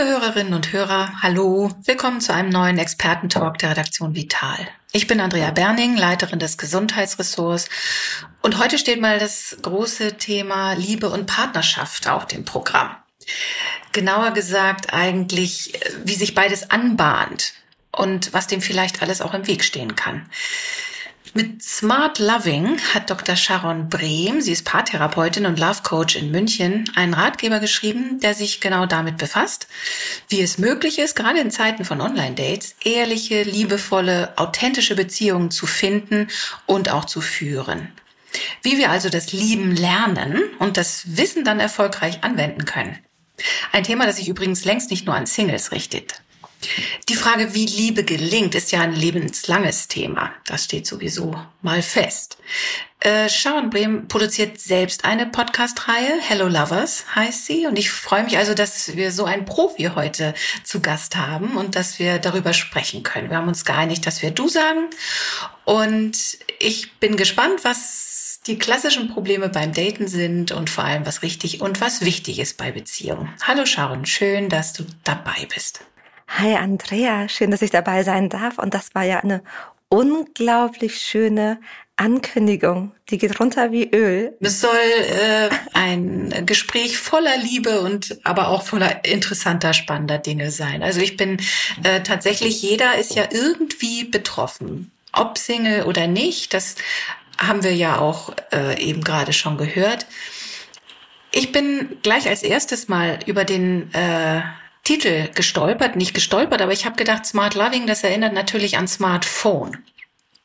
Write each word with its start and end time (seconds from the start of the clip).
Liebe 0.00 0.12
Hörerinnen 0.12 0.54
und 0.54 0.72
Hörer, 0.72 1.12
hallo, 1.20 1.72
willkommen 1.84 2.22
zu 2.22 2.32
einem 2.32 2.48
neuen 2.48 2.78
Expertentalk 2.78 3.58
der 3.58 3.72
Redaktion 3.72 4.14
Vital. 4.14 4.56
Ich 4.92 5.06
bin 5.06 5.20
Andrea 5.20 5.50
Berning, 5.50 5.94
Leiterin 5.94 6.38
des 6.38 6.56
Gesundheitsressorts 6.56 7.68
und 8.40 8.58
heute 8.58 8.78
steht 8.78 8.98
mal 8.98 9.18
das 9.18 9.58
große 9.60 10.16
Thema 10.16 10.72
Liebe 10.72 11.10
und 11.10 11.26
Partnerschaft 11.26 12.08
auf 12.08 12.26
dem 12.26 12.46
Programm. 12.46 12.96
Genauer 13.92 14.30
gesagt 14.30 14.94
eigentlich, 14.94 15.78
wie 16.02 16.14
sich 16.14 16.34
beides 16.34 16.70
anbahnt 16.70 17.52
und 17.92 18.32
was 18.32 18.46
dem 18.46 18.62
vielleicht 18.62 19.02
alles 19.02 19.20
auch 19.20 19.34
im 19.34 19.46
Weg 19.46 19.62
stehen 19.62 19.96
kann. 19.96 20.30
Mit 21.32 21.62
Smart 21.62 22.18
Loving 22.18 22.80
hat 22.92 23.08
Dr. 23.08 23.36
Sharon 23.36 23.88
Brehm, 23.88 24.40
sie 24.40 24.50
ist 24.50 24.64
Paartherapeutin 24.64 25.46
und 25.46 25.60
Love 25.60 25.82
Coach 25.84 26.16
in 26.16 26.32
München, 26.32 26.90
einen 26.96 27.14
Ratgeber 27.14 27.60
geschrieben, 27.60 28.18
der 28.18 28.34
sich 28.34 28.60
genau 28.60 28.86
damit 28.86 29.16
befasst, 29.16 29.68
wie 30.28 30.40
es 30.40 30.58
möglich 30.58 30.98
ist, 30.98 31.14
gerade 31.14 31.38
in 31.38 31.52
Zeiten 31.52 31.84
von 31.84 32.00
Online-Dates, 32.00 32.74
ehrliche, 32.84 33.44
liebevolle, 33.44 34.32
authentische 34.36 34.96
Beziehungen 34.96 35.52
zu 35.52 35.66
finden 35.66 36.26
und 36.66 36.90
auch 36.90 37.04
zu 37.04 37.20
führen. 37.20 37.92
Wie 38.62 38.76
wir 38.76 38.90
also 38.90 39.08
das 39.08 39.32
Lieben 39.32 39.76
lernen 39.76 40.42
und 40.58 40.76
das 40.76 41.16
Wissen 41.16 41.44
dann 41.44 41.60
erfolgreich 41.60 42.24
anwenden 42.24 42.64
können. 42.64 42.98
Ein 43.70 43.84
Thema, 43.84 44.04
das 44.04 44.16
sich 44.16 44.28
übrigens 44.28 44.64
längst 44.64 44.90
nicht 44.90 45.06
nur 45.06 45.14
an 45.14 45.26
Singles 45.26 45.70
richtet. 45.70 46.22
Die 47.08 47.14
Frage, 47.14 47.54
wie 47.54 47.66
Liebe 47.66 48.04
gelingt, 48.04 48.54
ist 48.54 48.72
ja 48.72 48.80
ein 48.80 48.94
lebenslanges 48.94 49.88
Thema. 49.88 50.32
Das 50.46 50.64
steht 50.64 50.86
sowieso 50.86 51.34
mal 51.62 51.82
fest. 51.82 52.38
Äh, 53.00 53.30
Sharon 53.30 53.70
Brehm 53.70 54.08
produziert 54.08 54.60
selbst 54.60 55.06
eine 55.06 55.26
Podcast-Reihe, 55.26 56.20
Hello 56.20 56.48
Lovers 56.48 57.04
heißt 57.14 57.46
sie. 57.46 57.66
Und 57.66 57.78
ich 57.78 57.90
freue 57.90 58.24
mich 58.24 58.36
also, 58.36 58.52
dass 58.52 58.94
wir 58.94 59.10
so 59.10 59.24
einen 59.24 59.46
Profi 59.46 59.90
heute 59.94 60.34
zu 60.62 60.80
Gast 60.80 61.16
haben 61.16 61.56
und 61.56 61.76
dass 61.76 61.98
wir 61.98 62.18
darüber 62.18 62.52
sprechen 62.52 63.02
können. 63.02 63.30
Wir 63.30 63.38
haben 63.38 63.48
uns 63.48 63.64
geeinigt, 63.64 64.06
dass 64.06 64.20
wir 64.20 64.30
du 64.30 64.48
sagen. 64.48 64.90
Und 65.64 66.38
ich 66.58 66.92
bin 66.98 67.16
gespannt, 67.16 67.64
was 67.64 68.40
die 68.46 68.58
klassischen 68.58 69.08
Probleme 69.08 69.48
beim 69.48 69.72
Daten 69.72 70.08
sind 70.08 70.52
und 70.52 70.68
vor 70.68 70.84
allem, 70.84 71.06
was 71.06 71.22
richtig 71.22 71.60
und 71.60 71.80
was 71.80 72.02
wichtig 72.02 72.38
ist 72.38 72.56
bei 72.56 72.70
Beziehungen. 72.70 73.30
Hallo 73.42 73.64
Sharon, 73.64 74.06
schön, 74.06 74.48
dass 74.48 74.72
du 74.72 74.84
dabei 75.04 75.46
bist. 75.52 75.80
Hi 76.38 76.54
Andrea, 76.54 77.28
schön, 77.28 77.50
dass 77.50 77.60
ich 77.60 77.72
dabei 77.72 78.04
sein 78.04 78.28
darf. 78.28 78.58
Und 78.58 78.72
das 78.72 78.94
war 78.94 79.02
ja 79.02 79.18
eine 79.18 79.42
unglaublich 79.88 81.00
schöne 81.00 81.60
Ankündigung. 81.96 82.92
Die 83.10 83.18
geht 83.18 83.40
runter 83.40 83.72
wie 83.72 83.90
Öl. 83.90 84.36
Es 84.40 84.60
soll 84.60 84.70
äh, 84.70 85.50
ein 85.74 86.46
Gespräch 86.46 86.98
voller 86.98 87.36
Liebe 87.36 87.80
und 87.80 88.20
aber 88.22 88.48
auch 88.48 88.62
voller 88.62 89.04
interessanter, 89.04 89.74
spannender 89.74 90.18
Dinge 90.18 90.52
sein. 90.52 90.84
Also 90.84 91.00
ich 91.00 91.16
bin 91.16 91.38
äh, 91.82 92.00
tatsächlich, 92.02 92.62
jeder 92.62 92.96
ist 92.96 93.16
ja 93.16 93.24
irgendwie 93.30 94.04
betroffen. 94.04 94.92
Ob 95.12 95.36
Single 95.36 95.82
oder 95.82 96.06
nicht, 96.06 96.54
das 96.54 96.76
haben 97.38 97.64
wir 97.64 97.74
ja 97.74 97.98
auch 97.98 98.32
äh, 98.52 98.80
eben 98.80 99.02
gerade 99.02 99.32
schon 99.32 99.58
gehört. 99.58 100.06
Ich 101.32 101.50
bin 101.50 101.98
gleich 102.02 102.28
als 102.28 102.44
erstes 102.44 102.86
mal 102.86 103.18
über 103.26 103.44
den 103.44 103.92
äh, 103.92 104.42
Titel 104.84 105.28
gestolpert, 105.34 105.96
nicht 105.96 106.14
gestolpert, 106.14 106.62
aber 106.62 106.72
ich 106.72 106.84
habe 106.84 106.96
gedacht, 106.96 107.26
Smart 107.26 107.54
Loving, 107.54 107.86
das 107.86 108.02
erinnert 108.02 108.32
natürlich 108.32 108.76
an 108.76 108.88
Smartphone. 108.88 109.84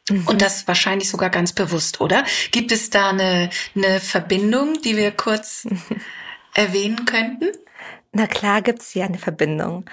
Mhm. 0.09 0.27
Und 0.27 0.41
das 0.41 0.67
wahrscheinlich 0.67 1.09
sogar 1.09 1.29
ganz 1.29 1.53
bewusst, 1.53 2.01
oder? 2.01 2.23
Gibt 2.51 2.71
es 2.71 2.89
da 2.89 3.09
eine, 3.09 3.49
eine 3.75 3.99
Verbindung, 3.99 4.81
die 4.81 4.97
wir 4.97 5.11
kurz 5.11 5.67
erwähnen 6.53 7.05
könnten? 7.05 7.49
Na 8.11 8.27
klar 8.27 8.61
gibt's 8.61 8.91
hier 8.91 9.05
eine 9.05 9.17
Verbindung. 9.17 9.89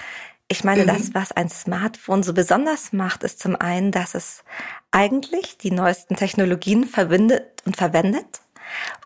Ich 0.49 0.65
meine, 0.65 0.83
mhm. 0.83 0.89
das, 0.89 1.15
was 1.15 1.33
ein 1.33 1.49
Smartphone 1.49 2.23
so 2.23 2.35
besonders 2.35 2.93
macht, 2.93 3.23
ist 3.23 3.41
zum 3.41 3.57
einen, 3.57 3.91
dass 3.91 4.15
es 4.15 4.45
eigentlich 4.91 5.57
die 5.57 5.71
neuesten 5.71 6.15
Technologien 6.15 6.87
verbindet 6.87 7.63
und 7.65 7.77
verwendet 7.77 8.43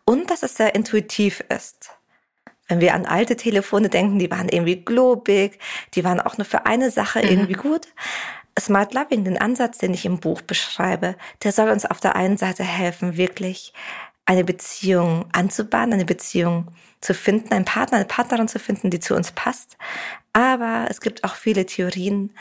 und 0.04 0.30
dass 0.30 0.42
es 0.42 0.56
sehr 0.56 0.74
intuitiv 0.74 1.44
ist. 1.48 1.90
Wenn 2.68 2.80
wir 2.80 2.94
an 2.94 3.06
alte 3.06 3.36
Telefone 3.36 3.88
denken, 3.88 4.18
die 4.18 4.30
waren 4.30 4.48
irgendwie 4.48 4.84
globig, 4.84 5.58
die 5.94 6.04
waren 6.04 6.20
auch 6.20 6.36
nur 6.36 6.44
für 6.44 6.66
eine 6.66 6.90
Sache 6.90 7.20
mhm. 7.20 7.28
irgendwie 7.28 7.52
gut. 7.54 7.88
Smart 8.58 8.94
Loving, 8.94 9.24
den 9.24 9.38
Ansatz, 9.38 9.78
den 9.78 9.92
ich 9.92 10.06
im 10.06 10.18
Buch 10.18 10.40
beschreibe, 10.40 11.16
der 11.44 11.52
soll 11.52 11.68
uns 11.68 11.84
auf 11.84 12.00
der 12.00 12.16
einen 12.16 12.38
Seite 12.38 12.64
helfen, 12.64 13.16
wirklich 13.16 13.74
eine 14.24 14.44
Beziehung 14.44 15.26
anzubahnen, 15.32 15.94
eine 15.94 16.04
Beziehung 16.04 16.68
zu 17.00 17.14
finden, 17.14 17.52
einen 17.52 17.64
Partner, 17.64 17.98
eine 17.98 18.06
Partnerin 18.06 18.48
zu 18.48 18.58
finden, 18.58 18.90
die 18.90 18.98
zu 18.98 19.14
uns 19.14 19.30
passt. 19.32 19.76
Aber 20.32 20.86
es 20.90 21.00
gibt 21.00 21.22
auch 21.24 21.34
viele 21.36 21.66
Theorien, 21.66 22.34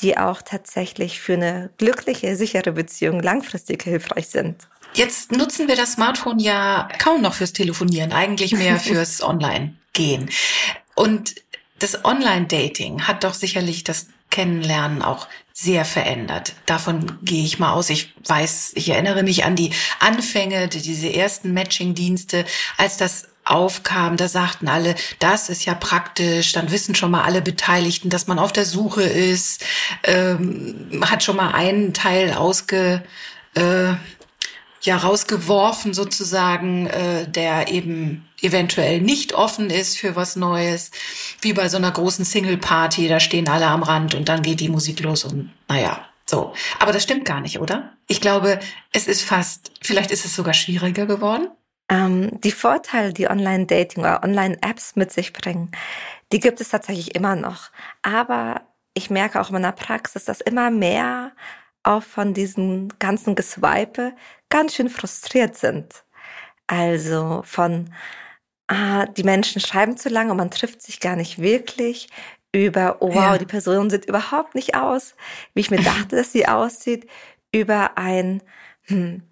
die 0.00 0.18
auch 0.18 0.42
tatsächlich 0.42 1.20
für 1.20 1.34
eine 1.34 1.70
glückliche, 1.78 2.36
sichere 2.36 2.72
Beziehung 2.72 3.20
langfristig 3.20 3.82
hilfreich 3.84 4.28
sind. 4.28 4.68
Jetzt 4.94 5.32
nutzen 5.32 5.68
wir 5.68 5.76
das 5.76 5.92
Smartphone 5.92 6.38
ja 6.38 6.88
kaum 6.98 7.20
noch 7.20 7.34
fürs 7.34 7.52
Telefonieren, 7.52 8.12
eigentlich 8.12 8.52
mehr 8.52 8.78
fürs 8.80 9.22
Online-Gehen. 9.22 10.30
Und 10.94 11.34
das 11.80 12.04
Online-Dating 12.04 13.02
hat 13.02 13.24
doch 13.24 13.34
sicherlich 13.34 13.84
das 13.84 14.06
Kennenlernen 14.30 15.02
auch 15.02 15.28
sehr 15.52 15.84
verändert. 15.84 16.54
Davon 16.66 17.18
gehe 17.22 17.44
ich 17.44 17.58
mal 17.58 17.72
aus. 17.72 17.90
Ich 17.90 18.14
weiß, 18.26 18.72
ich 18.74 18.88
erinnere 18.88 19.22
mich 19.22 19.44
an 19.44 19.54
die 19.54 19.70
Anfänge, 20.00 20.68
diese 20.68 21.12
ersten 21.12 21.52
Matching-Dienste, 21.52 22.44
als 22.76 22.96
das 22.96 23.28
aufkam, 23.44 24.16
da 24.16 24.26
sagten 24.26 24.68
alle, 24.68 24.94
das 25.18 25.50
ist 25.50 25.64
ja 25.66 25.74
praktisch, 25.74 26.52
dann 26.52 26.70
wissen 26.70 26.94
schon 26.94 27.10
mal 27.10 27.22
alle 27.22 27.42
Beteiligten, 27.42 28.08
dass 28.08 28.26
man 28.26 28.38
auf 28.38 28.52
der 28.52 28.64
Suche 28.64 29.02
ist, 29.02 29.64
ähm, 30.02 31.02
hat 31.04 31.22
schon 31.22 31.36
mal 31.36 31.52
einen 31.52 31.92
Teil 31.92 32.32
ausge, 32.32 33.04
äh, 33.54 33.92
ja 34.84 34.96
rausgeworfen 34.96 35.94
sozusagen, 35.94 36.86
äh, 36.86 37.28
der 37.28 37.68
eben 37.68 38.28
eventuell 38.40 39.00
nicht 39.00 39.34
offen 39.34 39.70
ist 39.70 39.98
für 39.98 40.16
was 40.16 40.36
Neues, 40.36 40.90
wie 41.40 41.52
bei 41.52 41.68
so 41.68 41.76
einer 41.76 41.90
großen 41.90 42.24
Single-Party, 42.24 43.08
da 43.08 43.20
stehen 43.20 43.48
alle 43.48 43.66
am 43.66 43.82
Rand 43.82 44.14
und 44.14 44.28
dann 44.28 44.42
geht 44.42 44.60
die 44.60 44.68
Musik 44.68 45.00
los 45.00 45.24
und 45.24 45.50
naja, 45.68 46.06
so. 46.26 46.52
Aber 46.78 46.92
das 46.92 47.02
stimmt 47.02 47.24
gar 47.24 47.40
nicht, 47.40 47.60
oder? 47.60 47.92
Ich 48.08 48.20
glaube, 48.20 48.60
es 48.92 49.06
ist 49.06 49.22
fast, 49.22 49.72
vielleicht 49.82 50.10
ist 50.10 50.24
es 50.24 50.34
sogar 50.34 50.54
schwieriger 50.54 51.06
geworden. 51.06 51.48
Ähm, 51.88 52.40
die 52.40 52.52
Vorteile, 52.52 53.12
die 53.12 53.28
Online-Dating 53.28 54.02
oder 54.02 54.22
Online-Apps 54.22 54.96
mit 54.96 55.12
sich 55.12 55.32
bringen, 55.32 55.70
die 56.32 56.40
gibt 56.40 56.60
es 56.60 56.70
tatsächlich 56.70 57.14
immer 57.14 57.36
noch. 57.36 57.70
Aber 58.02 58.62
ich 58.94 59.10
merke 59.10 59.40
auch 59.40 59.48
in 59.48 59.54
meiner 59.54 59.72
Praxis, 59.72 60.24
dass 60.24 60.40
immer 60.40 60.70
mehr 60.70 61.32
auch 61.82 62.02
von 62.02 62.32
diesen 62.32 62.92
ganzen 62.98 63.34
Geswipe 63.34 64.14
ganz 64.54 64.76
schön 64.76 64.88
frustriert 64.88 65.56
sind. 65.56 66.04
Also 66.68 67.42
von, 67.44 67.92
ah, 68.68 69.04
die 69.06 69.24
Menschen 69.24 69.60
schreiben 69.60 69.96
zu 69.96 70.08
lange 70.08 70.30
und 70.30 70.36
man 70.36 70.52
trifft 70.52 70.80
sich 70.80 71.00
gar 71.00 71.16
nicht 71.16 71.40
wirklich 71.40 72.08
über, 72.52 72.98
oh 73.00 73.08
wow, 73.08 73.32
ja. 73.32 73.38
die 73.38 73.46
Person 73.46 73.90
sieht 73.90 74.04
überhaupt 74.04 74.54
nicht 74.54 74.76
aus, 74.76 75.16
wie 75.54 75.60
ich 75.60 75.72
mir 75.72 75.82
dachte, 75.82 76.14
dass 76.14 76.30
sie 76.30 76.46
aussieht, 76.46 77.10
über 77.52 77.98
ein, 77.98 78.44
hm, 78.82 79.24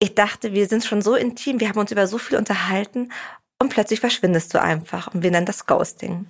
ich 0.00 0.16
dachte, 0.16 0.52
wir 0.52 0.66
sind 0.66 0.84
schon 0.84 1.00
so 1.00 1.14
intim, 1.14 1.60
wir 1.60 1.68
haben 1.68 1.78
uns 1.78 1.92
über 1.92 2.08
so 2.08 2.18
viel 2.18 2.36
unterhalten 2.36 3.12
und 3.60 3.68
plötzlich 3.68 4.00
verschwindest 4.00 4.52
du 4.52 4.60
einfach 4.60 5.14
und 5.14 5.22
wir 5.22 5.30
nennen 5.30 5.46
das 5.46 5.66
Ghosting. 5.66 6.26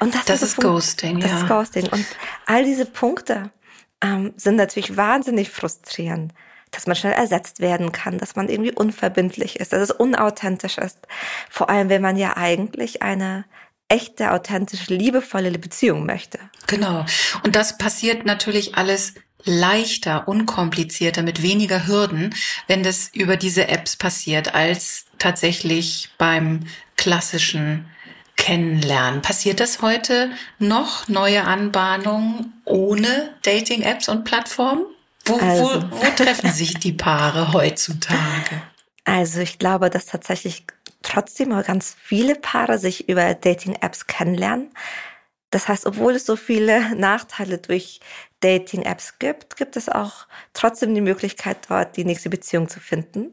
Und 0.00 0.12
das, 0.12 0.24
das 0.24 0.42
ist, 0.42 0.58
ist 0.58 0.60
Ghosting, 0.60 1.20
das 1.20 1.30
ja. 1.30 1.36
Das 1.36 1.44
ist 1.44 1.48
Ghosting. 1.48 1.88
Und 1.92 2.06
all 2.46 2.64
diese 2.64 2.84
Punkte 2.84 3.52
ähm, 4.02 4.34
sind 4.36 4.56
natürlich 4.56 4.96
wahnsinnig 4.96 5.50
frustrierend 5.50 6.32
dass 6.76 6.86
man 6.86 6.94
schnell 6.94 7.14
ersetzt 7.14 7.60
werden 7.60 7.90
kann, 7.90 8.18
dass 8.18 8.36
man 8.36 8.48
irgendwie 8.48 8.72
unverbindlich 8.72 9.58
ist, 9.58 9.72
dass 9.72 9.80
es 9.80 9.90
unauthentisch 9.90 10.78
ist. 10.78 10.98
Vor 11.50 11.70
allem, 11.70 11.88
wenn 11.88 12.02
man 12.02 12.16
ja 12.16 12.36
eigentlich 12.36 13.02
eine 13.02 13.46
echte, 13.88 14.32
authentische, 14.32 14.94
liebevolle 14.94 15.50
Beziehung 15.58 16.06
möchte. 16.06 16.38
Genau. 16.66 17.06
Und 17.44 17.56
das 17.56 17.78
passiert 17.78 18.26
natürlich 18.26 18.76
alles 18.76 19.14
leichter, 19.44 20.28
unkomplizierter, 20.28 21.22
mit 21.22 21.42
weniger 21.42 21.86
Hürden, 21.86 22.34
wenn 22.66 22.82
das 22.82 23.10
über 23.14 23.36
diese 23.36 23.68
Apps 23.68 23.96
passiert, 23.96 24.54
als 24.54 25.06
tatsächlich 25.18 26.10
beim 26.18 26.66
klassischen 26.96 27.86
Kennenlernen. 28.36 29.22
Passiert 29.22 29.60
das 29.60 29.80
heute 29.80 30.30
noch, 30.58 31.08
neue 31.08 31.44
Anbahnungen 31.44 32.60
ohne 32.64 33.34
Dating-Apps 33.42 34.08
und 34.08 34.24
Plattformen? 34.24 34.84
Wo, 35.26 35.36
also. 35.36 35.82
wo, 35.82 35.96
wo 35.96 36.10
treffen 36.16 36.52
sich 36.52 36.78
die 36.78 36.92
Paare 36.92 37.52
heutzutage? 37.52 38.62
Also 39.04 39.40
ich 39.40 39.58
glaube, 39.58 39.90
dass 39.90 40.06
tatsächlich 40.06 40.64
trotzdem 41.02 41.50
ganz 41.62 41.96
viele 42.00 42.34
Paare 42.34 42.78
sich 42.78 43.08
über 43.08 43.34
Dating-Apps 43.34 44.06
kennenlernen. 44.06 44.70
Das 45.50 45.68
heißt, 45.68 45.86
obwohl 45.86 46.14
es 46.14 46.26
so 46.26 46.36
viele 46.36 46.94
Nachteile 46.96 47.58
durch 47.58 48.00
Dating-Apps 48.40 49.18
gibt, 49.18 49.56
gibt 49.56 49.76
es 49.76 49.88
auch 49.88 50.26
trotzdem 50.52 50.94
die 50.94 51.00
Möglichkeit, 51.00 51.58
dort 51.68 51.96
die 51.96 52.04
nächste 52.04 52.30
Beziehung 52.30 52.68
zu 52.68 52.80
finden. 52.80 53.32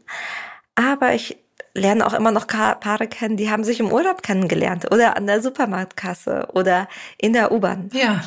Aber 0.75 1.13
ich 1.13 1.38
lerne 1.74 2.06
auch 2.06 2.13
immer 2.13 2.31
noch 2.31 2.48
Paare 2.48 3.07
kennen, 3.07 3.36
die 3.36 3.50
haben 3.50 3.63
sich 3.63 3.80
im 3.80 3.92
Urlaub 3.92 4.22
kennengelernt 4.22 4.92
oder 4.92 5.18
an 5.18 5.28
der 5.28 5.42
Supermarktkasse 5.42 6.50
oder 6.54 6.88
in 7.18 7.34
der 7.34 7.51
U-Bahn. 7.51 7.89
Ja. 7.94 8.22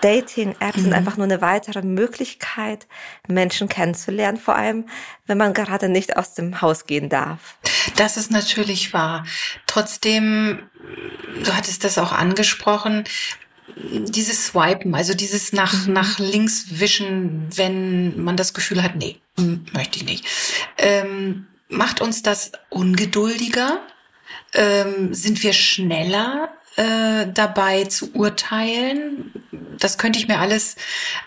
Dating-Apps 0.00 0.76
mhm. 0.76 0.82
sind 0.82 0.92
einfach 0.92 1.16
nur 1.16 1.24
eine 1.24 1.40
weitere 1.40 1.82
Möglichkeit, 1.82 2.86
Menschen 3.26 3.68
kennenzulernen, 3.68 4.38
vor 4.38 4.56
allem 4.56 4.86
wenn 5.26 5.38
man 5.38 5.54
gerade 5.54 5.88
nicht 5.88 6.16
aus 6.16 6.34
dem 6.34 6.60
Haus 6.60 6.86
gehen 6.86 7.08
darf. 7.08 7.58
Das 7.96 8.16
ist 8.16 8.30
natürlich 8.30 8.92
wahr. 8.92 9.24
Trotzdem, 9.66 10.68
du 11.44 11.54
hattest 11.54 11.84
das 11.84 11.98
auch 11.98 12.12
angesprochen, 12.12 13.04
dieses 13.76 14.46
Swipen, 14.46 14.94
also 14.94 15.14
dieses 15.14 15.52
nach, 15.52 15.86
mhm. 15.86 15.92
nach 15.92 16.18
links 16.18 16.66
wischen, 16.70 17.48
wenn 17.54 18.22
man 18.22 18.36
das 18.36 18.54
Gefühl 18.54 18.82
hat, 18.82 18.96
nee, 18.96 19.20
hm, 19.38 19.66
möchte 19.72 19.98
ich 19.98 20.04
nicht. 20.04 20.24
Ähm, 20.78 21.46
macht 21.68 22.00
uns 22.00 22.22
das 22.22 22.52
ungeduldiger? 22.70 23.80
Ähm, 24.54 25.12
sind 25.12 25.42
wir 25.42 25.52
schneller 25.52 26.48
äh, 26.78 27.26
dabei 27.32 27.84
zu 27.84 28.14
urteilen? 28.14 29.32
Das 29.78 29.98
könnte 29.98 30.18
ich 30.18 30.28
mir 30.28 30.38
alles 30.38 30.76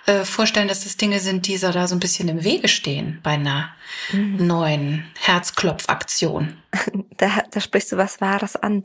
äh, 0.06 0.24
vorstellen, 0.24 0.68
dass 0.68 0.84
das 0.84 0.98
Dinge 0.98 1.20
sind, 1.20 1.48
die 1.48 1.58
so 1.58 1.72
da 1.72 1.88
so 1.88 1.96
ein 1.96 2.00
bisschen 2.00 2.30
im 2.30 2.44
Wege 2.44 2.68
stehen 2.68 3.20
bei 3.22 3.32
einer 3.32 3.70
mhm. 4.12 4.48
neuen 4.48 5.06
Herzklopfaktion. 5.20 6.58
Da, 7.18 7.44
da 7.52 7.62
sprichst 7.62 7.92
du 7.92 7.98
was 7.98 8.20
Wahres 8.20 8.56
an. 8.56 8.82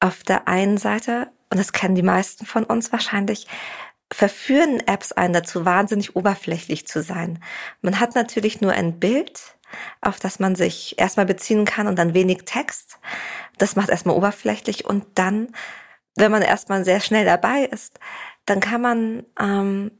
Auf 0.00 0.22
der 0.22 0.48
einen 0.48 0.78
Seite, 0.78 1.28
und 1.50 1.58
das 1.58 1.72
kennen 1.72 1.96
die 1.96 2.02
meisten 2.02 2.46
von 2.46 2.64
uns 2.64 2.92
wahrscheinlich, 2.92 3.46
verführen 4.10 4.80
Apps 4.86 5.12
einen 5.12 5.34
dazu, 5.34 5.66
wahnsinnig 5.66 6.16
oberflächlich 6.16 6.86
zu 6.86 7.02
sein. 7.02 7.42
Man 7.82 8.00
hat 8.00 8.14
natürlich 8.14 8.62
nur 8.62 8.72
ein 8.72 8.98
Bild, 8.98 9.38
auf 10.00 10.18
das 10.18 10.38
man 10.38 10.54
sich 10.54 10.98
erstmal 10.98 11.26
beziehen 11.26 11.66
kann 11.66 11.88
und 11.88 11.98
dann 11.98 12.14
wenig 12.14 12.44
Text. 12.46 12.98
Das 13.58 13.76
macht 13.76 13.90
erstmal 13.90 14.16
oberflächlich 14.16 14.86
und 14.86 15.04
dann 15.14 15.48
wenn 16.18 16.32
man 16.32 16.42
erstmal 16.42 16.84
sehr 16.84 17.00
schnell 17.00 17.24
dabei 17.24 17.64
ist, 17.64 17.98
dann 18.46 18.60
kann 18.60 18.80
man, 18.80 19.24
ähm, 19.40 19.90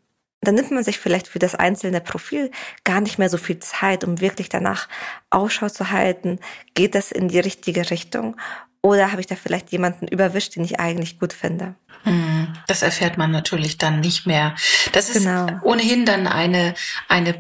dann 0.40 0.54
nimmt 0.54 0.70
man 0.70 0.84
sich 0.84 0.98
vielleicht 0.98 1.28
für 1.28 1.38
das 1.38 1.54
einzelne 1.54 2.00
Profil 2.00 2.50
gar 2.84 3.00
nicht 3.00 3.18
mehr 3.18 3.28
so 3.28 3.38
viel 3.38 3.58
Zeit, 3.58 4.04
um 4.04 4.20
wirklich 4.20 4.48
danach 4.48 4.88
Ausschau 5.30 5.68
zu 5.68 5.90
halten, 5.90 6.38
geht 6.74 6.94
das 6.94 7.12
in 7.12 7.28
die 7.28 7.40
richtige 7.40 7.90
Richtung 7.90 8.36
oder 8.82 9.10
habe 9.10 9.20
ich 9.20 9.26
da 9.26 9.34
vielleicht 9.34 9.72
jemanden 9.72 10.06
überwischt, 10.06 10.56
den 10.56 10.64
ich 10.64 10.80
eigentlich 10.80 11.18
gut 11.18 11.32
finde. 11.32 11.74
Hm, 12.04 12.54
das 12.68 12.82
erfährt 12.82 13.18
man 13.18 13.30
natürlich 13.32 13.76
dann 13.76 14.00
nicht 14.00 14.26
mehr. 14.26 14.54
Das 14.92 15.08
ist 15.08 15.24
genau. 15.24 15.46
ohnehin 15.62 16.06
dann 16.06 16.26
eine, 16.26 16.74
eine 17.08 17.34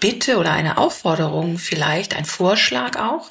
Bitte 0.00 0.38
oder 0.38 0.52
eine 0.52 0.78
Aufforderung 0.78 1.58
vielleicht, 1.58 2.16
ein 2.16 2.24
Vorschlag 2.24 2.96
auch, 2.96 3.30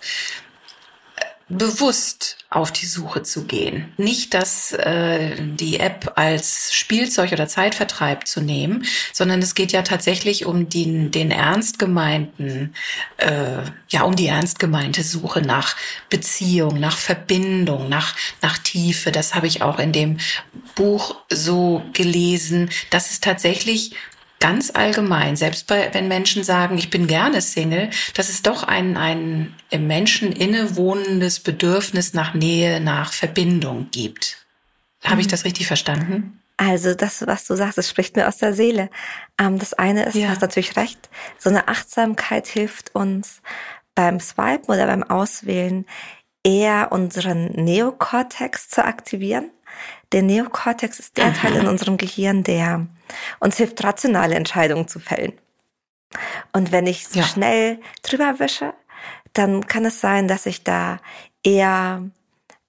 bewusst 1.49 2.37
auf 2.51 2.71
die 2.71 2.85
Suche 2.85 3.23
zu 3.23 3.45
gehen. 3.45 3.91
Nicht 3.97 4.33
dass 4.33 4.71
äh, 4.71 5.35
die 5.39 5.79
App 5.79 6.13
als 6.15 6.73
Spielzeug 6.73 7.31
oder 7.31 7.47
Zeitvertreib 7.47 8.27
zu 8.27 8.41
nehmen, 8.41 8.85
sondern 9.13 9.41
es 9.41 9.55
geht 9.55 9.71
ja 9.71 9.81
tatsächlich 9.81 10.45
um 10.45 10.69
den, 10.69 11.11
den 11.11 11.31
ernst 11.31 11.79
gemeinten, 11.79 12.73
äh, 13.17 13.63
ja, 13.89 14.03
um 14.03 14.15
die 14.15 14.27
ernst 14.27 14.59
gemeinte 14.59 15.03
Suche 15.03 15.41
nach 15.41 15.75
Beziehung, 16.09 16.79
nach 16.79 16.97
Verbindung, 16.97 17.89
nach, 17.89 18.15
nach 18.41 18.57
Tiefe. 18.59 19.11
Das 19.11 19.35
habe 19.35 19.47
ich 19.47 19.61
auch 19.61 19.79
in 19.79 19.91
dem 19.91 20.17
Buch 20.75 21.17
so 21.29 21.83
gelesen, 21.93 22.69
dass 22.91 23.11
es 23.11 23.19
tatsächlich 23.19 23.95
ganz 24.39 24.71
allgemein, 24.73 25.35
selbst 25.35 25.67
bei, 25.67 25.93
wenn 25.93 26.07
Menschen 26.07 26.43
sagen, 26.43 26.77
ich 26.77 26.89
bin 26.89 27.07
gerne 27.07 27.41
Single, 27.41 27.89
dass 28.15 28.29
es 28.29 28.41
doch 28.41 28.63
ein, 28.63 28.97
ein 28.97 29.53
im 29.69 29.87
Menschen 29.87 30.31
innewohnendes 30.31 31.39
Bedürfnis 31.41 32.13
nach 32.13 32.33
Nähe, 32.33 32.79
nach 32.79 33.11
Verbindung 33.13 33.89
gibt. 33.91 34.45
Habe 35.03 35.15
mhm. 35.15 35.21
ich 35.21 35.27
das 35.27 35.45
richtig 35.45 35.67
verstanden? 35.67 36.41
Also 36.57 36.93
das, 36.93 37.25
was 37.25 37.45
du 37.45 37.55
sagst, 37.55 37.77
das 37.77 37.89
spricht 37.89 38.17
mir 38.17 38.27
aus 38.27 38.37
der 38.37 38.53
Seele. 38.53 38.89
Ähm, 39.39 39.59
das 39.59 39.73
eine 39.73 40.03
ist, 40.03 40.15
ja. 40.15 40.27
du 40.27 40.31
hast 40.31 40.41
natürlich 40.41 40.75
recht, 40.75 41.09
so 41.37 41.49
eine 41.49 41.67
Achtsamkeit 41.69 42.47
hilft 42.47 42.95
uns 42.95 43.41
beim 43.95 44.19
Swipen 44.19 44.65
oder 44.73 44.85
beim 44.87 45.03
Auswählen 45.03 45.85
eher 46.43 46.91
unseren 46.91 47.47
Neokortex 47.51 48.69
zu 48.69 48.83
aktivieren. 48.83 49.51
Der 50.11 50.23
Neokortex 50.23 50.99
ist 50.99 51.17
der 51.17 51.27
Aha. 51.27 51.33
Teil 51.33 51.55
in 51.55 51.67
unserem 51.67 51.97
Gehirn, 51.97 52.43
der 52.43 52.87
uns 53.39 53.57
hilft, 53.57 53.83
rationale 53.83 54.35
Entscheidungen 54.35 54.87
zu 54.87 54.99
fällen. 54.99 55.33
Und 56.53 56.71
wenn 56.71 56.87
ich 56.87 57.07
so 57.07 57.19
ja. 57.19 57.25
schnell 57.25 57.79
drüber 58.01 58.39
wische, 58.39 58.73
dann 59.33 59.67
kann 59.67 59.85
es 59.85 60.01
sein, 60.01 60.27
dass 60.27 60.45
ich 60.45 60.63
da 60.63 60.99
eher 61.43 62.03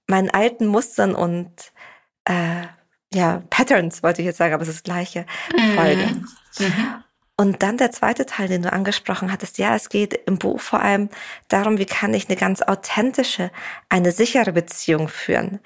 meinen 0.07 0.31
alten 0.31 0.67
Mustern 0.67 1.15
und 1.15 1.73
äh, 2.27 2.67
ja, 3.13 3.43
Patterns, 3.51 4.03
wollte 4.03 4.23
ich 4.23 4.27
jetzt 4.27 4.39
sagen, 4.39 4.55
aber 4.55 4.63
es 4.63 4.69
ist 4.69 4.79
das 4.79 4.83
gleiche, 4.85 5.27
mhm. 5.57 5.75
folge. 5.75 6.07
Mhm. 6.59 7.05
Und 7.37 7.63
dann 7.63 7.79
der 7.79 7.91
zweite 7.91 8.27
Teil, 8.27 8.49
den 8.49 8.63
du 8.63 8.73
angesprochen 8.73 9.33
hattest. 9.33 9.57
Ja, 9.57 9.75
es 9.75 9.89
geht 9.89 10.13
im 10.27 10.39
Buch 10.39 10.61
vor 10.61 10.81
allem 10.81 11.09
darum, 11.49 11.79
wie 11.79 11.87
kann 11.87 12.13
ich 12.13 12.29
eine 12.29 12.37
ganz 12.37 12.61
authentische, 12.61 13.51
eine 13.89 14.13
sichere 14.13 14.53
Beziehung 14.53 15.09
führen. 15.09 15.59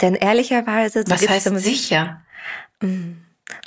Denn 0.00 0.14
ehrlicherweise, 0.14 1.04
was 1.06 1.28
heißt 1.28 1.58
sicher? 1.58 2.22
Mm, 2.80 3.12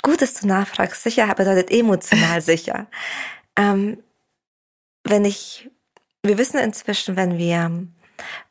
gut, 0.02 0.22
dass 0.22 0.34
du 0.34 0.46
nachfragst. 0.46 1.02
Sicher 1.02 1.26
bedeutet 1.34 1.70
emotional 1.70 2.40
sicher. 2.40 2.86
Ähm, 3.56 4.02
wenn 5.04 5.24
ich, 5.24 5.70
wir 6.22 6.38
wissen 6.38 6.58
inzwischen, 6.58 7.16
wenn 7.16 7.38
wir 7.38 7.86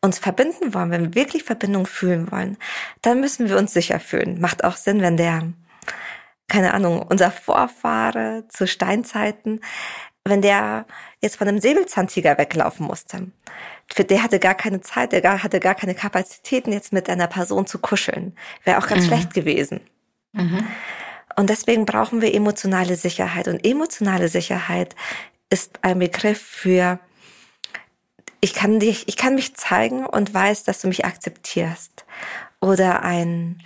uns 0.01 0.18
verbinden 0.18 0.74
wollen, 0.74 0.92
wenn 0.92 1.04
wir 1.06 1.16
wirklich 1.16 1.44
Verbindung 1.44 1.86
fühlen 1.86 2.31
wollen, 2.31 2.57
dann 3.02 3.21
müssen 3.21 3.49
wir 3.49 3.57
uns 3.57 3.73
sicher 3.73 3.99
fühlen. 3.99 4.42
Macht 4.42 4.64
auch 4.64 4.76
Sinn, 4.76 5.02
wenn 5.02 5.16
der, 5.16 5.54
keine 6.47 6.73
Ahnung, 6.73 7.04
unser 7.04 7.31
Vorfahre 7.31 8.45
zu 8.49 8.68
Steinzeiten, 8.68 9.61
wenn 10.26 10.42
der 10.42 10.85
jetzt 11.21 11.38
von 11.38 11.47
einem 11.47 11.59
Säbelzahntiger 11.59 12.38
weglaufen 12.38 12.85
musste 12.85 13.28
für 13.92 14.04
der 14.04 14.24
hatte 14.24 14.40
gar 14.40 14.56
keine 14.56 14.81
Zeit, 14.81 15.12
der 15.12 15.44
hatte 15.44 15.60
gar 15.60 15.76
keine 15.76 15.96
Kapazitäten, 15.96 16.72
jetzt 16.72 16.94
mit 16.94 17.10
einer 17.10 17.28
Person 17.28 17.66
zu 17.68 17.80
kuscheln. 17.80 18.36
Wäre 18.64 18.78
auch 18.78 18.88
ganz 18.88 19.04
mhm. 19.04 19.08
schlecht 19.08 19.34
gewesen. 19.34 19.81
Mhm. 20.34 20.68
Und 21.36 21.50
deswegen 21.50 21.86
brauchen 21.86 22.22
wir 22.22 22.34
emotionale 22.34 22.96
Sicherheit. 22.96 23.48
Und 23.48 23.66
emotionale 23.66 24.28
Sicherheit 24.28 24.96
ist 25.50 25.80
ein 25.84 26.00
Begriff 26.00 26.42
für, 26.42 27.00
ich 28.42 28.54
kann 28.54 28.80
dich, 28.80 29.08
ich 29.08 29.18
kann 29.18 29.36
mich 29.36 29.56
zeigen 29.56 30.06
und 30.06 30.34
weiß, 30.34 30.64
dass 30.64 30.81
du 30.81 30.88
mich 30.88 31.06
akzeptierst. 31.06 32.06
Oder 32.62 33.04
ein, 33.04 33.64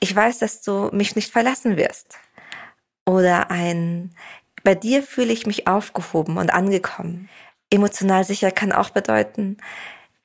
ich 0.00 0.14
weiß, 0.14 0.38
dass 0.38 0.62
du 0.62 0.90
mich 0.92 1.16
nicht 1.16 1.32
verlassen 1.32 1.76
wirst. 1.76 2.18
Oder 3.06 3.50
ein, 3.50 4.14
bei 4.62 4.74
dir 4.74 5.02
fühle 5.02 5.32
ich 5.32 5.46
mich 5.46 5.66
aufgehoben 5.66 6.38
und 6.38 6.52
angekommen. 6.52 7.28
Emotional 7.70 8.24
sicher 8.24 8.50
kann 8.50 8.72
auch 8.72 8.90
bedeuten, 8.90 9.56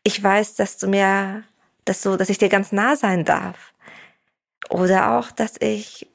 ich 0.04 0.22
weiß, 0.22 0.56
dass 0.56 0.78
du 0.78 0.88
mir, 0.88 1.44
dass 1.86 2.02
du, 2.02 2.18
dass 2.18 2.30
ich 2.30 2.38
dir 2.38 2.50
ganz 2.50 2.72
nah 2.72 2.96
sein 2.96 3.26
darf. 3.26 3.74
Oder 4.70 5.18
auch, 5.18 5.32
dass 5.32 5.56
ich 5.60 6.08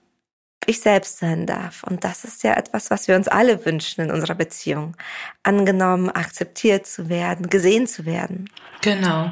ich 0.66 0.80
selbst 0.80 1.18
sein 1.18 1.46
darf. 1.46 1.84
Und 1.84 2.04
das 2.04 2.24
ist 2.24 2.42
ja 2.42 2.54
etwas, 2.54 2.90
was 2.90 3.08
wir 3.08 3.16
uns 3.16 3.28
alle 3.28 3.64
wünschen 3.64 4.02
in 4.02 4.10
unserer 4.10 4.34
Beziehung. 4.34 4.96
Angenommen, 5.42 6.10
akzeptiert 6.10 6.86
zu 6.86 7.08
werden, 7.08 7.48
gesehen 7.48 7.86
zu 7.86 8.04
werden. 8.04 8.50
Genau. 8.82 9.30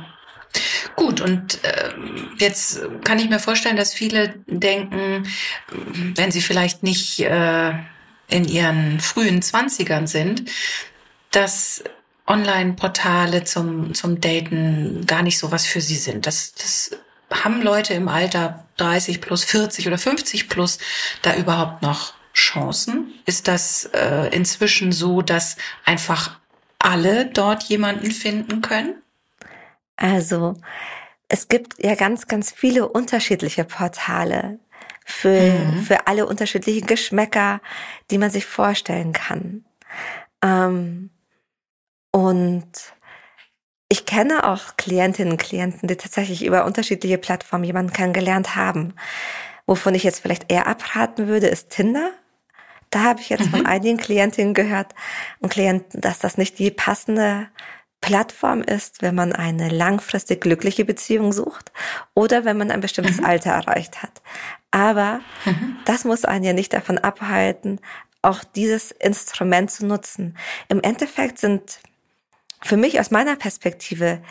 Gut, 0.95 1.21
und 1.21 1.65
äh, 1.65 1.93
jetzt 2.39 2.81
kann 3.05 3.19
ich 3.19 3.29
mir 3.29 3.41
vorstellen, 3.41 3.77
dass 3.77 3.93
viele 3.93 4.35
denken, 4.47 5.27
wenn 6.15 6.31
sie 6.31 6.41
vielleicht 6.41 6.85
nicht 6.85 7.19
äh, 7.19 7.73
in 8.29 8.45
ihren 8.47 9.01
frühen 9.01 9.43
Zwanzigern 9.43 10.07
sind, 10.07 10.49
dass 11.37 11.83
Online-Portale 12.27 13.45
zum, 13.45 13.95
zum 13.95 14.21
Daten 14.21 15.05
gar 15.07 15.23
nicht 15.23 15.39
so 15.39 15.51
was 15.53 15.67
für 15.67 15.81
sie 15.81 15.97
sind. 15.97 16.27
Das, 16.27 16.55
das 16.55 16.91
haben 17.31 17.63
Leute 17.63 17.95
im 17.95 18.09
Alter 18.09 18.65
30 18.77 19.21
plus, 19.21 19.45
40 19.45 19.87
oder 19.87 19.99
50 19.99 20.49
plus 20.49 20.79
da 21.23 21.35
überhaupt 21.35 21.83
noch 21.83 22.15
Chancen? 22.35 23.13
Ist 23.27 23.49
das 23.49 23.89
äh, 23.93 24.29
inzwischen 24.35 24.93
so, 24.93 25.23
dass 25.23 25.57
einfach 25.85 26.39
alle 26.79 27.27
dort 27.27 27.63
jemanden 27.65 28.11
finden 28.11 28.61
können? 28.61 29.03
Also, 29.97 30.57
es 31.29 31.49
gibt 31.49 31.83
ja 31.83 31.95
ganz, 31.95 32.27
ganz 32.27 32.51
viele 32.51 32.89
unterschiedliche 32.89 33.65
Portale 33.65 34.59
für, 35.05 35.53
mhm. 35.53 35.83
für 35.83 36.07
alle 36.07 36.27
unterschiedlichen 36.27 36.87
Geschmäcker, 36.87 37.61
die 38.11 38.19
man 38.19 38.31
sich 38.31 38.47
vorstellen 38.47 39.13
kann. 39.13 39.65
Ähm, 40.43 41.11
und 42.15 42.71
ich 43.89 44.07
kenne 44.07 44.49
auch 44.49 44.77
Klientinnen 44.77 45.33
und 45.33 45.39
Klienten, 45.39 45.89
die 45.89 45.97
tatsächlich 45.97 46.45
über 46.45 46.65
unterschiedliche 46.65 47.19
Plattformen 47.19 47.65
jemanden 47.65 47.93
kennengelernt 47.93 48.55
haben. 48.55 48.95
Wovon 49.67 49.97
ich 49.97 50.05
jetzt 50.05 50.21
vielleicht 50.21 50.53
eher 50.53 50.69
abraten 50.69 51.27
würde, 51.27 51.49
ist 51.49 51.71
Tinder. 51.71 52.13
Da 52.91 53.03
habe 53.03 53.21
ich 53.21 53.31
jetzt 53.31 53.47
mhm. 53.47 53.51
von 53.51 53.67
einigen 53.67 53.99
Klientinnen 53.99 54.55
gehört 54.55 54.95
und 55.41 55.49
Klienten, 55.51 56.01
dass 56.01 56.21
das 56.21 56.39
nicht 56.39 56.61
die 56.61 56.71
passende 56.71 57.49
Plattform 58.01 58.63
ist, 58.63 59.03
wenn 59.03 59.17
man 59.17 59.33
eine 59.33 59.69
langfristig 59.69 60.41
glückliche 60.41 60.85
Beziehung 60.85 61.33
sucht 61.33 61.73
oder 62.15 62.45
wenn 62.45 62.57
man 62.57 62.71
ein 62.71 62.81
bestimmtes 62.81 63.17
mhm. 63.17 63.25
Alter 63.25 63.51
erreicht 63.51 64.05
hat. 64.05 64.23
Aber 64.71 65.19
mhm. 65.47 65.79
das 65.85 66.05
muss 66.05 66.25
einen 66.25 66.45
ja 66.45 66.53
nicht 66.53 66.75
davon 66.75 66.99
abhalten, 66.99 67.81
auch 68.23 68.45
dieses 68.45 68.93
Instrument 68.93 69.73
zu 69.73 69.85
nutzen. 69.85 70.39
Im 70.69 70.81
Endeffekt 70.81 71.41
sind 71.41 71.81
für 72.65 72.77
mich 72.77 72.99
aus 72.99 73.11
meiner 73.11 73.37
Perspektive 73.37 74.23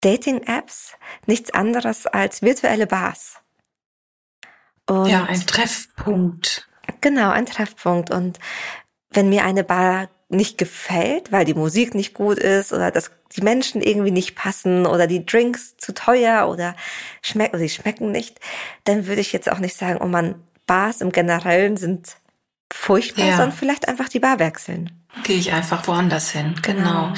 Dating-Apps 0.00 0.92
nichts 1.26 1.52
anderes 1.52 2.06
als 2.06 2.42
virtuelle 2.42 2.86
Bars. 2.86 3.36
Und 4.86 5.06
ja, 5.06 5.24
ein 5.24 5.46
Treffpunkt. 5.46 6.68
Genau, 7.00 7.30
ein 7.30 7.46
Treffpunkt. 7.46 8.10
Und 8.10 8.38
wenn 9.10 9.28
mir 9.28 9.44
eine 9.44 9.64
Bar 9.64 10.08
nicht 10.28 10.58
gefällt, 10.58 11.30
weil 11.30 11.44
die 11.44 11.54
Musik 11.54 11.94
nicht 11.94 12.14
gut 12.14 12.38
ist 12.38 12.72
oder 12.72 12.90
dass 12.90 13.10
die 13.36 13.42
Menschen 13.42 13.82
irgendwie 13.82 14.10
nicht 14.10 14.34
passen 14.34 14.86
oder 14.86 15.06
die 15.06 15.24
Drinks 15.24 15.76
zu 15.76 15.92
teuer 15.92 16.48
oder 16.48 16.74
schmecken, 17.22 17.58
sie 17.58 17.68
schmecken 17.68 18.10
nicht, 18.10 18.40
dann 18.84 19.06
würde 19.06 19.20
ich 19.20 19.32
jetzt 19.32 19.50
auch 19.50 19.58
nicht 19.58 19.76
sagen, 19.76 20.00
oh 20.02 20.06
man, 20.06 20.42
Bars 20.66 21.02
im 21.02 21.12
Generellen 21.12 21.76
sind 21.76 22.16
furchtbar, 22.72 23.26
ja. 23.26 23.36
sondern 23.36 23.56
vielleicht 23.56 23.88
einfach 23.88 24.08
die 24.08 24.20
Bar 24.20 24.38
wechseln. 24.38 24.90
Gehe 25.22 25.38
ich 25.38 25.52
einfach 25.52 25.86
woanders 25.86 26.30
hin. 26.30 26.54
Genau. 26.62 27.08
genau. 27.08 27.14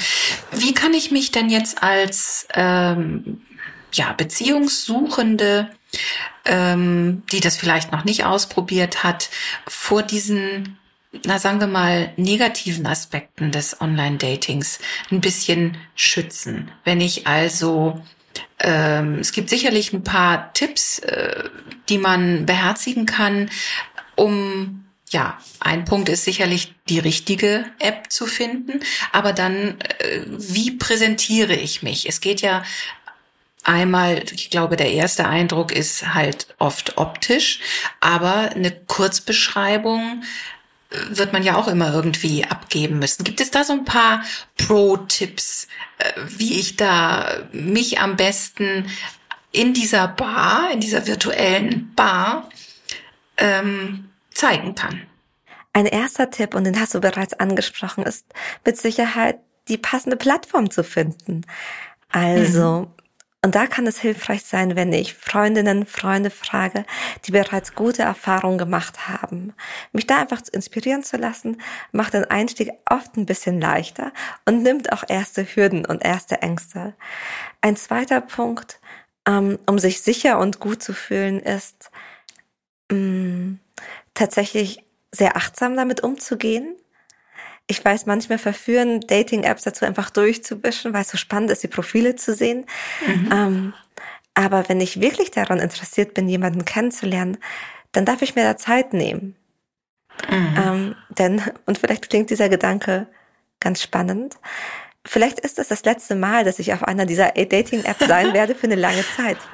Wie 0.53 0.75
kann 0.75 0.93
ich 0.93 1.11
mich 1.11 1.31
denn 1.31 1.49
jetzt 1.49 1.83
als 1.83 2.47
ähm, 2.55 3.41
ja, 3.93 4.13
Beziehungssuchende, 4.13 5.71
ähm, 6.45 7.23
die 7.33 7.41
das 7.41 7.57
vielleicht 7.57 7.93
noch 7.93 8.05
nicht 8.05 8.25
ausprobiert 8.25 9.03
hat, 9.03 9.31
vor 9.67 10.03
diesen 10.03 10.79
na 11.25 11.39
sagen 11.39 11.61
wir 11.61 11.67
mal, 11.67 12.13
negativen 12.17 12.87
Aspekten 12.87 13.51
des 13.51 13.81
Online-Datings 13.81 14.81
ein 15.11 15.23
bisschen 15.23 15.79
schützen. 15.95 16.71
Wenn 16.85 17.01
ich 17.01 17.27
also 17.27 18.03
ähm, 18.59 19.19
es 19.21 19.33
gibt 19.33 19.51
sicherlich 19.51 19.93
ein 19.93 20.05
paar 20.05 20.53
Tipps, 20.53 20.99
äh, 21.01 21.45
die 21.89 21.99
man 21.99 22.47
beherzigen 22.47 23.07
kann, 23.07 23.51
um 24.15 24.86
ja, 25.11 25.39
ein 25.61 25.85
Punkt 25.85 26.09
ist 26.09 26.25
sicherlich 26.25 26.75
die 26.89 26.99
richtige 26.99 27.65
App 27.79 28.11
zu 28.11 28.27
finden, 28.27 28.81
aber 29.13 29.33
dann, 29.33 29.79
äh, 29.99 30.23
wie 30.27 30.73
präsentiere 30.73 31.55
ich 31.55 31.83
mich? 31.83 32.09
Es 32.09 32.21
geht 32.21 32.41
ja 32.41 32.65
einmal, 33.63 34.23
ich 34.33 34.51
glaube, 34.51 34.77
der 34.77 34.93
erste 34.93 35.27
Eindruck 35.27 35.73
ist 35.73 36.15
halt 36.15 36.55
oft 36.59 36.99
optisch, 36.99 37.61
aber 38.01 38.51
eine 38.55 38.73
Kurzbeschreibung 38.73 40.25
äh, 40.91 40.97
wird 41.11 41.33
man 41.33 41.45
ja 41.45 41.57
auch 41.57 41.69
immer 41.69 41.93
irgendwie 41.93 42.45
abgeben 42.45 42.99
müssen. 42.99 43.23
Gibt 43.23 43.41
es 43.41 43.53
da 43.53 43.63
so 43.63 43.75
ein 43.75 43.85
paar 43.85 44.25
Pro-Tipps, 44.57 45.69
äh, 45.99 46.13
wie 46.27 46.59
ich 46.59 46.77
da 46.77 47.49
mich 47.53 48.01
am 48.01 48.17
besten 48.17 48.91
in 49.53 49.73
dieser 49.73 50.09
Bar, 50.09 50.71
in 50.73 50.81
dieser 50.81 51.07
virtuellen 51.07 51.95
Bar 51.95 52.51
ähm, 53.37 54.06
zeigen 54.37 54.75
kann. 54.75 55.03
Ein 55.73 55.87
erster 55.87 56.31
Tipp, 56.31 56.55
und 56.55 56.65
den 56.65 56.81
hast 56.81 56.95
du 56.95 57.01
bereits 57.01 57.35
angesprochen, 57.35 58.05
ist 58.05 58.27
mit 58.65 58.79
Sicherheit 58.79 59.39
die 59.69 59.79
passende 59.79 60.17
Plattform 60.17 60.71
zu 60.71 60.85
finden. 60.85 61.43
Also, 62.09 62.83
mhm. 62.83 62.89
und 63.43 63.55
da 63.55 63.67
kann 63.67 63.87
es 63.87 63.99
hilfreich 63.99 64.45
sein, 64.45 64.77
wenn 64.77 64.93
ich 64.93 65.15
Freundinnen, 65.15 65.85
Freunde 65.85 66.31
frage, 66.31 66.87
die 67.25 67.33
bereits 67.33 67.75
gute 67.75 68.03
Erfahrungen 68.03 68.59
gemacht 68.59 69.09
haben. 69.09 69.53
Mich 69.93 70.07
da 70.07 70.21
einfach 70.21 70.41
inspirieren 70.53 71.03
zu 71.03 71.17
lassen, 71.17 71.61
macht 71.93 72.15
den 72.15 72.25
Einstieg 72.25 72.71
oft 72.89 73.17
ein 73.17 73.27
bisschen 73.27 73.61
leichter 73.61 74.13
und 74.47 74.63
nimmt 74.63 74.93
auch 74.93 75.05
erste 75.07 75.45
Hürden 75.45 75.85
und 75.85 76.05
erste 76.05 76.41
Ängste. 76.43 76.95
Ein 77.61 77.77
zweiter 77.77 78.21
Punkt, 78.21 78.81
ähm, 79.29 79.59
um 79.67 79.79
sich 79.79 80.01
sicher 80.01 80.39
und 80.39 80.61
gut 80.61 80.83
zu 80.83 80.95
fühlen, 80.95 81.41
ist, 81.41 81.91
mm, 82.91 83.57
tatsächlich 84.17 84.83
sehr 85.13 85.37
achtsam 85.37 85.77
damit 85.77 86.03
umzugehen. 86.03 86.75
Ich 87.69 87.85
weiß, 87.85 88.07
manchmal 88.07 88.39
verführen 88.39 89.01
Dating-Apps 89.01 89.63
dazu, 89.63 89.85
einfach 89.85 90.11
durchzuwischen, 90.11 90.93
weil 90.93 91.03
es 91.03 91.11
so 91.11 91.17
spannend 91.17 91.51
ist, 91.51 91.63
die 91.63 91.69
Profile 91.69 92.17
zu 92.17 92.35
sehen. 92.35 92.67
Mhm. 93.07 93.29
Ähm, 93.33 93.75
aber 94.35 94.69
wenn 94.69 94.81
ich 94.81 95.01
wirklich 95.01 95.31
daran 95.31 95.59
interessiert 95.59 96.15
bin, 96.15 96.29
jemanden 96.29 96.65
kennenzulernen, 96.65 97.39
dann 97.93 98.05
darf 98.05 98.23
ich 98.23 98.35
mir 98.35 98.45
da 98.45 98.57
Zeit 98.57 98.93
nehmen. 98.93 99.37
Mhm. 100.31 100.57
Ähm, 100.57 100.95
denn, 101.09 101.43
und 101.67 101.79
vielleicht 101.79 102.09
klingt 102.09 102.31
dieser 102.31 102.49
Gedanke 102.49 103.09
ganz 103.61 103.83
spannend, 103.83 104.37
Vielleicht 105.07 105.39
ist 105.41 105.59
es 105.59 105.69
das 105.69 105.85
letzte 105.85 106.17
Mal, 106.17 106.45
dass 106.45 106.59
ich 106.59 106.73
auf 106.73 106.83
einer 106.83 107.07
dieser 107.07 107.31
Dating-Apps 107.31 108.07
sein 108.07 108.35
werde 108.35 108.55
für 108.55 108.65
eine 108.67 108.77
lange 108.77 109.05
Zeit. 109.17 109.39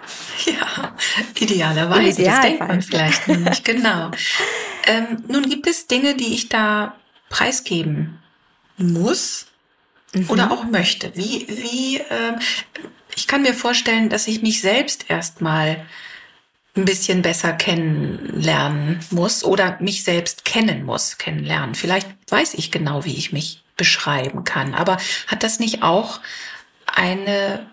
Ja, 0.47 0.97
idealerweise. 1.39 2.25
Das 2.25 2.41
denkt 2.41 2.61
man 2.61 2.83
vielleicht 2.83 3.29
nicht. 3.29 3.65
Genau. 3.65 4.11
Ähm, 4.87 5.23
nun 5.29 5.49
gibt 5.49 5.67
es 5.67 5.87
Dinge, 5.87 6.17
die 6.17 6.35
ich 6.35 6.49
da 6.49 6.97
preisgeben 7.29 8.19
muss 8.77 9.47
mhm. 10.15 10.31
oder 10.31 10.51
auch 10.51 10.65
möchte. 10.65 11.13
Wie, 11.15 11.47
wie, 11.49 11.99
äh, 11.99 12.37
ich 13.15 13.29
kann 13.29 13.43
mir 13.43 13.55
vorstellen, 13.55 14.09
dass 14.09 14.27
ich 14.27 14.43
mich 14.43 14.63
selbst 14.63 15.11
erstmal 15.11 15.85
ein 16.75 16.87
bisschen 16.87 17.23
besser 17.23 17.53
kennenlernen 17.53 19.01
muss 19.11 19.45
oder 19.45 19.77
mich 19.81 20.03
selbst 20.03 20.45
kennen 20.45 20.85
muss, 20.85 21.19
kennenlernen. 21.19 21.75
Vielleicht 21.75 22.09
weiß 22.29 22.55
ich 22.55 22.71
genau, 22.71 23.05
wie 23.05 23.15
ich 23.17 23.33
mich 23.33 23.62
beschreiben 23.77 24.45
kann. 24.45 24.75
Aber 24.75 24.99
hat 25.27 25.43
das 25.43 25.59
nicht 25.59 25.83
auch 25.83 26.21
eine, 26.87 27.67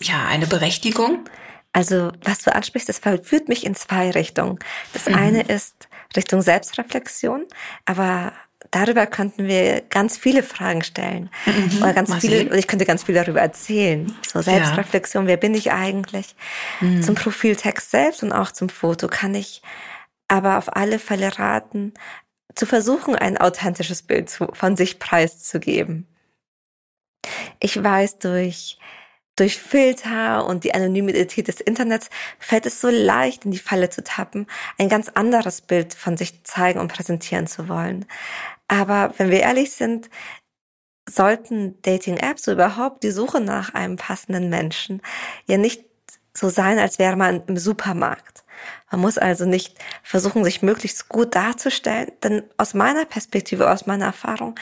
ja, 0.00 0.26
eine 0.26 0.46
Berechtigung? 0.46 1.28
Also, 1.72 2.12
was 2.22 2.38
du 2.38 2.54
ansprichst, 2.54 2.88
das 2.88 3.00
führt 3.22 3.48
mich 3.48 3.66
in 3.66 3.74
zwei 3.74 4.10
Richtungen. 4.10 4.58
Das 4.92 5.06
mhm. 5.06 5.14
eine 5.14 5.42
ist 5.42 5.88
Richtung 6.16 6.40
Selbstreflexion, 6.40 7.44
aber 7.84 8.32
darüber 8.70 9.06
könnten 9.06 9.46
wir 9.46 9.82
ganz 9.82 10.16
viele 10.16 10.42
Fragen 10.42 10.82
stellen. 10.82 11.30
Mhm, 11.44 11.82
oder 11.82 11.92
ganz 11.92 12.14
viele, 12.16 12.50
und 12.50 12.56
ich 12.56 12.66
könnte 12.66 12.86
ganz 12.86 13.04
viel 13.04 13.14
darüber 13.14 13.40
erzählen. 13.40 14.12
So 14.26 14.40
Selbstreflexion, 14.40 15.24
ja. 15.24 15.28
wer 15.28 15.36
bin 15.36 15.54
ich 15.54 15.72
eigentlich? 15.72 16.34
Mhm. 16.80 17.02
Zum 17.02 17.14
Profiltext 17.14 17.90
selbst 17.90 18.22
und 18.22 18.32
auch 18.32 18.52
zum 18.52 18.68
Foto 18.68 19.08
kann 19.08 19.34
ich 19.34 19.62
aber 20.28 20.58
auf 20.58 20.74
alle 20.74 20.98
Fälle 20.98 21.38
raten, 21.38 21.94
zu 22.56 22.66
versuchen, 22.66 23.14
ein 23.14 23.38
authentisches 23.38 24.02
Bild 24.02 24.28
zu, 24.28 24.48
von 24.52 24.76
sich 24.76 24.98
preiszugeben. 24.98 26.08
Ich 27.60 27.82
weiß, 27.82 28.18
durch, 28.18 28.78
durch 29.36 29.58
Filter 29.58 30.46
und 30.46 30.64
die 30.64 30.74
Anonymität 30.74 31.48
des 31.48 31.60
Internets 31.60 32.10
fällt 32.38 32.66
es 32.66 32.80
so 32.80 32.88
leicht, 32.88 33.44
in 33.44 33.50
die 33.50 33.58
Falle 33.58 33.90
zu 33.90 34.02
tappen, 34.02 34.46
ein 34.78 34.88
ganz 34.88 35.08
anderes 35.10 35.60
Bild 35.60 35.94
von 35.94 36.16
sich 36.16 36.42
zeigen 36.44 36.80
und 36.80 36.92
präsentieren 36.92 37.46
zu 37.46 37.68
wollen. 37.68 38.06
Aber 38.68 39.14
wenn 39.18 39.30
wir 39.30 39.40
ehrlich 39.40 39.72
sind, 39.72 40.10
sollten 41.08 41.80
Dating-Apps 41.82 42.48
überhaupt 42.48 43.04
die 43.04 43.12
Suche 43.12 43.40
nach 43.40 43.74
einem 43.74 43.96
passenden 43.96 44.48
Menschen 44.48 45.02
ja 45.46 45.56
nicht 45.56 45.84
so 46.34 46.48
sein, 46.48 46.78
als 46.78 46.98
wäre 46.98 47.16
man 47.16 47.42
im 47.46 47.56
Supermarkt. 47.56 48.44
Man 48.90 49.00
muss 49.00 49.18
also 49.18 49.44
nicht 49.44 49.78
versuchen, 50.02 50.44
sich 50.44 50.62
möglichst 50.62 51.08
gut 51.08 51.34
darzustellen, 51.34 52.12
denn 52.22 52.42
aus 52.56 52.74
meiner 52.74 53.04
Perspektive, 53.04 53.70
aus 53.70 53.86
meiner 53.86 54.06
Erfahrung, 54.06 54.54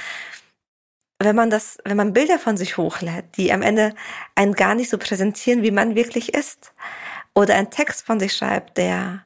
wenn 1.19 1.37
man 1.37 1.51
das, 1.51 1.79
wenn 1.85 1.97
man 1.97 2.13
Bilder 2.13 2.39
von 2.39 2.57
sich 2.57 2.77
hochlädt, 2.77 3.37
die 3.37 3.53
am 3.53 3.63
Ende 3.63 3.95
einen 4.35 4.55
gar 4.55 4.75
nicht 4.75 4.91
so 4.91 4.99
präsentieren, 4.99 5.63
wie 5.63 5.71
man 5.71 5.95
wirklich 5.95 6.35
ist, 6.35 6.73
oder 7.35 7.55
einen 7.57 7.71
Text 7.71 8.07
von 8.07 8.21
sich 8.21 8.35
schreibt, 8.35 8.79
der 8.79 9.25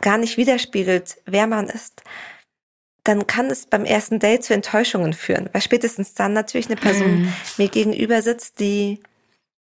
gar 0.00 0.18
nicht 0.18 0.36
widerspiegelt, 0.36 1.18
wer 1.26 1.46
man 1.46 1.68
ist, 1.68 2.02
dann 3.04 3.26
kann 3.26 3.50
es 3.50 3.66
beim 3.66 3.84
ersten 3.84 4.18
Date 4.18 4.44
zu 4.44 4.54
Enttäuschungen 4.54 5.12
führen, 5.12 5.50
weil 5.52 5.60
spätestens 5.60 6.14
dann 6.14 6.32
natürlich 6.32 6.66
eine 6.66 6.76
Person 6.76 7.22
mhm. 7.22 7.32
mir 7.58 7.68
gegenüber 7.68 8.22
sitzt, 8.22 8.60
die 8.60 9.02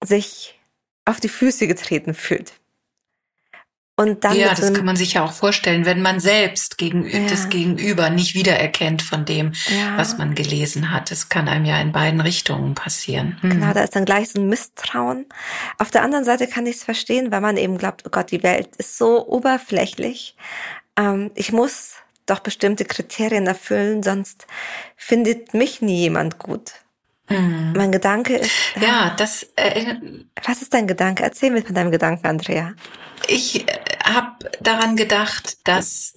sich 0.03 0.59
auf 1.05 1.21
die 1.21 1.29
Füße 1.29 1.67
getreten 1.67 2.15
fühlt. 2.15 2.55
Und 3.99 4.23
dann 4.23 4.37
ja, 4.37 4.55
das 4.55 4.73
kann 4.73 4.85
man 4.85 4.95
sich 4.95 5.15
ja 5.15 5.25
auch 5.25 5.33
vorstellen, 5.33 5.85
wenn 5.85 6.01
man 6.01 6.21
selbst 6.21 6.79
gegen, 6.79 7.05
ja. 7.05 7.27
das 7.29 7.49
Gegenüber 7.49 8.11
nicht 8.11 8.37
wiedererkennt 8.37 9.03
von 9.03 9.25
dem, 9.25 9.55
ja. 9.67 9.97
was 9.97 10.19
man 10.19 10.37
gelesen 10.37 10.93
hat. 10.93 11.11
Das 11.11 11.31
kann 11.31 11.49
einem 11.49 11.65
ja 11.65 11.81
in 11.81 11.91
beiden 11.91 12.21
Richtungen 12.21 12.77
passieren. 12.77 13.39
Hm. 13.41 13.51
Genau, 13.51 13.73
da 13.73 13.83
ist 13.83 13.97
dann 13.97 14.05
gleich 14.05 14.29
so 14.29 14.41
ein 14.41 14.49
Misstrauen. 14.49 15.27
Auf 15.79 15.91
der 15.91 16.03
anderen 16.03 16.25
Seite 16.25 16.47
kann 16.47 16.65
ich 16.67 16.77
es 16.77 16.85
verstehen, 16.85 17.33
weil 17.33 17.41
man 17.41 17.57
eben 17.57 17.77
glaubt, 17.77 18.05
oh 18.07 18.11
Gott, 18.11 18.31
die 18.31 18.45
Welt 18.45 18.69
ist 18.77 18.99
so 18.99 19.27
oberflächlich. 19.27 20.37
Ähm, 20.97 21.33
ich 21.35 21.51
muss 21.51 21.95
doch 22.27 22.39
bestimmte 22.39 22.85
Kriterien 22.85 23.49
erfüllen, 23.49 24.05
sonst 24.05 24.47
findet 24.95 25.55
mich 25.55 25.83
nie 25.83 26.03
jemand 26.03 26.39
gut. 26.39 26.71
Mhm. 27.29 27.73
Mein 27.77 27.93
Gedanke 27.93 28.37
ist. 28.37 28.53
Ja, 28.77 28.83
ja 28.83 29.15
das. 29.17 29.47
Äh, 29.57 29.97
was 30.45 30.63
ist 30.63 30.73
dein 30.73 30.87
Gedanke? 30.87 31.23
Erzähl 31.23 31.51
mir 31.51 31.63
von 31.63 31.75
deinem 31.75 31.91
Gedanken, 31.91 32.27
Andrea. 32.27 32.75
Ich 33.27 33.69
äh, 33.69 33.73
habe 34.05 34.51
daran 34.61 34.97
gedacht, 34.97 35.59
dass 35.65 36.15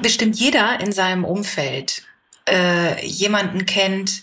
bestimmt 0.00 0.36
jeder 0.36 0.80
in 0.80 0.92
seinem 0.92 1.24
Umfeld 1.24 2.02
äh, 2.48 3.04
jemanden 3.06 3.66
kennt, 3.66 4.22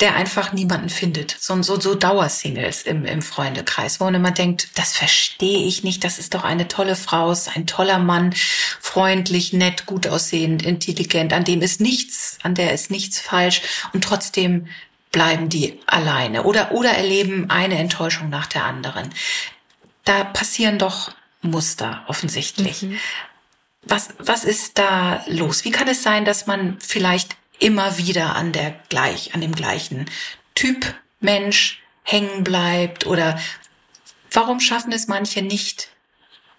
der 0.00 0.16
einfach 0.16 0.52
niemanden 0.52 0.88
findet. 0.88 1.36
So, 1.38 1.60
so, 1.62 1.78
so 1.78 1.94
Dauersingles 1.94 2.82
im, 2.82 3.04
im 3.04 3.22
Freundekreis, 3.22 4.00
wo 4.00 4.04
man 4.04 4.16
immer 4.16 4.32
denkt, 4.32 4.68
das 4.74 4.96
verstehe 4.96 5.66
ich 5.66 5.84
nicht, 5.84 6.02
das 6.02 6.18
ist 6.18 6.34
doch 6.34 6.42
eine 6.42 6.66
tolle 6.66 6.96
Frau, 6.96 7.30
ist 7.30 7.56
ein 7.56 7.66
toller 7.66 8.00
Mann, 8.00 8.34
freundlich, 8.80 9.52
nett, 9.52 9.86
gut 9.86 10.08
aussehend, 10.08 10.64
intelligent, 10.64 11.32
an 11.32 11.44
dem 11.44 11.62
ist 11.62 11.80
nichts, 11.80 12.38
an 12.42 12.54
der 12.56 12.72
ist 12.72 12.90
nichts 12.90 13.20
falsch 13.20 13.62
und 13.92 14.02
trotzdem 14.02 14.66
bleiben 15.12 15.48
die 15.48 15.78
alleine 15.86 16.42
oder, 16.42 16.72
oder 16.72 16.90
erleben 16.90 17.48
eine 17.48 17.78
Enttäuschung 17.78 18.30
nach 18.30 18.46
der 18.46 18.64
anderen. 18.64 19.10
Da 20.02 20.24
passieren 20.24 20.78
doch 20.78 21.12
Muster 21.40 22.02
offensichtlich. 22.08 22.82
Mhm. 22.82 22.98
Was, 23.82 24.08
was 24.18 24.44
ist 24.44 24.78
da 24.78 25.22
los? 25.28 25.64
Wie 25.64 25.70
kann 25.70 25.86
es 25.86 26.02
sein, 26.02 26.24
dass 26.24 26.46
man 26.46 26.78
vielleicht 26.80 27.36
immer 27.58 27.98
wieder 27.98 28.36
an 28.36 28.52
der 28.52 28.74
gleich, 28.88 29.34
an 29.34 29.40
dem 29.40 29.54
gleichen 29.54 30.06
Typ 30.54 30.94
Mensch 31.20 31.82
hängen 32.02 32.44
bleibt 32.44 33.06
oder 33.06 33.38
warum 34.32 34.60
schaffen 34.60 34.92
es 34.92 35.08
manche 35.08 35.42
nicht, 35.42 35.90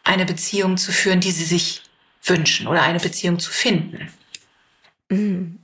eine 0.03 0.25
Beziehung 0.25 0.77
zu 0.77 0.91
führen, 0.91 1.19
die 1.19 1.31
sie 1.31 1.45
sich 1.45 1.81
wünschen 2.23 2.67
oder 2.67 2.81
eine 2.81 2.99
Beziehung 2.99 3.39
zu 3.39 3.51
finden? 3.51 4.11
Mm, 5.09 5.57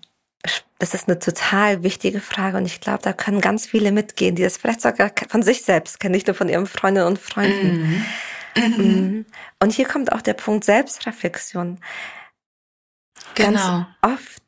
das 0.79 0.93
ist 0.93 1.07
eine 1.07 1.19
total 1.19 1.83
wichtige 1.83 2.19
Frage 2.19 2.57
und 2.57 2.65
ich 2.65 2.81
glaube, 2.81 3.03
da 3.03 3.13
können 3.13 3.41
ganz 3.41 3.67
viele 3.67 3.91
mitgehen, 3.91 4.35
die 4.35 4.43
das 4.43 4.57
vielleicht 4.57 4.81
sogar 4.81 5.11
von 5.29 5.43
sich 5.43 5.63
selbst 5.63 5.99
kennen, 5.99 6.13
nicht 6.13 6.27
nur 6.27 6.35
von 6.35 6.49
ihren 6.49 6.67
Freundinnen 6.67 7.07
und 7.07 7.19
Freunden. 7.19 7.81
Mhm. 7.81 8.05
Mhm. 8.55 9.25
Und 9.59 9.73
hier 9.73 9.87
kommt 9.87 10.11
auch 10.11 10.21
der 10.21 10.33
Punkt 10.33 10.65
Selbstreflexion. 10.65 11.79
Genau. 13.35 13.85
Ganz 14.01 14.19
oft 14.19 14.40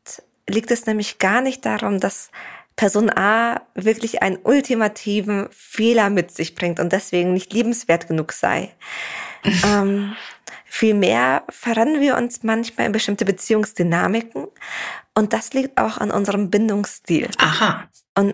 liegt 0.49 0.71
es 0.71 0.85
nämlich 0.85 1.19
gar 1.19 1.41
nicht 1.41 1.65
darum, 1.65 1.99
dass 1.99 2.31
Person 2.75 3.09
A 3.15 3.61
wirklich 3.75 4.23
einen 4.23 4.37
ultimativen 4.37 5.47
Fehler 5.51 6.09
mit 6.09 6.31
sich 6.31 6.55
bringt 6.55 6.79
und 6.79 6.91
deswegen 6.91 7.33
nicht 7.33 7.53
liebenswert 7.53 8.07
genug 8.07 8.31
sei. 8.33 8.73
ähm, 9.65 10.15
Vielmehr 10.75 11.43
verrennen 11.49 12.01
wir 12.01 12.17
uns 12.17 12.41
manchmal 12.41 12.87
in 12.87 12.93
bestimmte 12.93 13.25
Beziehungsdynamiken 13.25 14.47
und 15.13 15.31
das 15.31 15.53
liegt 15.53 15.77
auch 15.79 15.99
an 15.99 16.09
unserem 16.09 16.49
Bindungsstil. 16.49 17.29
Aha. 17.37 17.87
Und 18.17 18.33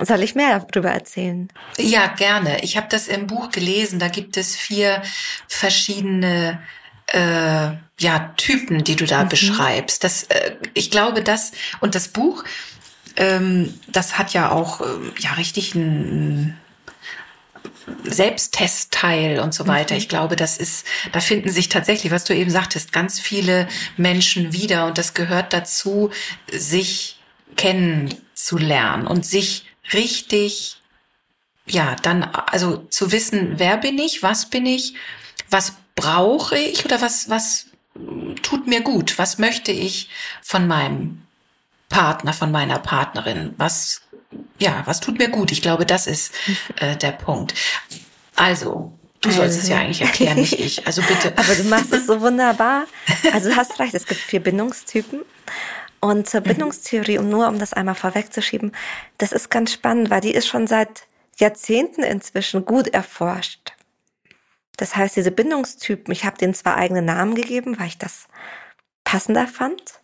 soll 0.00 0.22
ich 0.22 0.34
mehr 0.34 0.60
darüber 0.60 0.90
erzählen? 0.90 1.52
Ja, 1.76 2.06
gerne. 2.06 2.62
Ich 2.62 2.78
habe 2.78 2.86
das 2.88 3.08
im 3.08 3.26
Buch 3.26 3.50
gelesen. 3.50 3.98
Da 3.98 4.08
gibt 4.08 4.38
es 4.38 4.56
vier 4.56 5.02
verschiedene 5.48 6.62
äh, 7.08 7.70
ja, 7.98 8.34
Typen, 8.36 8.84
die 8.84 8.96
du 8.96 9.06
da 9.06 9.24
mhm. 9.24 9.28
beschreibst. 9.28 10.04
Das, 10.04 10.24
äh, 10.24 10.56
ich 10.74 10.90
glaube, 10.90 11.22
das 11.22 11.52
und 11.80 11.94
das 11.94 12.08
Buch, 12.08 12.44
ähm, 13.16 13.74
das 13.88 14.18
hat 14.18 14.32
ja 14.32 14.50
auch 14.50 14.80
äh, 14.80 14.84
ja 15.18 15.32
richtig 15.32 15.74
ein 15.74 16.58
Selbsttestteil 18.04 19.40
und 19.40 19.54
so 19.54 19.66
weiter. 19.66 19.94
Mhm. 19.94 19.98
Ich 19.98 20.08
glaube, 20.08 20.36
das 20.36 20.58
ist, 20.58 20.86
da 21.12 21.20
finden 21.20 21.50
sich 21.50 21.68
tatsächlich, 21.68 22.12
was 22.12 22.24
du 22.24 22.34
eben 22.34 22.50
sagtest, 22.50 22.92
ganz 22.92 23.20
viele 23.20 23.68
Menschen 23.96 24.52
wieder 24.52 24.86
und 24.86 24.98
das 24.98 25.14
gehört 25.14 25.52
dazu, 25.52 26.10
sich 26.50 27.18
kennenzulernen 27.56 29.06
und 29.06 29.24
sich 29.24 29.66
richtig, 29.92 30.76
ja, 31.66 31.96
dann, 32.02 32.24
also 32.24 32.78
zu 32.90 33.12
wissen, 33.12 33.54
wer 33.56 33.76
bin 33.76 33.98
ich, 33.98 34.22
was 34.22 34.50
bin 34.50 34.66
ich, 34.66 34.94
was 35.48 35.74
brauche 35.96 36.56
ich 36.56 36.84
oder 36.84 37.00
was, 37.00 37.28
was 37.28 37.66
tut 38.42 38.68
mir 38.68 38.82
gut? 38.82 39.18
Was 39.18 39.38
möchte 39.38 39.72
ich 39.72 40.08
von 40.42 40.68
meinem 40.68 41.22
Partner, 41.88 42.32
von 42.32 42.52
meiner 42.52 42.78
Partnerin? 42.78 43.54
Was, 43.56 44.02
ja, 44.58 44.82
was 44.84 45.00
tut 45.00 45.18
mir 45.18 45.28
gut? 45.28 45.50
Ich 45.50 45.62
glaube, 45.62 45.86
das 45.86 46.06
ist 46.06 46.32
äh, 46.76 46.96
der 46.96 47.12
Punkt. 47.12 47.54
Also, 48.36 48.92
Du 49.22 49.32
sollst 49.32 49.58
es 49.58 49.68
ja 49.68 49.78
eigentlich 49.78 50.02
erklären, 50.02 50.36
nicht 50.36 50.52
ich. 50.52 50.86
Also 50.86 51.02
bitte. 51.02 51.32
Aber 51.36 51.54
du 51.54 51.64
machst 51.64 51.92
es 51.92 52.06
so 52.06 52.20
wunderbar. 52.20 52.84
Also 53.32 53.48
du 53.48 53.56
hast 53.56 53.80
recht, 53.80 53.94
es 53.94 54.06
gibt 54.06 54.20
vier 54.20 54.40
Bindungstypen. 54.40 55.22
Und 56.00 56.28
zur 56.28 56.40
mhm. 56.40 56.44
Bindungstheorie, 56.44 57.18
um 57.18 57.28
nur 57.28 57.48
um 57.48 57.58
das 57.58 57.72
einmal 57.72 57.94
vorwegzuschieben, 57.94 58.72
das 59.18 59.32
ist 59.32 59.50
ganz 59.50 59.72
spannend, 59.72 60.10
weil 60.10 60.20
die 60.20 60.32
ist 60.32 60.46
schon 60.46 60.66
seit 60.66 61.04
Jahrzehnten 61.38 62.02
inzwischen 62.02 62.64
gut 62.64 62.88
erforscht. 62.88 63.65
Das 64.76 64.96
heißt, 64.96 65.16
diese 65.16 65.30
Bindungstypen, 65.30 66.12
ich 66.12 66.24
habe 66.24 66.38
denen 66.38 66.54
zwar 66.54 66.76
eigene 66.76 67.02
Namen 67.02 67.34
gegeben, 67.34 67.78
weil 67.78 67.88
ich 67.88 67.98
das 67.98 68.28
passender 69.04 69.46
fand, 69.46 70.00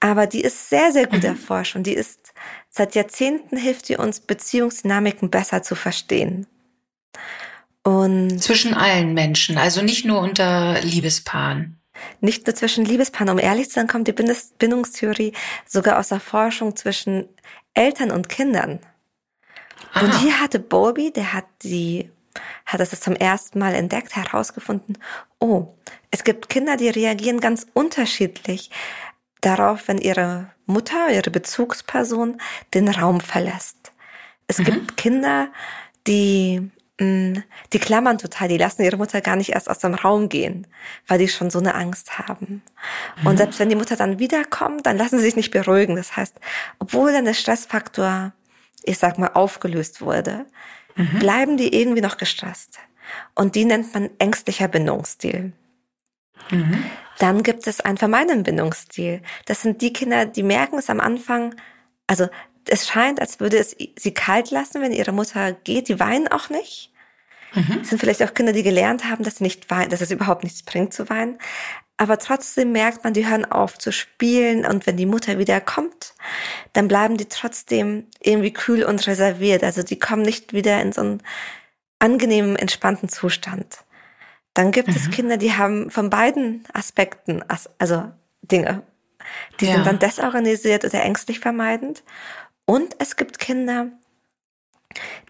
aber 0.00 0.26
die 0.26 0.42
ist 0.42 0.68
sehr, 0.68 0.92
sehr 0.92 1.06
gut 1.06 1.22
mhm. 1.22 1.30
erforscht 1.30 1.76
und 1.76 1.86
die 1.86 1.94
ist 1.94 2.32
seit 2.70 2.94
Jahrzehnten 2.94 3.56
hilft 3.56 3.88
die 3.88 3.96
uns, 3.96 4.20
Beziehungsdynamiken 4.20 5.30
besser 5.30 5.62
zu 5.62 5.74
verstehen. 5.74 6.46
Und 7.82 8.42
zwischen 8.42 8.74
allen 8.74 9.14
Menschen, 9.14 9.58
also 9.58 9.82
nicht 9.82 10.04
nur 10.04 10.20
unter 10.20 10.80
Liebespaaren. 10.80 11.78
Nicht 12.20 12.46
nur 12.46 12.56
zwischen 12.56 12.84
Liebespaaren, 12.84 13.28
um 13.28 13.38
ehrlich 13.38 13.68
zu 13.68 13.74
sein, 13.74 13.86
kommt 13.86 14.08
die 14.08 14.12
Bindungstheorie 14.12 15.32
sogar 15.66 15.98
aus 15.98 16.08
der 16.08 16.20
Forschung 16.20 16.76
zwischen 16.76 17.28
Eltern 17.74 18.10
und 18.10 18.28
Kindern. 18.28 18.80
Aha. 19.92 20.04
Und 20.04 20.20
hier 20.20 20.40
hatte 20.40 20.58
Bowlby, 20.58 21.12
der 21.12 21.32
hat 21.32 21.44
die 21.62 22.10
hat 22.66 22.80
es 22.80 22.98
zum 23.00 23.14
ersten 23.14 23.58
Mal 23.58 23.74
entdeckt, 23.74 24.16
herausgefunden, 24.16 24.98
oh, 25.38 25.74
es 26.10 26.24
gibt 26.24 26.48
Kinder, 26.48 26.76
die 26.76 26.88
reagieren 26.88 27.40
ganz 27.40 27.66
unterschiedlich 27.74 28.70
darauf, 29.40 29.88
wenn 29.88 29.98
ihre 29.98 30.48
Mutter, 30.66 31.10
ihre 31.10 31.30
Bezugsperson 31.30 32.40
den 32.72 32.88
Raum 32.88 33.20
verlässt. 33.20 33.92
Es 34.46 34.58
mhm. 34.58 34.64
gibt 34.64 34.96
Kinder, 34.96 35.48
die 36.06 36.70
mm, 37.00 37.34
die 37.72 37.78
klammern 37.78 38.18
total, 38.18 38.48
die 38.48 38.58
lassen 38.58 38.82
ihre 38.82 38.96
Mutter 38.96 39.20
gar 39.20 39.36
nicht 39.36 39.50
erst 39.50 39.68
aus 39.68 39.78
dem 39.78 39.94
Raum 39.94 40.28
gehen, 40.28 40.66
weil 41.06 41.18
die 41.18 41.28
schon 41.28 41.50
so 41.50 41.58
eine 41.58 41.74
Angst 41.74 42.18
haben. 42.18 42.62
Mhm. 43.20 43.26
Und 43.26 43.36
selbst 43.36 43.58
wenn 43.58 43.68
die 43.68 43.76
Mutter 43.76 43.96
dann 43.96 44.18
wiederkommt, 44.18 44.86
dann 44.86 44.96
lassen 44.96 45.18
sie 45.18 45.24
sich 45.24 45.36
nicht 45.36 45.50
beruhigen. 45.50 45.96
Das 45.96 46.16
heißt, 46.16 46.38
obwohl 46.78 47.12
dann 47.12 47.24
der 47.24 47.34
Stressfaktor, 47.34 48.32
ich 48.82 48.98
sag 48.98 49.18
mal, 49.18 49.30
aufgelöst 49.34 50.00
wurde, 50.00 50.46
mhm. 50.96 51.18
bleiben 51.18 51.56
die 51.56 51.74
irgendwie 51.78 52.00
noch 52.00 52.16
gestresst. 52.16 52.78
Und 53.34 53.54
die 53.54 53.64
nennt 53.64 53.92
man 53.94 54.10
ängstlicher 54.18 54.68
Bindungsstil. 54.68 55.52
Mhm. 56.50 56.84
Dann 57.18 57.42
gibt 57.42 57.66
es 57.66 57.80
einen 57.80 57.98
vermeidenden 57.98 58.42
Bindungsstil. 58.42 59.22
Das 59.46 59.62
sind 59.62 59.82
die 59.82 59.92
Kinder, 59.92 60.26
die 60.26 60.42
merken 60.42 60.78
es 60.78 60.90
am 60.90 61.00
Anfang, 61.00 61.54
also 62.06 62.28
es 62.68 62.88
scheint, 62.88 63.20
als 63.20 63.40
würde 63.40 63.58
es 63.58 63.76
sie 63.96 64.14
kalt 64.14 64.50
lassen, 64.50 64.80
wenn 64.80 64.92
ihre 64.92 65.12
Mutter 65.12 65.52
geht. 65.52 65.88
Die 65.88 66.00
weinen 66.00 66.28
auch 66.28 66.48
nicht. 66.48 66.92
Mhm. 67.54 67.80
Es 67.82 67.90
sind 67.90 67.98
vielleicht 67.98 68.22
auch 68.22 68.34
Kinder, 68.34 68.52
die 68.52 68.62
gelernt 68.62 69.04
haben, 69.04 69.22
dass 69.22 69.36
sie 69.36 69.44
nicht 69.44 69.70
weinen, 69.70 69.90
dass 69.90 70.00
es 70.00 70.10
überhaupt 70.10 70.44
nichts 70.44 70.62
bringt 70.62 70.92
zu 70.92 71.08
weinen. 71.08 71.38
Aber 71.96 72.18
trotzdem 72.18 72.72
merkt 72.72 73.04
man, 73.04 73.12
die 73.12 73.26
hören 73.26 73.44
auf 73.44 73.78
zu 73.78 73.92
spielen 73.92 74.66
und 74.66 74.86
wenn 74.86 74.96
die 74.96 75.06
Mutter 75.06 75.38
wieder 75.38 75.60
kommt, 75.60 76.14
dann 76.72 76.88
bleiben 76.88 77.16
die 77.16 77.26
trotzdem 77.26 78.08
irgendwie 78.20 78.52
kühl 78.52 78.82
und 78.84 79.06
reserviert. 79.06 79.62
Also 79.62 79.82
die 79.82 79.98
kommen 79.98 80.22
nicht 80.22 80.52
wieder 80.52 80.80
in 80.82 80.92
so 80.92 81.02
einen 81.02 81.22
angenehmen, 82.00 82.56
entspannten 82.56 83.08
Zustand. 83.08 83.84
Dann 84.54 84.72
gibt 84.72 84.88
mhm. 84.88 84.94
es 84.96 85.10
Kinder, 85.10 85.36
die 85.36 85.52
haben 85.52 85.90
von 85.90 86.10
beiden 86.10 86.64
Aspekten, 86.72 87.44
also 87.78 88.10
Dinge. 88.42 88.82
Die 89.60 89.66
ja. 89.66 89.74
sind 89.74 89.86
dann 89.86 89.98
desorganisiert 89.98 90.84
oder 90.84 91.02
ängstlich 91.02 91.40
vermeidend. 91.40 92.02
Und 92.66 92.96
es 92.98 93.16
gibt 93.16 93.38
Kinder, 93.38 93.88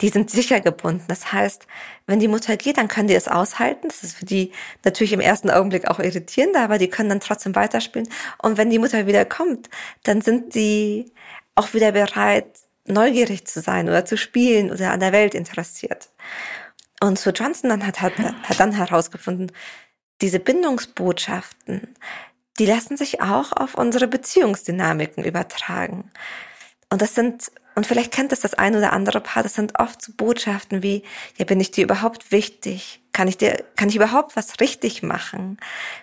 die 0.00 0.08
sind 0.08 0.30
sicher 0.30 0.60
gebunden. 0.60 1.04
Das 1.08 1.32
heißt, 1.32 1.66
wenn 2.06 2.20
die 2.20 2.28
Mutter 2.28 2.56
geht, 2.56 2.78
dann 2.78 2.88
können 2.88 3.08
die 3.08 3.14
es 3.14 3.28
aushalten. 3.28 3.88
Das 3.88 4.02
ist 4.02 4.16
für 4.16 4.24
die 4.24 4.52
natürlich 4.84 5.12
im 5.12 5.20
ersten 5.20 5.50
Augenblick 5.50 5.88
auch 5.88 5.98
irritierend, 5.98 6.56
aber 6.56 6.78
die 6.78 6.88
können 6.88 7.08
dann 7.08 7.20
trotzdem 7.20 7.54
weiterspielen. 7.54 8.08
Und 8.42 8.58
wenn 8.58 8.70
die 8.70 8.78
Mutter 8.78 9.06
wieder 9.06 9.24
kommt, 9.24 9.68
dann 10.02 10.20
sind 10.20 10.54
die 10.54 11.12
auch 11.54 11.74
wieder 11.74 11.92
bereit, 11.92 12.46
neugierig 12.86 13.46
zu 13.46 13.60
sein 13.60 13.88
oder 13.88 14.04
zu 14.04 14.16
spielen 14.16 14.70
oder 14.70 14.90
an 14.90 15.00
der 15.00 15.12
Welt 15.12 15.34
interessiert. 15.34 16.10
Und 17.00 17.18
Sue 17.18 17.32
Johnson 17.32 17.70
dann 17.70 17.86
hat, 17.86 18.00
hat, 18.00 18.18
hat 18.18 18.60
dann 18.60 18.72
herausgefunden, 18.72 19.52
diese 20.20 20.38
Bindungsbotschaften, 20.38 21.94
die 22.58 22.66
lassen 22.66 22.96
sich 22.96 23.20
auch 23.20 23.52
auf 23.52 23.74
unsere 23.74 24.06
Beziehungsdynamiken 24.06 25.24
übertragen. 25.24 26.10
Und 26.90 27.02
das 27.02 27.14
sind, 27.14 27.50
und 27.74 27.86
vielleicht 27.86 28.12
kennt 28.12 28.32
es 28.32 28.40
das 28.40 28.54
ein 28.54 28.76
oder 28.76 28.92
andere 28.92 29.20
Paar, 29.20 29.42
das 29.42 29.54
sind 29.54 29.78
oft 29.78 30.00
so 30.02 30.12
Botschaften 30.16 30.82
wie, 30.82 31.02
ja, 31.36 31.44
bin 31.44 31.60
ich 31.60 31.70
dir 31.70 31.84
überhaupt 31.84 32.30
wichtig? 32.32 33.00
Kann 33.12 33.28
ich 33.28 33.36
dir, 33.36 33.64
kann 33.76 33.88
ich 33.88 33.96
überhaupt 33.96 34.36
was 34.36 34.60
richtig 34.60 35.02
machen? 35.02 35.58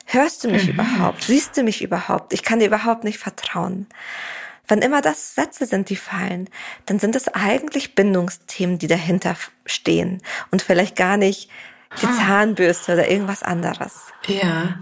Hörst 0.05 0.43
du 0.43 0.49
mich 0.49 0.65
mhm. 0.65 0.73
überhaupt? 0.73 1.23
Siehst 1.23 1.57
du 1.57 1.63
mich 1.63 1.81
überhaupt? 1.81 2.33
Ich 2.33 2.43
kann 2.43 2.59
dir 2.59 2.67
überhaupt 2.67 3.03
nicht 3.03 3.19
vertrauen. 3.19 3.87
Wenn 4.67 4.79
immer 4.79 5.01
das 5.01 5.35
Sätze 5.35 5.65
sind, 5.65 5.89
die 5.89 5.97
fallen, 5.97 6.49
dann 6.85 6.99
sind 6.99 7.15
es 7.15 7.27
eigentlich 7.27 7.95
Bindungsthemen, 7.95 8.77
die 8.77 8.87
dahinter 8.87 9.35
stehen 9.65 10.21
und 10.51 10.61
vielleicht 10.61 10.95
gar 10.95 11.17
nicht 11.17 11.49
die 12.01 12.05
ah. 12.05 12.13
Zahnbürste 12.13 12.93
oder 12.93 13.09
irgendwas 13.09 13.43
anderes. 13.43 13.93
Ja. 14.27 14.79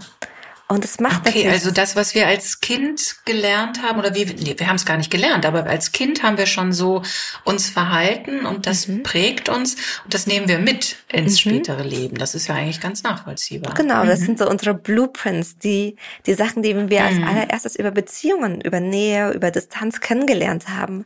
Und 0.70 0.84
es 0.84 1.00
macht 1.00 1.26
Okay, 1.26 1.48
also 1.48 1.72
das, 1.72 1.96
was 1.96 2.14
wir 2.14 2.28
als 2.28 2.60
Kind 2.60 3.16
gelernt 3.24 3.82
haben, 3.82 3.98
oder 3.98 4.14
wie, 4.14 4.24
nee, 4.24 4.54
wir 4.56 4.68
haben 4.68 4.76
es 4.76 4.86
gar 4.86 4.96
nicht 4.96 5.10
gelernt, 5.10 5.44
aber 5.44 5.66
als 5.66 5.90
Kind 5.90 6.22
haben 6.22 6.38
wir 6.38 6.46
schon 6.46 6.72
so 6.72 7.02
uns 7.44 7.68
verhalten 7.68 8.46
und 8.46 8.68
das 8.68 8.86
mhm. 8.86 9.02
prägt 9.02 9.48
uns 9.48 9.74
und 10.04 10.14
das 10.14 10.28
nehmen 10.28 10.46
wir 10.46 10.60
mit 10.60 10.94
ins 11.10 11.44
mhm. 11.44 11.50
spätere 11.50 11.82
Leben. 11.82 12.18
Das 12.18 12.36
ist 12.36 12.46
ja 12.46 12.54
eigentlich 12.54 12.80
ganz 12.80 13.02
nachvollziehbar. 13.02 13.74
Genau, 13.74 14.04
mhm. 14.04 14.06
das 14.06 14.20
sind 14.20 14.38
so 14.38 14.48
unsere 14.48 14.74
Blueprints, 14.74 15.58
die, 15.58 15.96
die 16.26 16.34
Sachen, 16.34 16.62
die 16.62 16.88
wir 16.88 17.02
als 17.02 17.16
mhm. 17.16 17.26
allererstes 17.26 17.74
über 17.74 17.90
Beziehungen, 17.90 18.60
über 18.60 18.78
Nähe, 18.78 19.32
über 19.32 19.50
Distanz 19.50 19.98
kennengelernt 19.98 20.68
haben. 20.68 21.04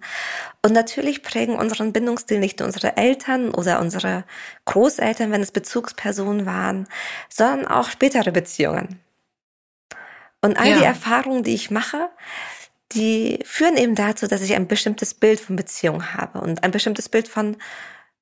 Und 0.61 0.75
natürlich 0.75 1.23
prägen 1.23 1.57
unseren 1.57 1.95
Bindungsstil 1.95 2.39
nicht 2.39 2.59
nur 2.59 2.67
unsere 2.67 2.99
Eltern 2.99 3.49
oder 3.49 3.81
unsere 3.81 4.25
Großeltern, 4.67 5.33
wenn 5.33 5.41
es 5.41 5.53
Bezugspersonen 5.53 6.45
waren, 6.45 6.87
sondern 7.31 7.67
auch 7.67 7.89
spätere 7.89 8.31
Beziehungen. 8.31 9.01
Und 10.45 10.59
all 10.59 10.69
ja. 10.69 10.77
die 10.77 10.85
Erfahrungen, 10.85 11.43
die 11.43 11.55
ich 11.55 11.71
mache, 11.71 12.11
die 12.93 13.39
führen 13.47 13.79
eben 13.79 13.95
dazu, 13.95 14.27
dass 14.27 14.43
ich 14.43 14.55
ein 14.55 14.69
bestimmtes 14.69 15.15
Bild 15.15 15.41
von 15.41 15.57
Beziehung 15.57 16.13
habe 16.13 16.43
und 16.43 16.63
ein 16.63 16.71
bestimmtes 16.71 17.09
Bild 17.09 17.29
von 17.29 17.57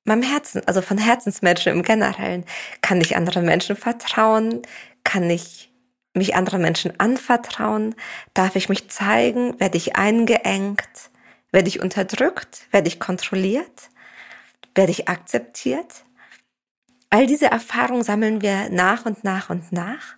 meinem 0.05 0.23
Herzen, 0.23 0.65
also 0.65 0.81
von 0.81 0.97
Herzensmenschen 0.97 1.73
im 1.73 1.83
Generellen. 1.83 2.45
Kann 2.79 3.01
ich 3.01 3.17
anderen 3.17 3.45
Menschen 3.45 3.75
vertrauen? 3.75 4.61
Kann 5.03 5.29
ich 5.29 5.73
mich 6.13 6.33
anderen 6.33 6.61
Menschen 6.61 6.97
anvertrauen? 6.97 7.93
Darf 8.33 8.55
ich 8.55 8.69
mich 8.69 8.89
zeigen? 8.89 9.59
Werde 9.59 9.75
ich 9.75 9.97
eingeengt? 9.97 11.09
Werde 11.51 11.67
ich 11.67 11.81
unterdrückt? 11.81 12.67
Werde 12.71 12.87
ich 12.87 13.01
kontrolliert? 13.01 13.89
Werde 14.75 14.91
ich 14.91 15.09
akzeptiert? 15.09 16.05
All 17.09 17.27
diese 17.27 17.47
Erfahrungen 17.47 18.03
sammeln 18.03 18.41
wir 18.41 18.69
nach 18.69 19.05
und 19.05 19.25
nach 19.25 19.49
und 19.49 19.73
nach. 19.73 20.15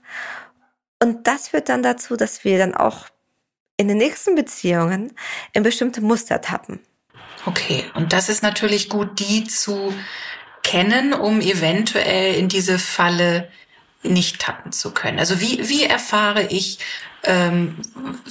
Und 1.05 1.27
das 1.27 1.49
führt 1.49 1.69
dann 1.69 1.83
dazu, 1.83 2.15
dass 2.15 2.43
wir 2.43 2.57
dann 2.57 2.73
auch 2.73 3.05
in 3.77 3.87
den 3.87 3.97
nächsten 3.97 4.33
Beziehungen 4.33 5.13
in 5.53 5.61
bestimmte 5.61 6.01
Muster 6.01 6.41
tappen. 6.41 6.79
Okay, 7.45 7.85
und 7.93 8.11
das 8.11 8.27
ist 8.27 8.41
natürlich 8.41 8.89
gut, 8.89 9.19
die 9.19 9.43
zu 9.43 9.93
kennen, 10.63 11.13
um 11.13 11.41
eventuell 11.41 12.33
in 12.33 12.49
diese 12.49 12.79
Falle 12.79 13.51
nicht 14.01 14.39
tappen 14.39 14.71
zu 14.71 14.95
können. 14.95 15.19
Also 15.19 15.39
wie, 15.41 15.69
wie 15.69 15.83
erfahre 15.83 16.47
ich, 16.47 16.79
ähm, 17.21 17.77